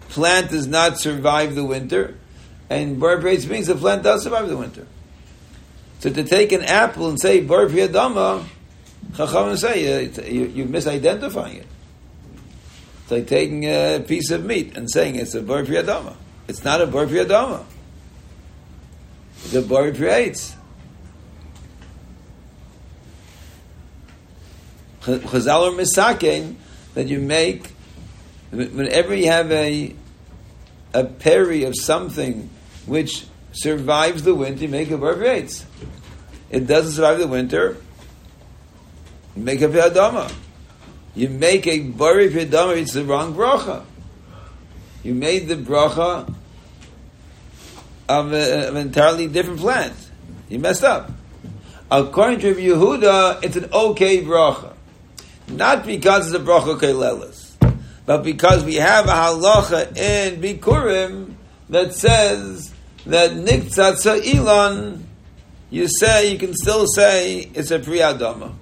plant 0.09 0.51
does 0.51 0.67
not 0.67 0.99
survive 0.99 1.55
the 1.55 1.65
winter, 1.65 2.17
and 2.71 2.99
Bar 3.01 3.19
means 3.21 3.67
the 3.67 3.75
plant 3.75 4.03
does 4.03 4.23
survive 4.23 4.49
the 4.49 4.57
winter. 4.57 4.87
So 6.01 6.11
to 6.13 6.25
take 6.25 6.53
an 6.53 6.63
apple 6.63 7.09
and 7.09 7.21
say 7.21 7.41
bar 7.41 7.67
priyadama, 7.67 8.45
Chachamim 9.13 9.59
say 9.59 10.07
uh, 10.07 10.23
you, 10.25 10.47
you're 10.47 10.67
misidentifying 10.67 11.57
it. 11.57 11.67
It's 13.03 13.11
like 13.11 13.27
taking 13.27 13.65
a 13.65 14.05
piece 14.07 14.31
of 14.31 14.45
meat 14.45 14.77
and 14.77 14.91
saying 14.91 15.17
it's 15.17 15.35
a 15.35 15.43
bar 15.43 15.63
priyadama. 15.63 16.15
It's 16.47 16.63
not 16.63 16.81
a 16.81 16.87
bar 16.87 17.07
priyadama. 17.07 17.65
It's 19.45 19.55
a 19.55 19.63
bar. 19.63 19.91
Chazal 25.03 25.73
are 25.73 25.77
misaking 25.77 26.57
that 26.95 27.07
you 27.07 27.19
make 27.19 27.73
whenever 28.51 29.15
you 29.15 29.27
have 29.27 29.51
a 29.53 29.95
a 30.95 31.05
peri 31.05 31.65
of 31.65 31.77
something 31.77 32.51
which 32.87 33.27
survives 33.53 34.23
the 34.23 34.35
winter, 34.35 34.63
you 34.63 34.69
make 34.69 34.91
a 34.91 34.99
bar 34.99 35.15
priyates. 35.15 35.65
It 36.51 36.67
doesn't 36.67 36.93
survive 36.93 37.19
the 37.19 37.27
winter, 37.27 37.77
you 39.37 39.43
make 39.43 39.61
a 39.61 39.69
piadama. 39.69 40.33
You 41.15 41.29
make 41.29 41.67
a 41.67 41.81
bari 41.81 42.29
piadama, 42.29 42.77
it's 42.81 42.93
the 42.93 43.05
wrong 43.05 43.35
bracha. 43.35 43.85
You 45.03 45.15
made 45.15 45.49
the 45.49 45.57
bracha 45.57 46.33
of, 48.09 48.33
a, 48.33 48.69
of 48.69 48.77
an 48.77 48.87
entirely 48.87 49.27
different 49.27 49.61
plant. 49.61 49.95
You 50.49 50.59
messed 50.59 50.85
up. 50.85 51.11
According 51.91 52.41
to 52.41 52.55
Yehuda, 52.55 53.45
it's 53.45 53.57
an 53.57 53.71
okay 53.73 54.23
bracha. 54.23 54.75
Not 55.49 55.87
because 55.87 56.33
it's 56.33 56.43
a 56.43 56.45
bracha 56.45 56.79
kelelis, 56.79 57.38
but 58.09 58.23
because 58.23 58.65
we 58.65 58.77
have 58.77 59.05
a 59.07 59.11
halacha 59.11 59.95
in 59.95 60.41
Bikurim 60.41 61.35
that 61.69 61.93
says 61.93 62.73
that 63.05 63.33
niktzatza 63.33 64.23
ilan, 64.23 65.03
you 65.69 65.87
say, 65.89 66.33
you 66.33 66.39
can 66.39 66.55
still 66.55 66.87
say 66.87 67.51
it's 67.53 67.71
a 67.71 67.79
priyadama. 67.79 68.55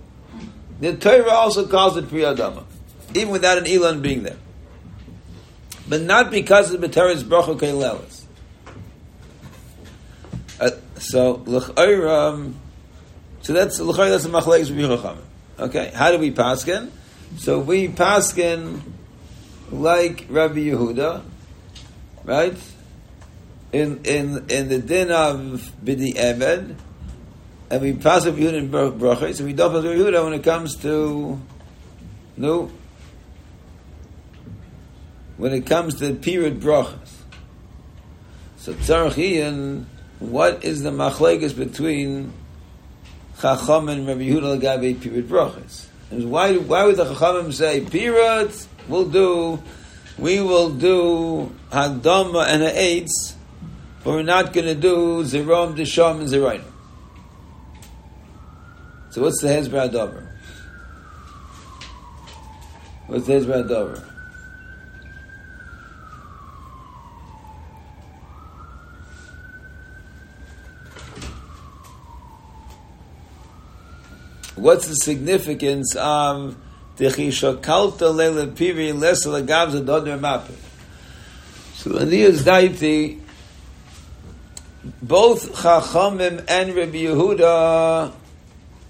The 0.81 0.97
Torah 0.97 1.31
also 1.31 1.69
calls 1.69 1.97
it 1.97 2.07
priyadama, 2.07 2.65
even 3.15 3.29
without 3.29 3.59
an 3.59 3.67
ilan 3.67 4.03
being 4.03 4.25
there. 4.25 4.37
But 5.89 6.01
not 6.01 6.33
because 6.33 6.75
of 6.75 6.81
the 6.81 6.89
Torah's 6.89 7.23
bracha 7.23 7.57
kelelis. 7.57 8.25
Uh, 10.59 10.71
so, 10.99 11.41
l'chayram, 11.47 12.55
so 13.43 13.53
that's, 13.53 13.79
l'chayram, 13.79 14.11
that's 14.11 14.25
a 14.25 14.29
machlekes. 14.29 15.19
Okay, 15.61 15.93
how 15.95 16.11
do 16.11 16.19
we 16.19 16.33
paskin? 16.33 16.91
So 17.37 17.61
we 17.61 17.87
paskin 17.87 18.81
like 19.71 20.27
Rabbi 20.29 20.59
Yehuda, 20.59 21.23
right? 22.25 22.57
In 23.73 24.01
in 24.05 24.47
in 24.51 24.69
the 24.69 24.79
din 24.79 25.11
of 25.11 25.73
bidi 25.85 26.17
Ebed, 26.17 26.77
and 27.71 27.83
we 27.83 27.93
pass 27.93 28.27
Rabbi 28.27 28.39
Yehuda 28.39 28.55
in 28.55 29.39
and 29.39 29.47
we 29.47 29.53
don't 29.53 29.73
pass 29.73 29.85
Rabbi 29.85 29.97
Yehuda 29.97 30.25
when 30.25 30.33
it 30.35 30.45
comes 30.45 30.77
to 30.83 31.41
no. 32.37 32.71
When 35.37 35.53
it 35.53 35.67
comes 35.67 35.97
to 35.97 36.15
period 36.15 36.61
brachos, 36.61 37.11
so 38.57 38.73
tzarchian, 38.73 39.85
what 40.19 40.65
is 40.65 40.83
the 40.83 40.91
machlekes 40.91 41.55
between 41.55 42.33
Chacham 43.41 43.91
and 43.91 44.07
Rabbi 44.07 44.23
Yehuda 44.23 44.59
Lagabe 44.59 45.01
period 45.01 45.29
brachas. 45.29 45.87
And 46.11 46.31
why 46.31 46.57
why 46.57 46.85
would 46.85 46.97
the 46.97 47.05
Chachamim 47.05 47.53
say 47.53 47.83
period? 47.83 48.51
We'll 48.89 49.09
do 49.09 49.63
we 50.19 50.41
will 50.41 50.71
do 50.71 51.55
Hagdama 51.71 52.47
and 52.47 52.63
Ha'etz, 52.63 53.35
but 54.03 54.13
we're 54.13 54.23
not 54.23 54.53
going 54.53 54.67
to 54.67 54.75
do 54.75 55.23
Zerom, 55.25 55.77
Desham, 55.77 56.21
and 56.21 56.29
Zerayim. 56.29 56.65
So 59.11 59.23
what's 59.23 59.43
the 59.43 59.49
Hezbollah 59.49 59.93
Dover? 59.93 60.33
What's 63.09 63.27
the 63.27 63.35
Hezbollah 63.35 63.69
Dover? 63.69 64.09
What's 74.55 74.89
the 74.89 74.95
significance 74.95 75.95
of 75.97 76.57
Techishakalta 76.97 78.15
Lele? 78.15 78.47
So 81.75 81.91
Aniyas 81.91 82.39
Daiti, 82.43 83.21
both 85.03 85.53
Chachamim 85.55 86.45
and 86.49 86.75
Rabbi 86.75 86.99
Yehuda 86.99 88.13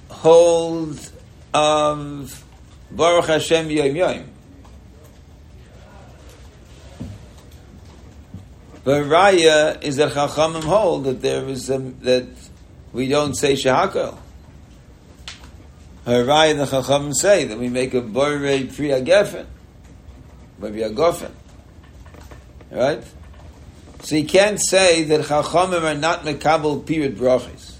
hold 0.08 1.10
of 1.52 2.44
Baruch 2.90 3.26
Hashem 3.26 3.70
Yom 3.70 3.96
Yom. 3.96 4.24
But 8.84 9.02
Raya 9.04 9.82
is 9.82 9.96
that 9.96 10.12
Chachamim 10.12 10.62
hold 10.62 11.04
that 11.04 11.20
there 11.20 11.48
is 11.48 11.68
a, 11.70 11.78
that 11.78 12.28
we 12.92 13.08
don't 13.08 13.34
say 13.34 13.54
Shahakal. 13.54 14.16
Harai 16.06 16.52
and 16.52 16.60
the 16.60 16.66
Chacham 16.66 17.12
say 17.12 17.46
that 17.46 17.58
we 17.58 17.68
make 17.68 17.92
a 17.92 18.00
borei 18.00 18.72
pri 18.72 18.90
agefen, 18.90 19.44
maybe 20.60 20.82
a 20.82 20.90
gofen, 20.90 21.32
right? 22.70 23.02
So 24.02 24.14
you 24.14 24.24
can't 24.24 24.60
say 24.60 25.02
that 25.02 25.22
Chachamim 25.22 25.82
are 25.82 25.98
not 25.98 26.22
mekabel 26.22 26.86
period 26.86 27.16
brachis, 27.16 27.74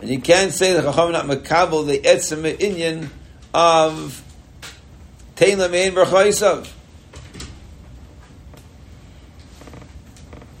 and 0.00 0.10
you 0.10 0.20
can't 0.20 0.52
say 0.52 0.72
that 0.72 0.84
Chachamim 0.84 1.10
are 1.10 1.24
not 1.24 1.26
mekabel 1.26 1.86
the 1.86 2.00
etzem 2.00 2.56
inyan 2.56 3.08
of 3.54 4.20
tein 5.36 5.58
lamein 5.58 5.92
brachaisav. 5.92 6.68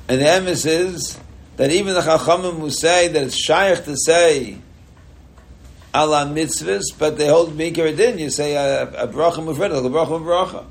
And 0.08 0.20
the 0.20 0.24
emes 0.24 0.64
is 0.64 1.18
that 1.56 1.72
even 1.72 1.94
the 1.94 2.02
Chachamim 2.02 2.60
who 2.60 2.70
say 2.70 3.08
that 3.08 3.20
it's 3.24 3.34
shaykh 3.34 3.84
to 3.84 3.96
say 3.96 4.58
ala 5.94 6.26
mitzvahs, 6.26 6.84
but 6.98 7.18
they 7.18 7.28
hold 7.28 7.56
mikar 7.56 7.96
din. 7.96 8.18
You 8.18 8.30
say 8.30 8.54
a, 8.54 8.88
a 8.88 9.08
bracha 9.08 9.36
mufred, 9.36 9.70
like 9.70 9.84
a 9.84 9.88
bracha 9.88 10.22
bracha. 10.22 10.64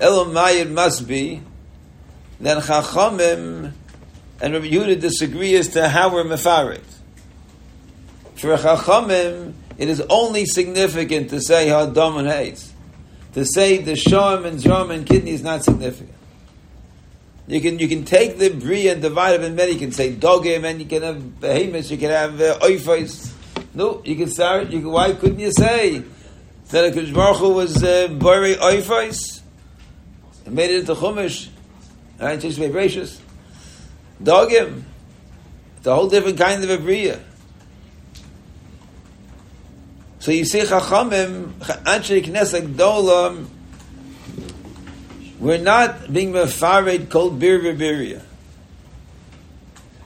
Elam 0.00 0.32
mayid 0.32 0.70
must 0.70 1.08
be 1.08 1.42
then 2.40 2.60
chachamim 2.60 3.72
and 4.40 4.52
Rabbi 4.52 4.66
Yehuda 4.66 5.00
disagree 5.00 5.54
as 5.56 5.68
to 5.68 5.88
how 5.88 6.12
we're 6.12 6.24
mefarit. 6.24 6.84
For 8.34 8.56
chachamim, 8.56 9.54
it 9.78 9.88
is 9.88 10.02
only 10.10 10.44
significant 10.44 11.30
to 11.30 11.40
say 11.40 11.68
hadam 11.68 12.18
and 12.18 12.28
hates. 12.28 12.72
To 13.34 13.44
say 13.44 13.78
the 13.78 13.96
sham 13.96 14.44
and 14.44 14.58
zram 14.58 14.90
and 14.90 15.06
kidney 15.06 15.30
is 15.30 15.42
not 15.42 15.64
significant. 15.64 16.15
You 17.48 17.60
can 17.60 17.78
you 17.78 17.86
can 17.86 18.04
take 18.04 18.38
the 18.38 18.50
bria 18.50 18.92
and 18.92 19.02
divide 19.02 19.40
it 19.40 19.44
in 19.44 19.54
many. 19.54 19.72
You 19.72 19.78
can 19.78 19.92
say 19.92 20.12
dogim, 20.12 20.64
and 20.64 20.80
you 20.80 20.86
can 20.86 21.02
have 21.02 21.40
behemoths. 21.40 21.90
You 21.90 21.98
can 21.98 22.10
have 22.10 22.40
uh. 22.40 22.58
No, 23.74 24.02
you 24.04 24.16
can 24.16 24.30
start. 24.30 24.70
You 24.70 24.80
can, 24.80 24.90
why 24.90 25.12
couldn't 25.12 25.38
you 25.38 25.52
say 25.52 26.02
that 26.70 26.96
a 26.96 27.48
was 27.48 27.84
uh, 27.84 28.08
bori 28.08 28.54
oifos 28.54 29.42
and 30.44 30.54
made 30.54 30.70
it 30.70 30.80
into 30.80 30.94
chumash? 30.94 31.48
Right, 32.18 32.40
just 32.40 32.58
be 32.58 32.68
gracious. 32.68 33.20
Dogim, 34.22 34.82
it's 35.76 35.86
a 35.86 35.94
whole 35.94 36.08
different 36.08 36.38
kind 36.38 36.64
of 36.64 36.70
a 36.70 36.78
bria. 36.78 37.20
So 40.18 40.32
you 40.32 40.44
see, 40.44 40.58
Chachamim, 40.62 41.52
Anshe 41.84 42.24
Knesset 42.24 42.74
Gdolam, 42.74 43.46
we're 45.38 45.58
not 45.58 46.12
being 46.12 46.32
mefared 46.32 47.10
called 47.10 47.38
bir 47.38 47.60
biria. 47.60 48.22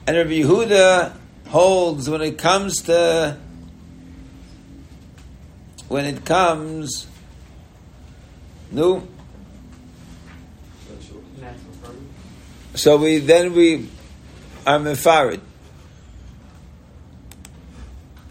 And 0.07 0.17
Rabbi 0.17 0.41
Yehuda 0.41 1.13
holds 1.47 2.09
when 2.09 2.21
it 2.21 2.37
comes 2.37 2.81
to 2.83 3.37
when 5.87 6.05
it 6.05 6.25
comes 6.25 7.07
no 8.71 9.05
so 12.73 12.97
we 12.97 13.19
then 13.19 13.53
we 13.53 13.89
are 14.65 14.79
mefared. 14.79 15.41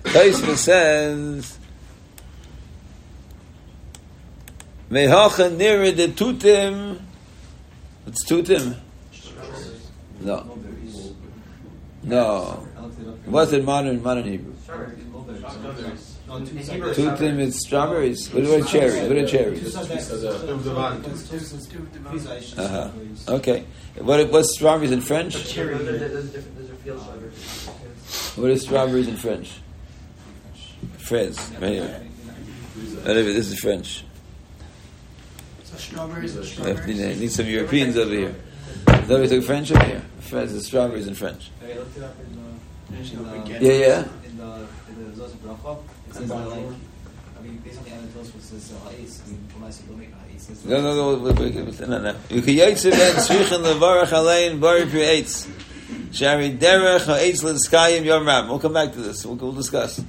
Taisva 0.03 0.57
says 0.57 1.60
Mehacha 4.91 5.57
near 5.57 5.93
the 5.93 6.09
tutim. 6.09 7.01
What's 8.05 8.24
tutim? 8.26 8.76
No. 10.20 10.59
No. 12.03 12.66
What's 13.26 13.53
in 13.53 13.64
modern 13.64 14.03
modern 14.03 14.24
Hebrew? 14.24 14.53
No, 16.26 16.38
two 16.45 16.57
In 16.57 16.62
separate. 16.62 16.97
Hebrew, 16.97 17.16
Tutim, 17.16 17.38
it's 17.41 17.61
strawberries. 17.66 18.32
What 18.32 18.45
about 18.45 18.68
cherries? 18.68 19.09
What 19.09 19.16
are 19.16 19.26
cherries? 19.26 19.62
Two 19.62 19.68
separate. 19.70 20.01
said 20.01 20.20
that. 20.20 20.41
Two 20.47 20.59
divided. 20.59 21.05
Two 21.05 22.62
Uh-huh. 22.62 22.91
Okay. 23.34 23.64
What, 23.99 24.30
what's 24.30 24.55
strawberries 24.55 24.93
in 24.93 25.01
French? 25.01 25.34
What 28.36 28.51
is 28.51 28.62
strawberries 28.62 29.09
in 29.09 29.16
French? 29.16 29.51
Fraise. 30.99 31.38
Right 31.61 31.72
here. 31.72 32.01
This 33.05 33.51
is 33.51 33.59
French. 33.59 34.05
So 35.71 35.77
strawberries 35.77 36.37
and 36.37 36.45
strawberries. 36.45 36.99
need, 36.99 37.21
need 37.21 37.31
some 37.31 37.47
Europeans 37.47 37.97
over 37.97 38.12
here. 38.12 38.35
Is 38.77 38.85
that 38.85 39.09
what 39.09 39.21
we 39.21 39.29
took 39.29 39.45
French 39.45 39.71
over 39.71 39.85
here? 39.85 40.03
Fraise 40.21 40.53
is 40.53 40.66
strawberries 40.66 41.07
in 41.07 41.14
French. 41.14 41.51
Okay, 41.62 41.79
look 41.79 41.89
it 41.97 42.03
up 42.03 42.14
in 42.21 42.35
the. 42.35 42.99
In 42.99 43.25
the 43.25 43.61
Yeah, 43.61 43.73
yeah. 43.73 44.05
In 44.25 44.37
the 44.37 44.66
in 44.89 45.16
the 45.16 45.23
Zos 45.23 45.31
Bracha, 45.31 45.79
it 46.09 46.14
says 46.14 46.29
that 46.29 46.49
like. 46.49 46.59
I 47.39 47.43
mean, 47.43 47.57
based 47.59 47.79
on 47.79 47.85
the 47.85 47.91
anecdotes, 47.93 48.29
it 48.35 48.43
says 48.43 48.73
uh, 48.73 48.89
ha'is. 48.91 49.23
I 49.25 49.31
mean, 49.31 49.49
when 49.55 49.68
I 49.68 49.71
say 49.71 49.85
don't 49.89 49.99
ha'is, 49.99 50.51
it's 50.51 50.64
No, 50.64 50.83
no, 50.83 50.95
no, 50.95 51.33
no, 51.87 51.99
no. 51.99 52.16
You 52.29 52.43
can 52.43 52.55
yotze 52.55 52.91
ben 52.91 53.14
tzrichen 53.14 53.62
levarach 53.62 54.12
alein 54.12 54.61
bari 54.61 54.87
pri 54.87 55.01
eitz. 55.01 55.49
Shari 56.12 56.51
derech 56.59 57.07
ha'etz 57.07 57.43
l'skayim 57.45 58.05
yom 58.05 58.27
ram. 58.27 58.49
We'll 58.49 58.59
come 58.59 58.73
back 58.73 58.93
to 58.93 59.01
this. 59.01 59.25
We'll, 59.25 59.37
we'll 59.37 59.53
discuss. 59.53 60.03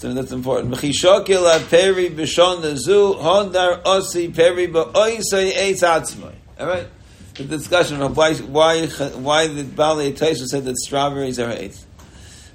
So 0.00 0.14
that's 0.14 0.32
important. 0.32 0.72
Mechishokil 0.72 1.42
ha-peri 1.42 2.08
b'shon 2.08 2.62
lezu 2.62 3.20
hondar 3.20 3.82
osi 3.82 4.34
peri 4.34 4.66
ba'oisei 4.66 5.52
eitz 5.52 5.82
atzmai. 5.82 6.32
All 6.58 6.68
right? 6.68 6.86
The 7.34 7.44
discussion 7.44 8.00
of 8.00 8.16
why, 8.16 8.32
why, 8.36 8.86
why 8.86 9.48
the 9.48 9.62
Bali 9.62 10.14
Taisa 10.14 10.46
said 10.46 10.64
that 10.64 10.78
strawberries 10.78 11.38
are 11.38 11.50
eighth. 11.50 11.84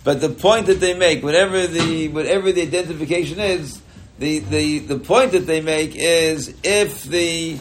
But 0.03 0.21
the 0.21 0.29
point 0.29 0.65
that 0.65 0.79
they 0.79 0.95
make, 0.95 1.21
whatever 1.21 1.67
the 1.67 2.07
whatever 2.07 2.51
the 2.51 2.63
identification 2.63 3.39
is, 3.39 3.79
the, 4.17 4.39
the, 4.39 4.79
the 4.79 4.97
point 4.97 5.33
that 5.33 5.45
they 5.45 5.61
make 5.61 5.91
is 5.93 6.51
if 6.63 7.03
the 7.03 7.59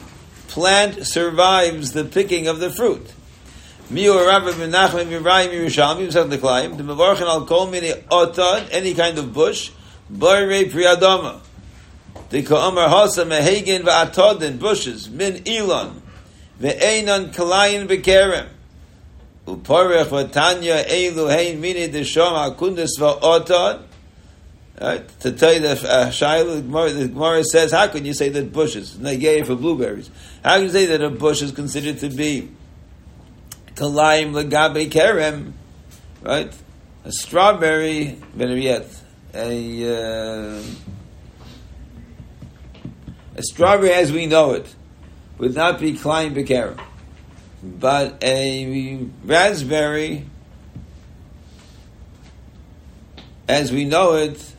plant 0.49 1.07
survives 1.07 1.93
the 1.93 2.07
picking 2.07 2.49
of 2.49 2.59
the 2.59 2.71
fruit. 2.71 3.07
Miu 3.91 4.27
Rabbi 4.27 4.53
Menachem 4.53 5.09
Yerayim 5.09 5.51
Yerushalmi 5.51 6.09
Yusach 6.09 6.31
Deklayim 6.31 6.79
the 6.79 6.83
Mevarchin 6.83 7.29
Al 7.29 7.45
Kol 7.45 7.67
Mini 7.67 7.93
Otad 8.11 8.69
any 8.73 8.95
kind 8.95 9.19
of 9.19 9.35
bush 9.35 9.73
Barre 10.09 10.65
Priadoma 10.65 11.41
the 12.31 12.43
Ka'amar 12.43 12.89
Hasa 12.89 13.27
Mehegin 13.27 13.83
Va'atodin 13.83 14.59
bushes 14.59 15.11
Min 15.11 15.43
Elon 15.47 16.01
Ve'einon 16.59 17.35
Kalayin 17.35 17.87
Bekerem 17.87 18.49
Uparech 19.47 20.07
Vatanya 20.07 20.83
Elu 20.87 21.31
Hein 21.31 21.61
Mini 21.61 21.87
Deshom 21.87 22.57
Akundis 22.57 22.99
Va'otad 22.99 23.83
Right? 24.81 25.07
To 25.21 25.31
tell 25.31 25.53
you 25.53 25.61
that 25.61 25.85
uh, 25.85 26.11
Shiloh, 26.11 26.57
the 26.57 26.63
Gemara, 26.63 26.91
the 26.91 27.07
Gemara 27.07 27.45
says, 27.45 27.71
how 27.71 27.87
can 27.87 28.05
you 28.05 28.13
say 28.13 28.29
that 28.31 28.53
bushes, 28.53 28.97
negay 28.97 29.47
for 29.47 29.55
blueberries, 29.55 30.11
how 30.43 30.55
can 30.55 30.65
you 30.65 30.69
say 30.69 30.87
that 30.87 31.01
a 31.01 31.11
bush 31.11 31.43
is 31.43 31.53
considered 31.53 31.99
to 31.99 32.09
be 32.09 32.49
kalayim 33.75 34.33
legabe 34.33 34.91
kerem, 34.91 35.53
right? 36.23 36.53
A 37.05 37.13
strawberry, 37.13 38.19
better 38.35 38.57
yet, 38.57 38.87
a, 39.35 40.59
uh, 40.59 40.63
a 43.37 43.43
strawberry 43.43 43.93
as 43.93 44.13
we 44.13 44.27
know 44.27 44.53
it 44.53 44.75
would 45.39 45.55
not 45.55 45.81
be 45.81 45.93
kalayim 45.95 46.35
bekerem. 46.35 46.81
But 47.63 48.23
a 48.23 49.07
raspberry, 49.25 50.27
as 53.49 53.73
we 53.73 53.85
know 53.87 54.15
it, 54.15 54.55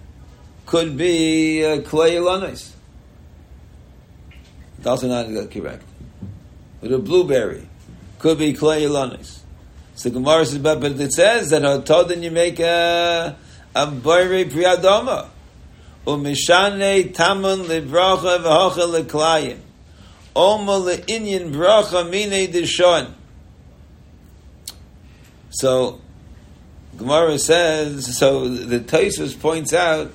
could 0.66 0.97
be 0.97 1.63
uh, 1.63 1.82
clay. 1.82 2.18
It's 2.18 2.74
also 4.84 5.07
not 5.07 5.28
correct. 5.51 5.84
But 6.82 6.91
a 6.91 6.97
blueberry 6.97 7.68
could 8.26 8.40
be 8.40 8.54
clay 8.54 8.82
ilanis. 8.82 9.42
So 9.94 10.10
Gemara 10.10 10.48
says, 10.48 10.58
but, 10.58 10.80
but 10.80 11.00
it 11.00 11.14
says 11.14 11.52
that 11.52 11.62
Hotodin 11.62 12.24
you 12.24 12.32
make 12.32 12.60
a 12.60 13.38
a 13.76 13.86
boire 13.86 14.50
priadoma. 14.50 15.28
Umishane 16.08 17.14
tamun 17.14 17.66
lebracha 17.66 18.40
v'hocha 18.40 19.04
leklayim. 19.04 19.60
Oma 20.36 20.72
le'inyan 20.72 21.54
bracha 21.54 22.04
mine 22.04 22.52
deshon. 22.52 23.12
So 25.52 26.02
Gemara 26.98 27.38
says, 27.38 28.18
so 28.18 28.50
the 28.50 28.80
Taisus 28.80 29.40
points 29.40 29.72
out 29.72 30.12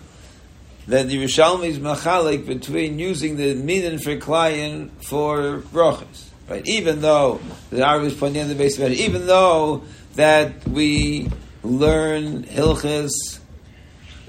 that 0.89 1.07
the 1.07 1.17
Yerushalmi 1.17 1.67
is 1.67 1.79
machalik 1.79 2.45
between 2.45 2.99
using 2.99 3.37
the 3.37 3.55
minin 3.55 4.03
for 4.03 4.17
klayin 4.17 4.91
for 5.01 5.61
brachas. 5.73 6.30
Right? 6.51 6.67
Even 6.67 7.01
though 7.01 7.41
the 7.71 7.87
Arab 7.87 8.03
is 8.03 8.15
pointing 8.15 8.43
on 8.43 8.49
the 8.49 8.57
base 8.57 8.77
of 8.77 8.91
it, 8.91 8.99
even 8.99 9.29
though 9.29 9.85
that 10.17 10.67
we 10.67 11.31
learn 11.63 12.43
hilchas 12.43 13.39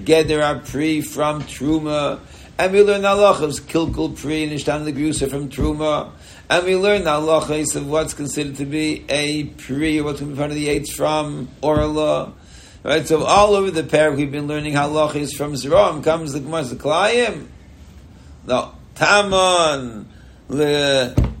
geder 0.00 0.64
pri 0.64 1.00
from 1.00 1.42
truma, 1.42 2.20
and 2.58 2.72
we 2.72 2.80
learn 2.80 3.02
halachas 3.02 3.60
kilkul 3.60 4.16
pri 4.16 4.44
and 4.44 4.52
ishtan 4.52 4.84
the 4.84 5.28
from 5.28 5.48
truma, 5.48 6.12
and 6.48 6.64
we 6.64 6.76
learn 6.76 7.02
halachas 7.02 7.74
of 7.74 7.88
what's 7.88 8.14
considered 8.14 8.54
to 8.54 8.66
be 8.66 9.04
a 9.08 9.42
pri 9.42 10.00
what's 10.00 10.20
in 10.20 10.36
front 10.36 10.52
of 10.52 10.56
the 10.56 10.68
eights 10.68 10.94
from 10.94 11.48
orla. 11.60 12.32
Right, 12.84 13.04
so 13.06 13.24
all 13.24 13.56
over 13.56 13.72
the 13.72 13.82
parak 13.82 14.16
we've 14.16 14.30
been 14.30 14.46
learning 14.46 14.74
halachis 14.74 15.36
from 15.36 15.54
Zerom. 15.54 16.04
Comes 16.04 16.32
the 16.32 16.38
Gemara 16.40 16.62
Zeklayim. 16.62 17.48
No, 18.46 18.74
Tamon 18.94 20.06
le 20.48 21.31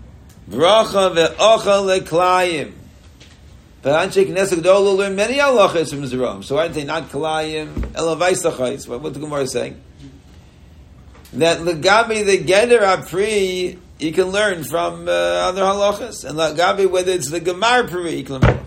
bracha 0.48 1.14
ve'ocha 1.14 2.00
leklayim. 2.00 2.72
But 3.82 4.08
Anshe 4.08 4.24
Knesset 4.26 4.60
Gdola 4.60 4.96
learn 4.96 5.16
many 5.16 5.34
halachis 5.34 5.90
from 5.90 6.02
Zerom. 6.04 6.44
So 6.44 6.54
why 6.54 6.68
did 6.68 6.74
they 6.74 6.84
not 6.84 7.10
Kalayim? 7.10 7.72
Elavaisachais. 7.72 8.86
What 8.86 9.00
what 9.00 9.14
the 9.14 9.20
Gemara 9.20 9.42
is 9.42 9.52
saying? 9.52 9.80
That 11.32 11.58
legabi 11.58 12.24
the 12.24 12.38
geder 12.38 12.80
apri 12.82 13.78
you 13.98 14.12
can 14.12 14.26
learn 14.26 14.64
from 14.64 15.08
uh, 15.08 15.10
other 15.10 15.62
halachas, 15.62 16.24
and 16.24 16.38
legabi 16.38 16.90
whether 16.90 17.12
it's 17.12 17.30
the 17.30 17.40
gemar 17.40 17.88
pri 17.88 18.16
you 18.16 18.24
can 18.24 18.40
learn 18.40 18.58
from 18.58 18.66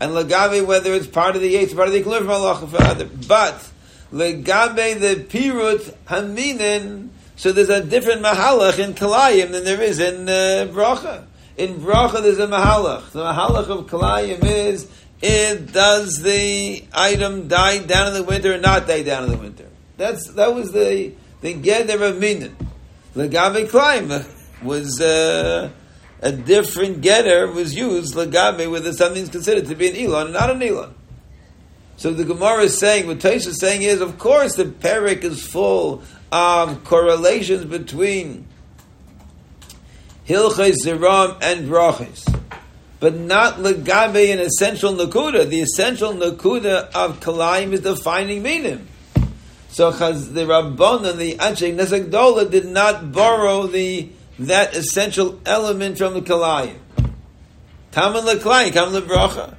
and 0.00 0.12
legabe 0.12 0.64
whether 0.64 0.92
it's 0.94 1.06
part 1.06 1.36
of 1.36 1.42
the 1.42 1.56
eighth, 1.56 1.74
part 1.74 1.88
of 1.88 1.94
the 1.94 2.02
klur 2.02 2.18
from 2.18 2.30
Allah 2.30 2.66
for 2.66 2.82
other. 2.82 3.06
But 3.06 3.68
legabe 4.12 4.98
the 5.00 5.24
pirut 5.28 5.94
haminin, 6.06 7.08
so 7.38 7.52
there's 7.52 7.68
a 7.68 7.84
different 7.84 8.20
mahalach 8.20 8.80
in 8.80 8.94
kalayim 8.94 9.52
than 9.52 9.62
there 9.62 9.80
is 9.80 10.00
in 10.00 10.28
uh, 10.28 10.66
bracha. 10.72 11.24
In 11.56 11.76
bracha 11.76 12.20
there's 12.20 12.40
a 12.40 12.48
mahalach. 12.48 13.12
The 13.12 13.22
mahalach 13.22 13.68
of 13.68 13.86
kalayim 13.86 14.42
is 14.42 14.90
it 15.22 15.72
does 15.72 16.20
the 16.20 16.84
item 16.92 17.46
die 17.46 17.78
down 17.78 18.08
in 18.08 18.14
the 18.14 18.24
winter 18.24 18.54
or 18.54 18.58
not 18.58 18.88
die 18.88 19.04
down 19.04 19.22
in 19.22 19.30
the 19.30 19.36
winter. 19.36 19.66
That's 19.96 20.32
that 20.32 20.52
was 20.52 20.72
the 20.72 21.12
the 21.40 21.54
geder 21.54 22.10
of 22.10 22.18
minin. 22.18 22.56
Legabe 23.14 23.70
kalayim 23.70 24.28
was. 24.62 25.00
Uh, 25.00 25.70
a 26.20 26.32
different 26.32 27.00
getter 27.00 27.46
was 27.46 27.76
used 27.76 28.16
lagabe 28.16 28.68
whether 28.68 28.92
something's 28.92 29.28
considered 29.28 29.68
to 29.68 29.76
be 29.76 29.88
an 29.88 29.94
elon 29.94 30.32
not 30.32 30.50
an 30.50 30.60
elon. 30.60 30.92
So 31.96 32.12
the 32.12 32.24
Gemara 32.24 32.62
is 32.62 32.78
saying, 32.78 33.08
what 33.08 33.18
Taish 33.18 33.46
is 33.48 33.58
saying 33.58 33.82
is, 33.82 34.00
of 34.00 34.18
course, 34.18 34.54
the 34.54 34.64
parak 34.64 35.24
is 35.24 35.44
full 35.44 36.02
of 36.30 36.84
correlations 36.84 37.64
between 37.64 38.46
hilchay 40.26 40.74
ziram 40.84 41.38
and 41.42 41.68
brachis, 41.68 42.40
but 43.00 43.14
not 43.14 43.54
lagabe 43.56 44.32
an 44.32 44.40
essential 44.40 44.92
nakuda. 44.92 45.48
The 45.48 45.60
essential 45.60 46.12
nakuda 46.12 46.90
of 46.92 47.20
kalayim 47.20 47.72
is 47.72 47.80
defining 47.80 48.42
minim. 48.42 48.86
So 49.70 49.90
the 49.90 50.46
Rabbon 50.46 51.04
and 51.04 51.18
the 51.18 51.36
Anshe 51.36 51.74
Nesagdola 51.74 52.50
did 52.50 52.66
not 52.66 53.12
borrow 53.12 53.66
the 53.66 54.08
that 54.38 54.74
essential 54.74 55.40
element 55.44 55.98
from 55.98 56.14
the 56.14 56.20
kalayim. 56.20 56.78
Taman 57.90 58.24
leklayin, 58.24 58.72
kam 58.72 58.92
lebracha. 58.92 59.56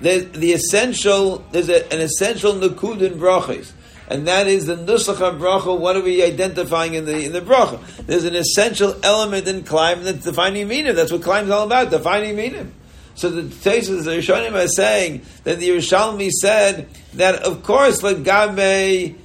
The, 0.00 0.20
the 0.20 0.52
essential, 0.52 1.44
there's 1.52 1.68
a, 1.68 1.90
an 1.92 2.00
essential 2.00 2.54
nakud 2.54 3.02
in 3.02 3.18
brachas, 3.18 3.72
and 4.12 4.28
that 4.28 4.46
is 4.46 4.66
the 4.66 4.76
nusach 4.76 5.16
bracha. 5.38 5.78
What 5.78 5.96
are 5.96 6.02
we 6.02 6.22
identifying 6.22 6.92
in 6.92 7.06
the 7.06 7.24
in 7.24 7.32
the 7.32 7.40
bracha? 7.40 7.80
There's 8.06 8.24
an 8.24 8.36
essential 8.36 8.94
element 9.02 9.48
in 9.48 9.64
climb 9.64 10.04
that's 10.04 10.24
defining 10.24 10.68
minim. 10.68 10.94
That's 10.94 11.10
what 11.10 11.22
climb 11.22 11.46
is 11.46 11.50
all 11.50 11.64
about, 11.64 11.90
defining 11.90 12.36
minim. 12.36 12.74
So 13.14 13.30
the 13.30 13.42
Tesis, 13.42 14.04
the 14.04 14.10
Rishonim 14.12 14.52
are 14.52 14.68
saying 14.68 15.22
that 15.44 15.58
the 15.58 15.70
Yerushalmi 15.70 16.28
said 16.30 16.90
that 17.14 17.36
of 17.36 17.62
course 17.62 18.02
legabe 18.02 19.16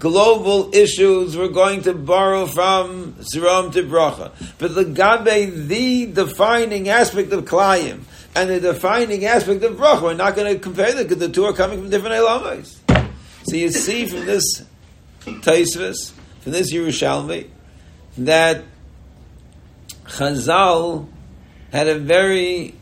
global 0.00 0.74
issues 0.74 1.36
we're 1.36 1.48
going 1.48 1.82
to 1.82 1.94
borrow 1.94 2.46
from 2.46 3.14
Zerom 3.14 3.72
to 3.74 3.84
Bracha. 3.84 4.32
But 4.58 4.74
the 4.74 4.84
Gabe, 4.84 5.68
the 5.68 6.06
defining 6.06 6.88
aspect 6.88 7.32
of 7.32 7.44
Klayim 7.44 8.00
and 8.34 8.50
the 8.50 8.58
defining 8.60 9.24
aspect 9.24 9.62
of 9.62 9.76
Bracha, 9.76 10.02
we're 10.02 10.14
not 10.14 10.34
going 10.34 10.52
to 10.52 10.58
compare 10.58 10.92
them 10.92 11.04
because 11.04 11.18
the 11.18 11.28
two 11.28 11.44
are 11.44 11.52
coming 11.52 11.80
from 11.80 11.90
different 11.90 12.16
Elamas. 12.16 12.77
So 13.44 13.56
you 13.56 13.70
see 13.70 14.06
from 14.06 14.26
this 14.26 14.64
Taisvis, 15.20 16.12
from 16.40 16.52
this 16.52 16.72
Yerushalmi, 16.72 17.48
that 18.18 18.64
Chazal 20.04 21.08
had 21.72 21.88
a 21.88 21.98
very, 21.98 22.74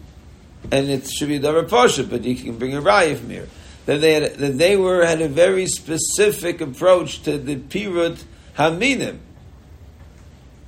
and 0.70 0.88
it 0.88 1.08
should 1.10 1.28
be 1.28 1.38
Davar 1.38 1.68
Pasha, 1.68 2.04
but 2.04 2.24
you 2.24 2.34
can 2.36 2.58
bring 2.58 2.74
a 2.74 2.80
raya 2.80 3.16
from 3.16 3.30
here, 3.30 3.48
that 3.86 4.00
they, 4.00 4.14
had, 4.14 4.34
that 4.36 4.58
they 4.58 4.76
were 4.76 5.04
had 5.04 5.20
a 5.20 5.28
very 5.28 5.66
specific 5.66 6.60
approach 6.60 7.22
to 7.22 7.38
the 7.38 7.56
Pirut 7.56 8.24
Haminim 8.56 9.18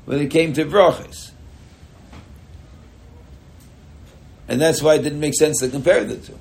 when 0.05 0.20
it 0.20 0.30
came 0.30 0.53
to 0.55 0.64
brachas. 0.64 1.32
And 4.49 4.61
that's 4.61 4.80
why 4.80 4.95
it 4.95 5.03
didn't 5.03 5.20
make 5.20 5.34
sense 5.34 5.61
to 5.61 5.68
compare 5.68 6.05
the 6.05 6.16
two. 6.16 6.39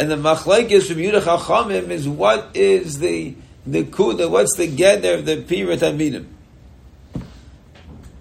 And 0.00 0.10
the 0.10 0.16
machlekes 0.16 0.88
from 0.88 0.96
Yudah 0.96 1.20
Chachamim 1.20 1.90
is 1.90 2.08
what 2.08 2.52
is 2.54 3.00
the 3.00 3.34
the 3.66 3.84
kuda, 3.84 4.30
what's 4.30 4.56
the 4.56 4.66
gather 4.66 5.12
of 5.12 5.26
the 5.26 5.36
Pirat 5.36 5.80
Haminim? 5.80 6.24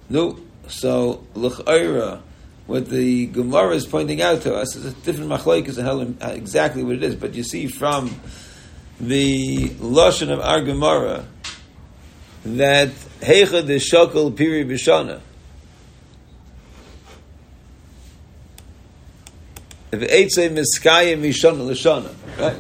No, 0.09 0.37
so 0.67 1.25
l'chayra, 1.35 2.19
what 2.67 2.89
the 2.89 3.27
Gemara 3.27 3.75
is 3.75 3.85
pointing 3.85 4.21
out 4.21 4.41
to 4.41 4.55
us 4.55 4.75
is 4.75 4.87
a 4.87 4.91
different 4.91 5.31
machlekes 5.31 5.77
and 5.77 5.87
how 5.87 6.01
uh, 6.27 6.31
exactly 6.31 6.83
what 6.83 6.95
it 6.95 7.03
is. 7.03 7.15
But 7.15 7.33
you 7.33 7.43
see 7.43 7.67
from 7.67 8.13
the 8.99 9.69
lashon 9.69 10.31
of 10.31 10.41
our 10.41 10.59
Gemara 10.59 11.25
that 12.43 12.89
heicha 13.21 13.65
de 13.65 13.77
shokol 13.77 14.35
piri 14.35 14.65
b'shana. 14.65 15.21
Eitzay 19.91 20.49
miskayim 20.49 21.21
mishana 21.21 21.65
l'shana, 21.65 22.13
right? 22.37 22.55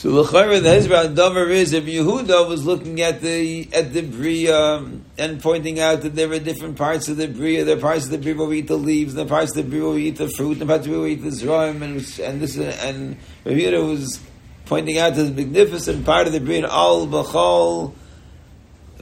So 0.00 0.08
l'chayra 0.08 0.62
the 0.62 0.68
Hezbollah 0.70 1.14
davar 1.14 1.50
is 1.50 1.74
if 1.74 1.84
Yehuda 1.84 2.48
was 2.48 2.64
looking 2.64 3.02
at 3.02 3.20
the 3.20 3.68
at 3.74 3.92
the 3.92 4.00
bria 4.00 4.58
um, 4.58 5.04
and 5.18 5.42
pointing 5.42 5.78
out 5.78 6.00
that 6.00 6.14
there 6.14 6.32
are 6.32 6.38
different 6.38 6.78
parts 6.78 7.08
of 7.08 7.18
the 7.18 7.28
bria. 7.28 7.64
There 7.66 7.76
are 7.76 7.80
parts 7.80 8.06
of 8.06 8.10
the 8.12 8.16
bria 8.16 8.34
where 8.34 8.48
we 8.48 8.60
eat 8.60 8.68
the 8.68 8.78
leaves, 8.78 9.14
and 9.14 9.26
are 9.26 9.28
parts 9.28 9.54
of 9.54 9.62
the 9.62 9.70
bria 9.70 9.84
where 9.84 9.92
we 9.92 10.06
eat 10.06 10.16
the 10.16 10.30
fruit, 10.30 10.58
and 10.58 10.66
parts 10.66 10.86
of 10.86 10.92
the 10.92 10.96
bria 10.96 11.00
where 11.00 11.08
we 11.08 11.12
eat 11.12 11.22
the 11.22 11.28
zraim, 11.28 11.82
and 11.82 11.96
and 12.26 12.40
this 12.40 12.56
and 12.56 13.18
Yehuda 13.44 13.86
was 13.86 14.20
pointing 14.64 14.96
out 14.96 15.16
the 15.16 15.24
magnificent 15.24 16.06
part 16.06 16.26
of 16.26 16.32
the 16.32 16.40
bria 16.40 16.66
al 16.66 17.06
b'chol 17.06 17.92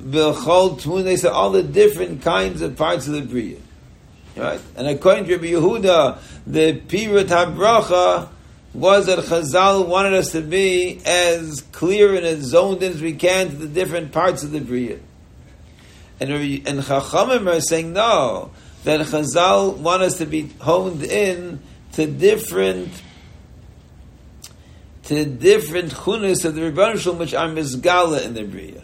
b'chol 0.01 0.81
tmun. 0.81 1.05
They 1.05 1.17
said 1.17 1.31
all 1.31 1.51
the 1.51 1.63
different 1.63 2.23
kinds 2.23 2.61
of 2.61 2.77
parts 2.77 3.07
of 3.07 3.13
the 3.13 3.23
bria, 3.23 3.59
right? 4.39 4.61
And 4.77 4.87
according 4.87 5.25
to 5.27 5.37
Rabbi 5.37 5.49
Yehuda, 5.49 6.19
the 6.47 6.81
pirut 6.81 7.27
habracha 7.27 8.29
was 8.75 9.07
that 9.07 9.19
Chazal 9.19 9.87
wanted 9.87 10.15
us 10.15 10.33
to 10.33 10.41
be 10.41 11.01
as 11.05 11.63
clear 11.73 12.15
and 12.15 12.25
as 12.25 12.41
zoned 12.41 12.83
in 12.83 12.93
as 12.93 13.03
we 13.03 13.15
can 13.15 13.51
to 13.51 13.57
the 13.57 13.67
different 13.67 14.13
parts 14.13 14.43
of 14.43 14.53
the 14.53 14.61
Bria. 14.61 14.99
And, 16.21 16.31
and 16.31 16.81
Chachamim 16.81 17.53
are 17.53 17.61
saying 17.61 17.93
no, 17.93 18.51
that 18.85 19.01
Chazal 19.01 19.77
want 19.77 20.03
us 20.03 20.19
to 20.19 20.27
be 20.27 20.51
honed 20.61 21.03
in 21.03 21.61
to 21.93 22.07
different 22.07 23.03
to 25.05 25.25
different 25.25 25.91
chunas 25.93 26.45
of 26.45 26.55
the 26.55 26.61
Rebbeinu 26.61 27.17
which 27.17 27.33
are 27.33 27.49
mizgala 27.49 28.25
in 28.25 28.35
the 28.35 28.45
Bria. 28.45 28.83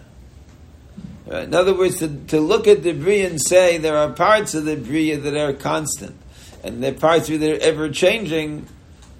In 1.27 1.55
other 1.55 1.75
words, 1.75 1.99
to, 2.01 2.09
to 2.27 2.41
look 2.41 2.66
at 2.66 2.83
the 2.83 2.93
Bria 2.93 3.29
and 3.29 3.41
say 3.41 3.79
there 3.79 3.97
are 3.97 4.11
parts 4.11 4.55
of 4.55 4.64
the 4.64 4.77
Bria 4.77 5.18
that 5.18 5.37
are 5.37 5.55
constant, 5.55 6.16
and 6.62 6.83
there 6.83 6.93
are 6.93 6.99
parts 6.99 7.29
that 7.29 7.43
are 7.43 7.62
ever 7.62 7.89
changing, 7.89 8.66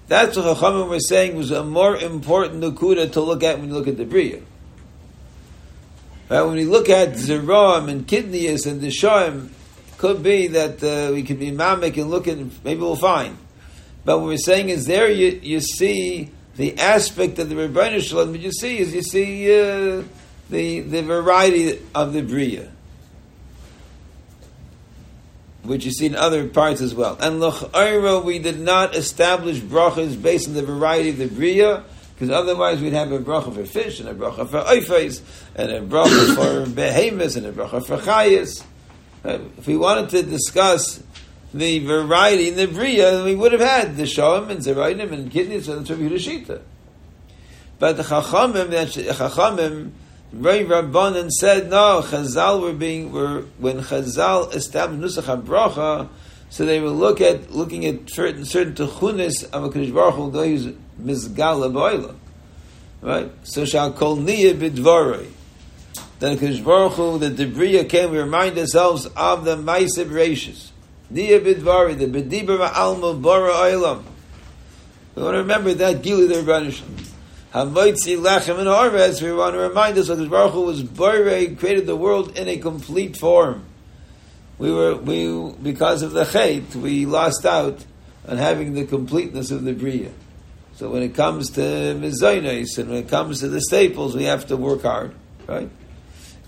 that's 0.07 0.37
what 0.37 0.57
Chachamim 0.57 0.87
were 0.87 0.99
saying 0.99 1.35
was 1.35 1.49
a 1.49 1.63
more 1.63 1.97
important 1.97 2.61
nukuda 2.61 3.11
to 3.13 3.21
look 3.21 3.43
at 3.43 3.59
when 3.59 3.69
you 3.69 3.73
look 3.73 3.87
at 3.87 3.97
the 3.97 4.05
Bria. 4.05 4.41
Right? 6.29 6.41
When 6.43 6.53
we 6.53 6.65
look 6.65 6.89
at 6.89 7.13
Zeram 7.13 7.89
and 7.89 8.07
Kidneys 8.07 8.67
and 8.67 8.81
the 8.81 8.87
Shoim, 8.87 9.49
could 9.97 10.21
be 10.21 10.47
that 10.47 10.83
uh, 10.83 11.13
we 11.13 11.23
could 11.23 11.39
be 11.39 11.51
mamik 11.51 11.97
and 11.97 12.09
look 12.09 12.27
at 12.27 12.37
maybe 12.63 12.81
we'll 12.81 12.95
find. 12.95 13.37
But 14.03 14.19
what 14.19 14.27
we're 14.27 14.37
saying 14.37 14.69
is 14.69 14.85
there 14.85 15.09
you, 15.09 15.39
you 15.41 15.61
see 15.61 16.29
the 16.57 16.77
aspect 16.77 17.39
of 17.39 17.49
the 17.49 17.55
Rebbeinu 17.55 18.01
Shalom, 18.01 18.31
what 18.31 18.39
you 18.39 18.51
see 18.51 18.77
is 18.77 18.93
you 18.93 19.01
see 19.01 19.59
uh, 19.59 20.03
the, 20.49 20.81
the 20.81 21.01
variety 21.01 21.81
of 21.93 22.13
the 22.13 22.21
Bria 22.21 22.71
which 25.67 25.85
you 25.85 25.91
see 25.91 26.05
in 26.05 26.15
other 26.15 26.47
parts 26.47 26.81
as 26.81 26.93
well. 26.93 27.17
And 27.19 27.39
l'chayra, 27.39 28.23
we 28.23 28.39
did 28.39 28.59
not 28.59 28.95
establish 28.95 29.59
brachas 29.59 30.21
based 30.21 30.47
on 30.47 30.53
the 30.53 30.63
variety 30.63 31.09
of 31.09 31.17
the 31.17 31.27
bria, 31.27 31.83
because 32.13 32.29
otherwise 32.29 32.81
we'd 32.81 32.93
have 32.93 33.11
a 33.11 33.19
bracha 33.19 33.53
for 33.53 33.65
fish 33.65 33.99
and 33.99 34.07
a 34.07 34.13
bracha 34.13 34.47
for 34.47 34.61
oifes 34.61 35.21
and 35.55 35.71
a 35.71 35.81
bracha 35.81 36.35
for 36.65 36.69
behemoths 36.69 37.35
and 37.35 37.45
a 37.45 37.51
bracha 37.51 37.85
for 37.85 37.97
chayas. 37.97 38.63
If 39.23 39.67
we 39.67 39.75
wanted 39.75 40.09
to 40.09 40.23
discuss 40.23 41.01
the 41.53 41.79
variety 41.79 42.49
in 42.49 42.55
the 42.55 42.67
bria, 42.67 43.23
we 43.23 43.35
would 43.35 43.51
have 43.51 43.61
had 43.61 43.97
the 43.97 44.03
shoim 44.03 44.49
and 44.49 44.59
zerainim 44.59 45.11
and 45.11 45.31
kidneys 45.31 45.67
and 45.67 45.85
the 45.85 45.95
Shita. 45.95 46.61
But 47.79 47.97
the 47.97 48.03
chachamim, 48.03 48.69
the 48.69 49.13
chachamim 49.13 49.91
Ray 50.33 50.65
Rabbanan 50.65 51.29
said, 51.29 51.69
no, 51.69 52.01
Chazal 52.03 52.61
were 52.61 52.73
being, 52.73 53.11
were, 53.11 53.41
when 53.57 53.79
Chazal 53.79 54.53
established 54.53 55.17
Nusach 55.17 55.41
HaBracha, 55.41 56.09
so 56.49 56.65
they 56.65 56.79
will 56.79 56.93
look 56.93 57.21
at, 57.21 57.51
looking 57.51 57.85
at 57.85 58.09
certain, 58.09 58.45
certain 58.45 58.73
techunis 58.73 59.49
of 59.51 59.63
a 59.63 59.69
Kodesh 59.69 59.93
Baruch 59.93 60.15
Hu, 60.15 60.31
they 60.31 60.51
use 60.51 60.67
Mizgal 61.01 61.69
Aboilam. 61.69 62.15
Right? 63.01 63.31
So 63.43 63.65
shall 63.65 63.91
kol 63.93 64.17
niya 64.17 64.53
bidvarei. 64.53 65.29
Then 66.19 66.37
Kodesh 66.37 66.63
Baruch 66.63 66.93
Hu, 66.93 67.17
the 67.17 67.29
debris 67.29 67.83
came, 67.85 68.11
we 68.11 68.17
remind 68.17 68.57
ourselves 68.57 69.05
of 69.05 69.45
the 69.45 69.55
Maisib 69.55 70.05
Rashis. 70.05 70.71
Niya 71.13 71.39
bidvarei, 71.39 71.97
the 71.97 72.07
Bedibra 72.07 72.73
Alma 72.73 73.13
Bara 73.13 73.51
Oilam. 73.51 74.03
We 75.15 75.23
want 75.23 75.35
to 75.35 75.39
remember 75.39 75.73
that 75.75 76.01
Gili 76.01 76.27
the 76.27 76.35
Rebbeinu 76.35 77.13
Hamoitzi 77.55 78.17
lechem 78.17 78.59
and 78.59 78.67
harvest. 78.67 79.21
We 79.21 79.31
want 79.31 79.53
to 79.53 79.59
remind 79.59 79.97
us 79.97 80.07
that 80.07 80.15
the 80.15 80.27
Baruch 80.27 80.51
Hu 80.51 80.63
was 80.63 80.83
borei, 80.83 81.57
created 81.57 81.85
the 81.85 81.95
world 81.95 82.37
in 82.37 82.49
a 82.49 82.57
complete 82.57 83.15
form. 83.15 83.63
We 84.57 84.73
were 84.73 84.95
we 84.97 85.53
because 85.63 86.01
of 86.01 86.11
the 86.11 86.25
chait, 86.25 86.75
we 86.75 87.05
lost 87.05 87.45
out 87.45 87.85
on 88.27 88.35
having 88.35 88.73
the 88.73 88.85
completeness 88.85 89.51
of 89.51 89.63
the 89.63 89.71
bria. 89.71 90.11
So 90.75 90.89
when 90.89 91.01
it 91.01 91.15
comes 91.15 91.51
to 91.51 91.61
mizonis 91.61 92.77
and 92.77 92.89
when 92.89 92.97
it 92.97 93.07
comes 93.07 93.39
to 93.39 93.47
the 93.47 93.61
staples, 93.61 94.17
we 94.17 94.25
have 94.25 94.47
to 94.47 94.57
work 94.57 94.81
hard, 94.81 95.15
right? 95.47 95.69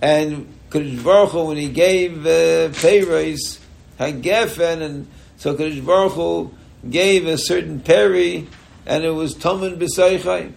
And 0.01 0.53
Kodesh 0.69 1.01
Baruch 1.01 1.29
Hu, 1.29 1.45
when 1.45 1.57
he 1.57 1.69
gave 1.69 2.25
uh, 2.25 2.67
peiros, 2.81 3.59
had 3.97 4.21
gefen, 4.21 4.81
and 4.81 5.07
so 5.37 5.55
Kodesh 5.55 5.85
Baruch 5.85 6.11
Hu 6.11 6.53
gave 6.89 7.27
a 7.27 7.37
certain 7.37 7.79
peri, 7.79 8.45
and 8.85 9.05
it 9.05 9.11
was 9.11 9.35
tomen 9.35 9.77
b'seichai 9.77 10.51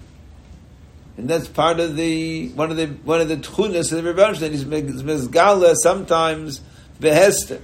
and 1.20 1.28
that's 1.28 1.48
part 1.48 1.80
of 1.80 1.96
the 1.96 2.48
one 2.52 2.70
of 2.70 2.78
the 2.78 2.86
one 2.86 3.20
of 3.20 3.28
the 3.28 3.36
tchunas 3.36 3.92
of 3.92 4.02
the 4.02 4.10
Rebbe 4.10 4.38
that 4.38 4.52
he's 4.52 4.64
mezgala 4.64 5.74
sometimes 5.74 6.62
behester. 6.98 7.60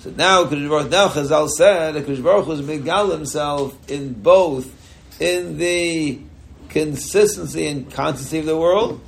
So 0.00 0.10
now, 0.10 0.42
now 0.42 1.08
Chazal 1.08 1.48
said 1.48 1.92
that 1.92 2.22
Baruch 2.22 2.46
was 2.46 2.60
megal 2.60 3.10
himself 3.10 3.74
in 3.90 4.12
both 4.12 4.70
in 5.18 5.56
the 5.56 6.20
consistency 6.68 7.68
and 7.68 7.90
constancy 7.90 8.40
of 8.40 8.44
the 8.44 8.56
world, 8.58 9.00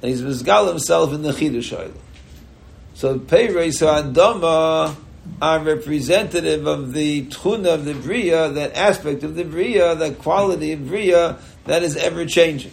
and 0.00 0.08
he's 0.08 0.22
mezgal 0.22 0.68
himself 0.68 1.12
in 1.12 1.22
the 1.22 1.32
chidush 1.32 1.92
So 2.94 3.18
Peireis 3.18 3.82
Adama 3.82 4.94
are 5.42 5.58
representative 5.58 6.68
of 6.68 6.92
the 6.92 7.26
tchuna 7.26 7.74
of 7.74 7.84
the 7.84 7.94
bria, 7.94 8.48
that 8.50 8.76
aspect 8.76 9.24
of 9.24 9.34
the 9.34 9.44
bria, 9.44 9.96
that 9.96 10.20
quality 10.20 10.70
of 10.70 10.86
bria 10.86 11.36
that 11.66 11.82
is 11.82 11.96
ever 11.96 12.24
changing. 12.26 12.72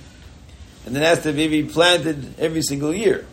And 0.85 0.95
then 0.95 1.03
has 1.03 1.23
to 1.23 1.31
be 1.31 1.47
replanted 1.47 2.39
every 2.39 2.61
single 2.61 2.93
year. 2.93 3.25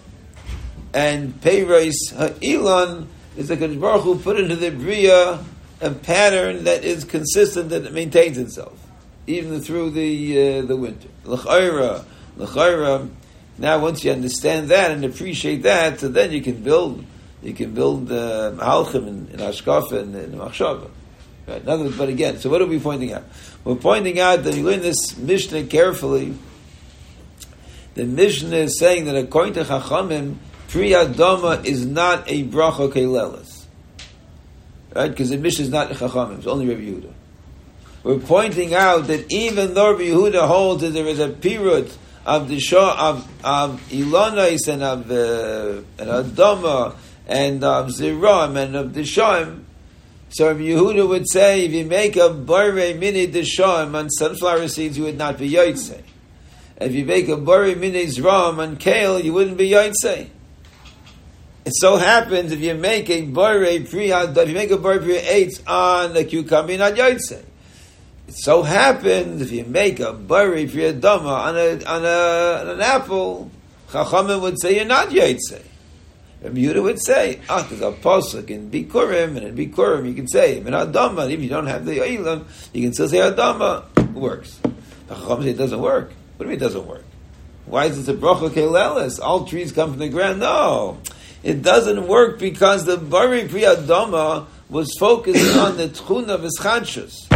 And 0.92 1.34
Peiros 1.40 1.94
Ha'ilon 2.16 3.06
is 3.36 3.48
the 3.48 3.56
Kodesh 3.56 3.80
Baruch 3.80 4.22
put 4.22 4.38
into 4.38 4.56
the 4.56 4.70
Bria 4.70 5.44
a 5.80 5.90
pattern 5.90 6.64
that 6.64 6.84
is 6.84 7.04
consistent, 7.04 7.70
that 7.70 7.84
it 7.86 7.92
maintains 7.92 8.38
itself, 8.38 8.78
even 9.26 9.60
through 9.60 9.90
the 9.90 10.58
uh, 10.58 10.62
the 10.62 10.76
winter. 10.76 11.08
L'chayra, 11.24 12.04
l'chayra. 12.36 13.08
Now, 13.58 13.78
once 13.78 14.04
you 14.04 14.12
understand 14.12 14.68
that 14.68 14.90
and 14.90 15.04
appreciate 15.04 15.62
that, 15.62 16.00
so 16.00 16.08
then 16.08 16.32
you 16.32 16.40
can 16.42 16.62
build, 16.62 17.04
you 17.42 17.52
can 17.52 17.74
build 17.74 18.10
uh, 18.10 18.52
Malchim 18.54 19.06
in, 19.06 19.28
in 19.28 19.38
Ashkafa 19.38 20.00
and 20.00 20.14
in 20.14 20.32
Machshava. 20.32 20.90
Right? 21.50 21.64
But 21.64 22.08
again, 22.08 22.38
so 22.38 22.48
what 22.48 22.62
are 22.62 22.66
we 22.66 22.78
pointing 22.78 23.12
out? 23.12 23.24
We're 23.64 23.74
pointing 23.74 24.20
out 24.20 24.44
that 24.44 24.56
you 24.56 24.62
learn 24.62 24.80
this 24.80 25.16
Mishnah 25.16 25.64
carefully. 25.64 26.34
The 27.94 28.04
Mishnah 28.04 28.56
is 28.56 28.78
saying 28.78 29.06
that 29.06 29.16
according 29.16 29.54
to 29.54 29.64
Chachamim, 29.64 30.36
Pri 30.68 30.90
Adama 30.90 31.64
is 31.64 31.84
not 31.84 32.30
a 32.30 32.44
bracha 32.44 32.92
keilelis. 32.92 33.66
Right? 34.94 35.10
Because 35.10 35.30
the 35.30 35.38
Mishnah 35.38 35.64
is 35.64 35.70
not 35.70 35.90
Chachamim, 35.90 36.38
it's 36.38 36.46
only 36.46 36.68
Rabbi 36.68 36.82
Yehuda. 36.82 37.12
We're 38.04 38.20
pointing 38.20 38.72
out 38.72 39.08
that 39.08 39.30
even 39.32 39.74
though 39.74 39.90
Rabbi 39.90 40.04
Yehuda 40.04 40.46
holds 40.46 40.82
that 40.82 40.90
there 40.90 41.06
is 41.06 41.18
a 41.18 41.30
pirut 41.30 41.92
of 42.24 42.48
the 42.48 42.60
Shah 42.60 43.10
of 43.10 43.44
of 43.44 43.80
Ilonais 43.90 44.68
and 44.68 44.82
of 44.82 45.10
uh, 45.10 45.82
and 45.98 46.08
Adama 46.08 46.94
and 47.26 47.64
of 47.64 47.88
Ziram 47.88 48.56
and 48.56 48.76
of 48.76 48.94
the 48.94 49.00
Shaim. 49.00 49.64
So 50.32 50.46
Rabbi 50.46 50.60
Yehuda 50.60 51.08
would 51.08 51.28
say, 51.28 51.64
if 51.64 51.72
you 51.72 51.84
make 51.84 52.14
a 52.14 52.30
bore 52.30 52.72
mini 52.72 53.26
deshaim 53.26 53.96
on 53.96 54.08
sunflower 54.10 54.68
seeds, 54.68 54.96
you 54.96 55.02
would 55.04 55.18
not 55.18 55.38
be 55.38 55.50
yotzei. 55.50 56.02
If 56.80 56.92
you 56.92 57.04
make 57.04 57.28
a 57.28 57.36
bore 57.36 57.74
mini 57.74 58.06
zram 58.06 58.58
on 58.58 58.76
kale, 58.76 59.18
you 59.18 59.32
wouldn't 59.32 59.58
be 59.58 59.70
yotzei. 59.70 60.28
It 61.64 61.72
so 61.74 61.96
happens 61.96 62.52
if 62.52 62.60
you 62.60 62.74
make 62.74 63.10
a 63.10 63.22
bore 63.22 63.58
pri 63.58 63.74
if 63.74 63.92
you 64.48 64.54
make 64.54 64.70
a 64.70 64.78
bore 64.78 65.00
pri 65.00 65.50
on 65.66 66.16
a 66.16 66.22
cucumber, 66.22 66.78
not 66.78 66.94
yotzei. 66.94 67.42
It 68.28 68.34
so 68.36 68.62
happens 68.62 69.42
if 69.42 69.50
you 69.50 69.64
make 69.64 69.98
a 69.98 70.12
bore 70.12 70.52
pri 70.52 70.92
adama 70.92 71.48
on 71.48 71.56
a 71.56 71.84
on 71.84 72.04
a 72.04 72.60
on 72.60 72.68
an 72.76 72.80
apple, 72.80 73.50
Chachamim 73.88 74.40
would 74.42 74.60
say 74.60 74.76
you're 74.76 74.84
not 74.84 75.08
yotzei. 75.08 75.64
Rabbi 76.42 76.58
Yehuda 76.58 76.82
would 76.82 77.02
say, 77.02 77.40
ah, 77.50 77.66
there's 77.68 77.82
a 77.82 77.92
posuk 77.92 78.48
in 78.48 78.70
Bikurim, 78.70 79.36
and 79.36 79.46
in 79.46 79.56
Bikurim 79.56 80.06
you 80.06 80.14
can 80.14 80.26
say, 80.26 80.56
in 80.58 80.64
Adama, 80.64 81.30
if 81.30 81.38
you 81.40 81.50
don't 81.50 81.66
have 81.66 81.84
the 81.84 81.98
Eilam, 81.98 82.44
you 82.72 82.82
can 82.82 82.94
still 82.94 83.08
say 83.08 83.18
Adama. 83.18 83.84
It 83.98 84.12
works. 84.12 84.58
The 85.08 85.14
Chacham 85.16 85.42
say 85.42 85.50
it 85.50 85.58
doesn't 85.58 85.80
work. 85.80 86.12
What 86.36 86.44
do 86.44 86.44
you 86.44 86.48
mean 86.48 86.56
it 86.56 86.60
doesn't 86.60 86.86
work? 86.86 87.04
Why 87.66 87.86
is 87.86 88.08
it 88.08 88.14
a 88.14 88.18
bracha 88.18 88.48
kelelis? 88.48 89.20
All 89.20 89.44
trees 89.44 89.70
come 89.70 89.90
from 89.90 89.98
the 89.98 90.08
ground. 90.08 90.40
No. 90.40 90.98
It 91.42 91.62
doesn't 91.62 92.08
work 92.08 92.38
because 92.38 92.86
the 92.86 92.96
Bari 92.96 93.46
Pri 93.46 93.62
Adama 93.62 94.46
was 94.70 94.94
focused 94.98 95.56
on 95.58 95.76
the 95.76 95.88
Tchuna 95.88 96.30
of 96.30 96.40
Ischadshus 96.40 97.28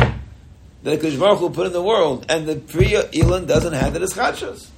that 0.82 1.18
Baruch 1.18 1.52
put 1.54 1.66
in 1.66 1.72
the 1.72 1.82
world, 1.82 2.26
and 2.28 2.46
the 2.46 2.56
Pri 2.56 2.88
Ilan 2.88 3.46
doesn't 3.46 3.72
have 3.72 3.94
the 3.94 4.00
Ischadshus. 4.00 4.68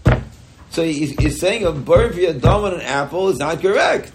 So 0.77 0.85
he's 0.85 1.41
saying 1.41 1.65
a 1.65 1.73
bar 1.73 2.11
dama 2.11 2.67
on 2.67 2.75
an 2.75 2.81
apple 2.83 3.31
is 3.31 3.39
not 3.39 3.63
correct. 3.63 4.13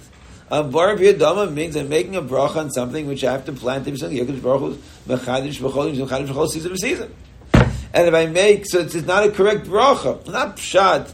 A 0.51 0.61
bar 0.61 0.95
dama 0.95 1.49
means 1.49 1.75
I'm 1.75 1.89
making 1.89 2.15
a 2.15 2.21
bracha 2.21 2.57
on 2.57 2.69
something 2.69 3.07
which 3.07 3.23
I 3.23 3.31
have 3.31 3.45
to 3.45 3.51
plant 3.51 3.87
him 3.87 3.97
something. 3.97 4.15
Yekish 4.15 4.43
baruch 4.43 4.77
mechadish 5.07 5.57
b'cholim 5.57 5.95
mechadish 5.95 6.27
b'chol 6.27 6.47
season 6.47 6.77
season. 6.77 7.15
And 7.51 8.07
if 8.07 8.13
I 8.13 8.27
make 8.27 8.67
so, 8.67 8.81
it's 8.81 8.93
not 8.93 9.23
a 9.25 9.31
correct 9.31 9.65
bracha. 9.65 10.23
Not 10.27 10.57
pshat 10.57 11.11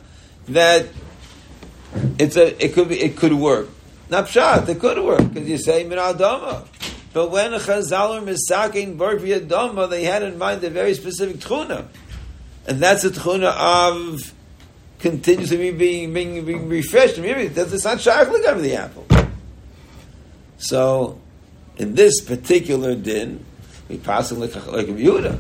that 0.50 0.88
it's 2.20 2.36
a 2.36 2.62
it 2.62 2.74
could 2.74 2.90
be 2.90 3.00
it 3.00 3.16
could 3.16 3.32
work. 3.32 3.70
Not 4.10 4.26
pshat 4.26 4.68
it 4.68 4.82
could 4.82 5.02
work 5.02 5.30
because 5.34 5.48
you 5.48 5.60
say 5.60 5.86
min 5.86 5.98
adama. 5.98 6.68
But 7.14 7.32
when 7.32 7.54
Chazal 7.54 8.18
are 8.18 8.22
misaking 8.22 8.98
bar 8.98 9.16
dama, 9.16 9.88
they 9.88 10.04
had 10.04 10.24
in 10.24 10.38
mind 10.38 10.62
a 10.66 10.70
very 10.70 10.94
specific 10.94 11.38
tchuna, 11.38 11.86
and 12.68 12.82
that's 12.82 13.04
the 13.04 13.12
tchuna 13.12 13.56
of 13.56 14.34
continuously 15.00 15.72
being, 15.72 16.14
being, 16.14 16.46
being 16.46 16.70
refreshed. 16.70 17.18
Maybe 17.18 17.48
that's 17.48 17.84
not 17.84 18.02
shaykh 18.02 18.30
look 18.30 18.46
over 18.46 18.62
the 18.62 18.76
apple. 18.76 19.06
So, 20.58 21.20
in 21.78 21.96
this 21.96 22.22
particular 22.22 22.96
din, 22.96 23.46
we 23.88 23.98
pass 23.98 24.32
it 24.32 24.36
like, 24.36 24.56
like 24.68 24.88
a 24.88 24.92
Yehuda. 24.92 25.40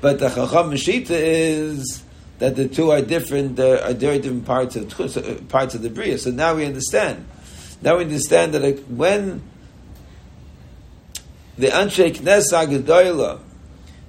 But 0.00 0.18
the 0.18 0.28
Chacham 0.28 0.70
Meshita 0.70 1.10
is 1.10 2.02
that 2.38 2.56
the 2.56 2.68
two 2.68 2.90
are 2.90 3.00
different, 3.00 3.58
uh, 3.58 3.80
are 3.84 3.94
very 3.94 4.18
different 4.18 4.44
parts 4.44 4.76
of 4.76 5.00
uh, 5.00 5.34
parts 5.48 5.74
of 5.74 5.82
the 5.82 5.88
bria. 5.88 6.18
So 6.18 6.30
now 6.30 6.54
we 6.54 6.66
understand. 6.66 7.26
Now 7.80 7.96
we 7.96 8.04
understand 8.04 8.52
that 8.54 8.88
when 8.88 9.42
the 11.56 11.68
Anshe 11.68 12.14
Knesset 12.16 12.66
Gedoyla 12.66 13.40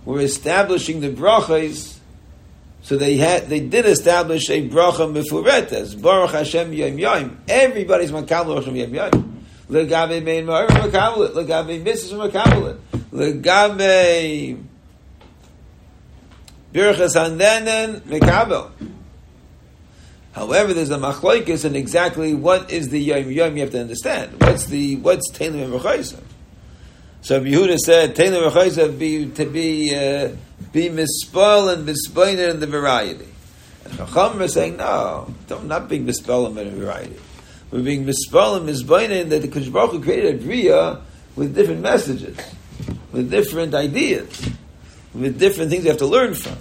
were 0.04 0.20
establishing 0.20 1.00
the 1.00 1.10
brachas, 1.10 1.95
so 2.86 2.98
they 2.98 3.18
had, 3.18 3.50
they 3.50 3.62
did 3.62 3.88
establish 3.88 4.48
a 4.52 4.70
bracha 4.70 5.12
mefuretes. 5.12 6.00
Baruch 6.00 6.30
Hashem 6.30 6.72
yom 6.72 7.00
yom. 7.00 7.40
Everybody's 7.48 8.12
makabel 8.12 8.58
Hashem 8.58 8.76
yom 8.76 8.94
yom. 8.94 9.44
Legabe 9.68 10.24
mein 10.24 10.46
ma'or 10.46 10.68
makabel 10.68 11.28
it. 11.28 11.34
Legabe 11.34 11.84
makabel 12.14 12.78
it. 13.12 14.58
Birchas 16.72 17.16
hanehenin 17.16 18.02
makabel. 18.02 18.70
However, 20.34 20.76
there's 20.76 20.92
a 20.92 21.00
machlokes 21.00 21.66
in 21.66 21.76
exactly 21.76 22.36
what 22.36 22.70
is 22.70 22.90
the 22.90 23.00
yom 23.00 23.32
yom. 23.32 23.56
You 23.56 23.62
have 23.62 23.72
to 23.72 23.82
understand 23.82 24.40
what's 24.42 24.68
the 24.68 24.98
what's 24.98 25.32
telim 25.32 25.74
and 25.74 26.22
So 27.22 27.42
Yehuda 27.42 27.80
said 27.80 28.16
telim 28.16 29.00
be 29.00 29.32
to 29.32 29.46
be. 29.48 29.96
Uh, 29.96 30.36
be 30.76 30.90
mispel 30.90 31.74
and 31.74 31.86
mispointed 31.86 32.50
in 32.50 32.60
the 32.60 32.68
variety. 32.68 33.26
And 33.86 33.98
Chacham 33.98 34.42
are 34.42 34.48
saying, 34.50 34.76
no, 34.76 35.34
don't, 35.48 35.68
not 35.68 35.88
being 35.88 36.06
mispel 36.06 36.50
in 36.50 36.56
the 36.56 36.66
variety. 36.70 37.16
We're 37.72 37.82
being 37.82 38.06
mispel 38.06 38.58
and 38.58 38.66
mispointed 38.66 39.30
that 39.30 39.42
the 39.42 39.48
Kodesh 39.48 39.72
Baruch 39.72 39.92
Hu 39.92 40.04
created 40.04 40.36
a 40.36 40.44
Bria 40.44 41.02
with 41.38 41.56
different 41.56 41.80
messages, 41.80 42.38
with 43.14 43.32
different 43.32 43.74
ideas, 43.74 44.50
with 45.14 45.40
different 45.40 45.72
things 45.72 45.86
you 45.86 45.92
have 45.92 46.00
to 46.00 46.08
learn 46.08 46.34
from. 46.34 46.58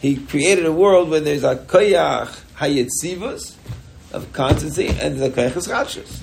He 0.00 0.16
created 0.16 0.64
a 0.64 0.72
world 0.72 1.10
where 1.10 1.20
there's 1.20 1.42
a 1.42 1.56
koyach 1.56 2.40
hayetzivus 2.58 3.56
of 4.12 4.32
constancy 4.32 4.86
and 4.86 5.18
the 5.18 5.30
koyach 5.30 5.50
eschachus. 5.50 6.20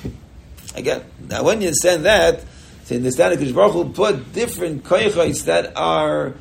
Again, 0.73 1.03
now 1.27 1.43
when 1.43 1.59
you 1.59 1.67
understand 1.67 2.05
that, 2.05 2.45
to 2.85 2.95
understand 2.95 3.37
that 3.37 3.53
Baruch 3.53 3.73
Hu 3.73 3.91
put 3.91 4.31
different 4.31 4.85
koyachos 4.85 5.43
that 5.43 5.75
are 5.75 6.35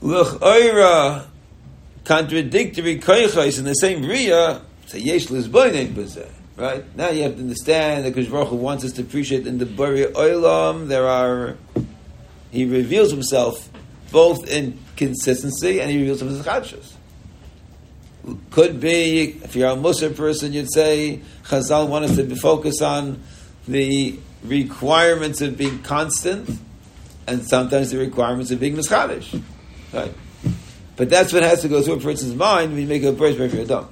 l'ch'oira 0.00 1.26
contradictory 2.04 2.98
koichos 2.98 3.58
in 3.58 3.64
the 3.64 3.74
same 3.74 4.04
ria, 4.04 4.62
say 4.86 4.98
yesh 4.98 5.26
lizboinen 5.26 5.92
b'zeh. 5.94 6.30
Right 6.56 6.96
now, 6.96 7.10
you 7.10 7.22
have 7.24 7.34
to 7.34 7.40
understand 7.40 8.06
that 8.06 8.14
Kosh 8.14 8.28
Baruch 8.28 8.48
Hu 8.48 8.56
wants 8.56 8.82
us 8.82 8.92
to 8.92 9.02
appreciate 9.02 9.46
in 9.46 9.58
the 9.58 9.66
Bari 9.66 10.04
Olam 10.04 10.88
there 10.88 11.06
are 11.06 11.56
he 12.50 12.64
reveals 12.64 13.10
himself 13.10 13.68
both 14.10 14.48
in 14.48 14.78
consistency 14.96 15.80
and 15.80 15.90
he 15.90 15.98
reveals 15.98 16.20
himself 16.20 16.46
as 16.46 16.72
chadshus. 16.72 18.38
Could 18.50 18.80
be 18.80 19.38
if 19.44 19.54
you're 19.54 19.68
a 19.68 19.76
Muslim 19.76 20.14
person, 20.14 20.54
you'd 20.54 20.72
say 20.72 21.20
Chazal 21.44 21.88
want 21.88 22.06
us 22.06 22.16
to 22.16 22.36
focus 22.36 22.80
on 22.80 23.22
the 23.68 24.18
requirements 24.42 25.42
of 25.42 25.58
being 25.58 25.82
constant 25.82 26.48
and 27.26 27.46
sometimes 27.46 27.90
the 27.90 27.98
requirements 27.98 28.50
of 28.50 28.60
being 28.60 28.76
mischadish. 28.76 29.42
Right? 29.92 30.12
But 30.96 31.10
that's 31.10 31.32
what 31.32 31.42
has 31.42 31.62
to 31.62 31.68
go 31.68 31.82
through 31.82 31.94
a 31.94 32.00
person's 32.00 32.34
mind 32.34 32.72
when 32.72 32.80
you 32.80 32.86
make 32.86 33.02
a 33.02 33.12
birth 33.12 33.36
for 33.36 33.44
Adam. 33.44 33.88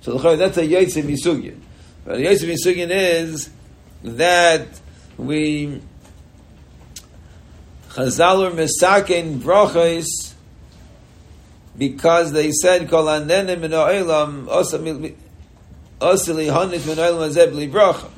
So 0.00 0.14
the 0.14 0.22
chay 0.22 0.36
that's 0.36 0.56
a 0.56 0.62
Yitzim 0.62 1.04
Yisugin. 1.04 1.60
But 2.04 2.16
the 2.16 2.26
Yitzim 2.26 2.54
Yisugin 2.54 2.90
is 2.90 3.50
that 4.02 4.66
we 5.16 5.80
Chazal 7.90 8.48
or 8.48 8.50
Mesaken 8.50 9.38
brachos 9.38 10.32
because 11.76 12.32
they 12.32 12.50
said 12.50 12.88
kol 12.88 13.04
anenim 13.04 13.60
min 13.60 13.72
ha'olam 13.72 14.46
osili 14.46 15.16
hanit 16.00 16.86
min 16.86 16.96
ha'olam 16.96 17.30
azeb 17.30 17.70
bracha. 17.70 18.10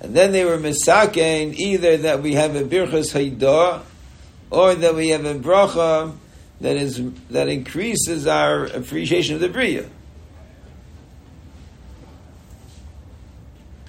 And 0.00 0.14
then 0.14 0.32
they 0.32 0.44
were 0.44 0.58
Mesaken 0.58 1.54
either 1.54 1.96
that 1.98 2.20
we 2.20 2.34
have 2.34 2.56
a 2.56 2.64
birchas 2.64 3.14
haidah 3.14 3.82
or 4.50 4.74
that 4.74 4.94
we 4.94 5.08
have 5.08 5.24
a 5.24 5.34
bracha 5.34 6.14
that 6.60 6.76
is 6.76 7.02
that 7.30 7.48
increases 7.48 8.26
our 8.26 8.64
appreciation 8.64 9.34
of 9.34 9.40
the 9.40 9.48
bria. 9.48 9.86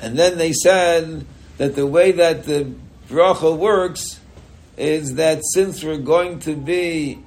And 0.01 0.17
then 0.17 0.37
they 0.37 0.53
said 0.53 1.25
that 1.57 1.75
the 1.75 1.87
way 1.87 2.11
that 2.11 2.43
the 2.43 2.71
bracha 3.09 3.57
works 3.57 4.19
is 4.75 5.15
that 5.15 5.41
since 5.53 5.83
we're 5.83 5.97
going 5.97 6.39
to 6.41 6.55
be 6.55 7.19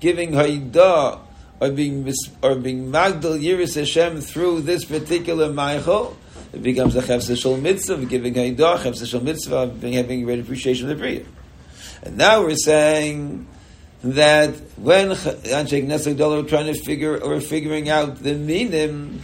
giving 0.00 0.32
haidah 0.32 1.20
or 1.60 1.70
being 1.70 2.12
or 2.42 2.56
being 2.56 2.90
magdal 2.90 3.40
yiris 3.40 3.76
Hashem 3.76 4.20
through 4.20 4.62
this 4.62 4.84
particular 4.84 5.48
maichel, 5.48 6.14
it 6.52 6.62
becomes 6.62 6.96
a 6.96 7.02
cheftz 7.02 7.40
shel 7.40 7.56
mitzvah, 7.56 8.04
giving 8.06 8.34
haidah, 8.34 8.78
cheftz 8.78 9.06
shel 9.06 9.20
mitzvah, 9.20 9.74
having 9.92 10.24
great 10.24 10.40
appreciation 10.40 10.90
of 10.90 10.98
the 10.98 11.02
bria. 11.02 11.24
And 12.02 12.16
now 12.16 12.42
we're 12.42 12.54
saying 12.56 13.46
that 14.02 14.54
when 14.76 15.10
Anshe 15.10 15.86
Knesset 15.86 16.16
Dollar 16.16 16.42
trying 16.44 16.72
to 16.72 16.74
figure 16.74 17.18
or 17.18 17.40
figuring 17.40 17.90
out 17.90 18.22
the 18.22 18.34
meaning, 18.34 19.22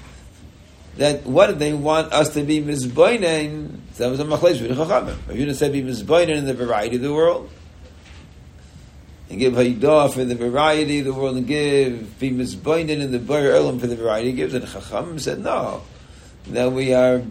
that 0.98 1.24
what 1.24 1.46
did 1.46 1.58
they 1.58 1.72
want 1.72 2.12
us 2.12 2.34
to 2.34 2.42
be 2.42 2.60
mizboinen? 2.60 3.80
That 3.96 4.10
was 4.10 4.20
a 4.20 4.24
machlesh 4.24 4.60
with 4.60 4.76
chachamim. 4.76 5.16
Are 5.28 5.32
you 5.32 5.38
going 5.38 5.48
to 5.48 5.54
say 5.54 5.70
be 5.70 5.82
mizboinen 5.82 6.36
in 6.36 6.44
the 6.46 6.54
variety 6.54 6.96
of 6.96 7.02
the 7.02 7.12
world? 7.12 7.50
And 9.28 9.38
give 9.38 9.54
haidah 9.54 10.12
for 10.12 10.24
the 10.24 10.34
variety 10.34 11.00
of 11.00 11.06
the 11.06 11.14
world, 11.14 11.36
and 11.36 11.46
give 11.46 12.18
be 12.18 12.30
mizboinen 12.30 13.00
in 13.00 13.12
the 13.12 13.18
bar 13.18 13.40
elam 13.40 13.78
for 13.78 13.86
the 13.86 13.96
variety 13.96 14.32
gives. 14.32 14.54
And 14.54 14.64
chachamim 14.64 15.20
said 15.20 15.40
no. 15.40 15.82
That 16.48 16.72
we 16.72 16.94
are 16.94 17.22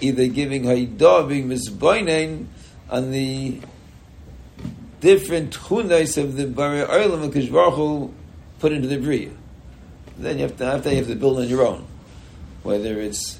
either 0.00 0.28
giving 0.28 0.62
haidah, 0.62 1.28
being 1.28 1.48
mizboinen 1.48 2.46
on 2.88 3.10
the 3.10 3.60
different 5.00 5.56
chunas 5.56 6.22
of 6.22 6.36
the 6.36 6.46
Bari 6.46 6.80
Olam 6.80 7.34
and 7.34 7.52
Baruch 7.52 8.10
put 8.58 8.72
into 8.72 8.88
the 8.88 8.98
bria. 8.98 9.30
Then 10.18 10.38
you 10.38 10.42
have 10.42 10.56
to 10.56 10.64
after 10.64 10.90
you 10.90 10.96
have 10.96 11.08
to 11.08 11.14
build 11.14 11.38
on 11.38 11.48
your 11.48 11.66
own, 11.66 11.86
whether 12.62 13.00
it's 13.00 13.38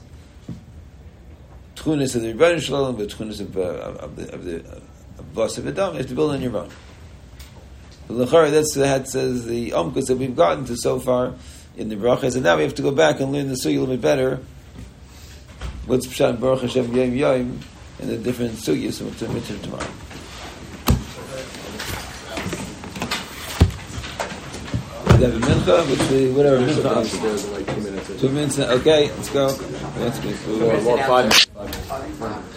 tchunis 1.74 2.14
of 2.14 2.22
the 2.22 2.34
Rebbeinu 2.34 2.60
Shalom, 2.60 2.96
but 2.96 3.08
tchunis 3.08 3.40
of, 3.40 3.56
uh, 3.56 3.60
of 3.60 4.16
the 4.16 4.34
of 4.34 4.44
the 4.44 4.56
of 5.18 5.34
Bas 5.34 5.56
of 5.56 5.66
Adam, 5.66 5.94
you 5.94 5.98
have 5.98 6.08
to 6.08 6.14
build 6.14 6.32
on 6.32 6.42
your 6.42 6.56
own. 6.56 6.70
But 8.08 8.28
Lechara, 8.28 8.50
that's 8.50 8.74
that 8.74 9.08
says 9.08 9.46
the 9.46 9.70
omkus 9.70 10.06
that 10.06 10.18
we've 10.18 10.36
gotten 10.36 10.66
to 10.66 10.76
so 10.76 11.00
far 11.00 11.34
in 11.76 11.88
the 11.88 11.96
brachas, 11.96 12.34
and 12.34 12.44
now 12.44 12.56
we 12.56 12.62
have 12.62 12.74
to 12.74 12.82
go 12.82 12.90
back 12.90 13.20
and 13.20 13.32
learn 13.32 13.48
the 13.48 13.54
sugi 13.54 13.76
a 13.76 13.80
little 13.80 13.86
bit 13.86 14.02
better. 14.02 14.40
What's 15.86 16.06
Pshat 16.06 16.40
Baruch 16.40 16.62
Hashem 16.62 16.94
Yom 16.94 17.14
Yom 17.14 17.60
and 18.00 18.10
the 18.10 18.18
different 18.18 18.54
sugyas 18.54 18.98
from 18.98 19.60
tomorrow. 19.62 19.86
Mincha, 25.18 25.90
which 25.90 26.10
we 26.10 26.30
whatever 26.32 26.58
Mincha 26.58 26.82
downstairs 26.82 27.48
like 27.48 27.66
two 27.66 27.80
minutes. 27.80 28.20
Two 28.20 28.28
minutes. 28.28 28.58
Okay, 28.58 29.10
let's 29.10 29.30
go. 29.30 29.56
Go. 29.56 30.96
Five 31.06 31.24
minutes. 32.20 32.55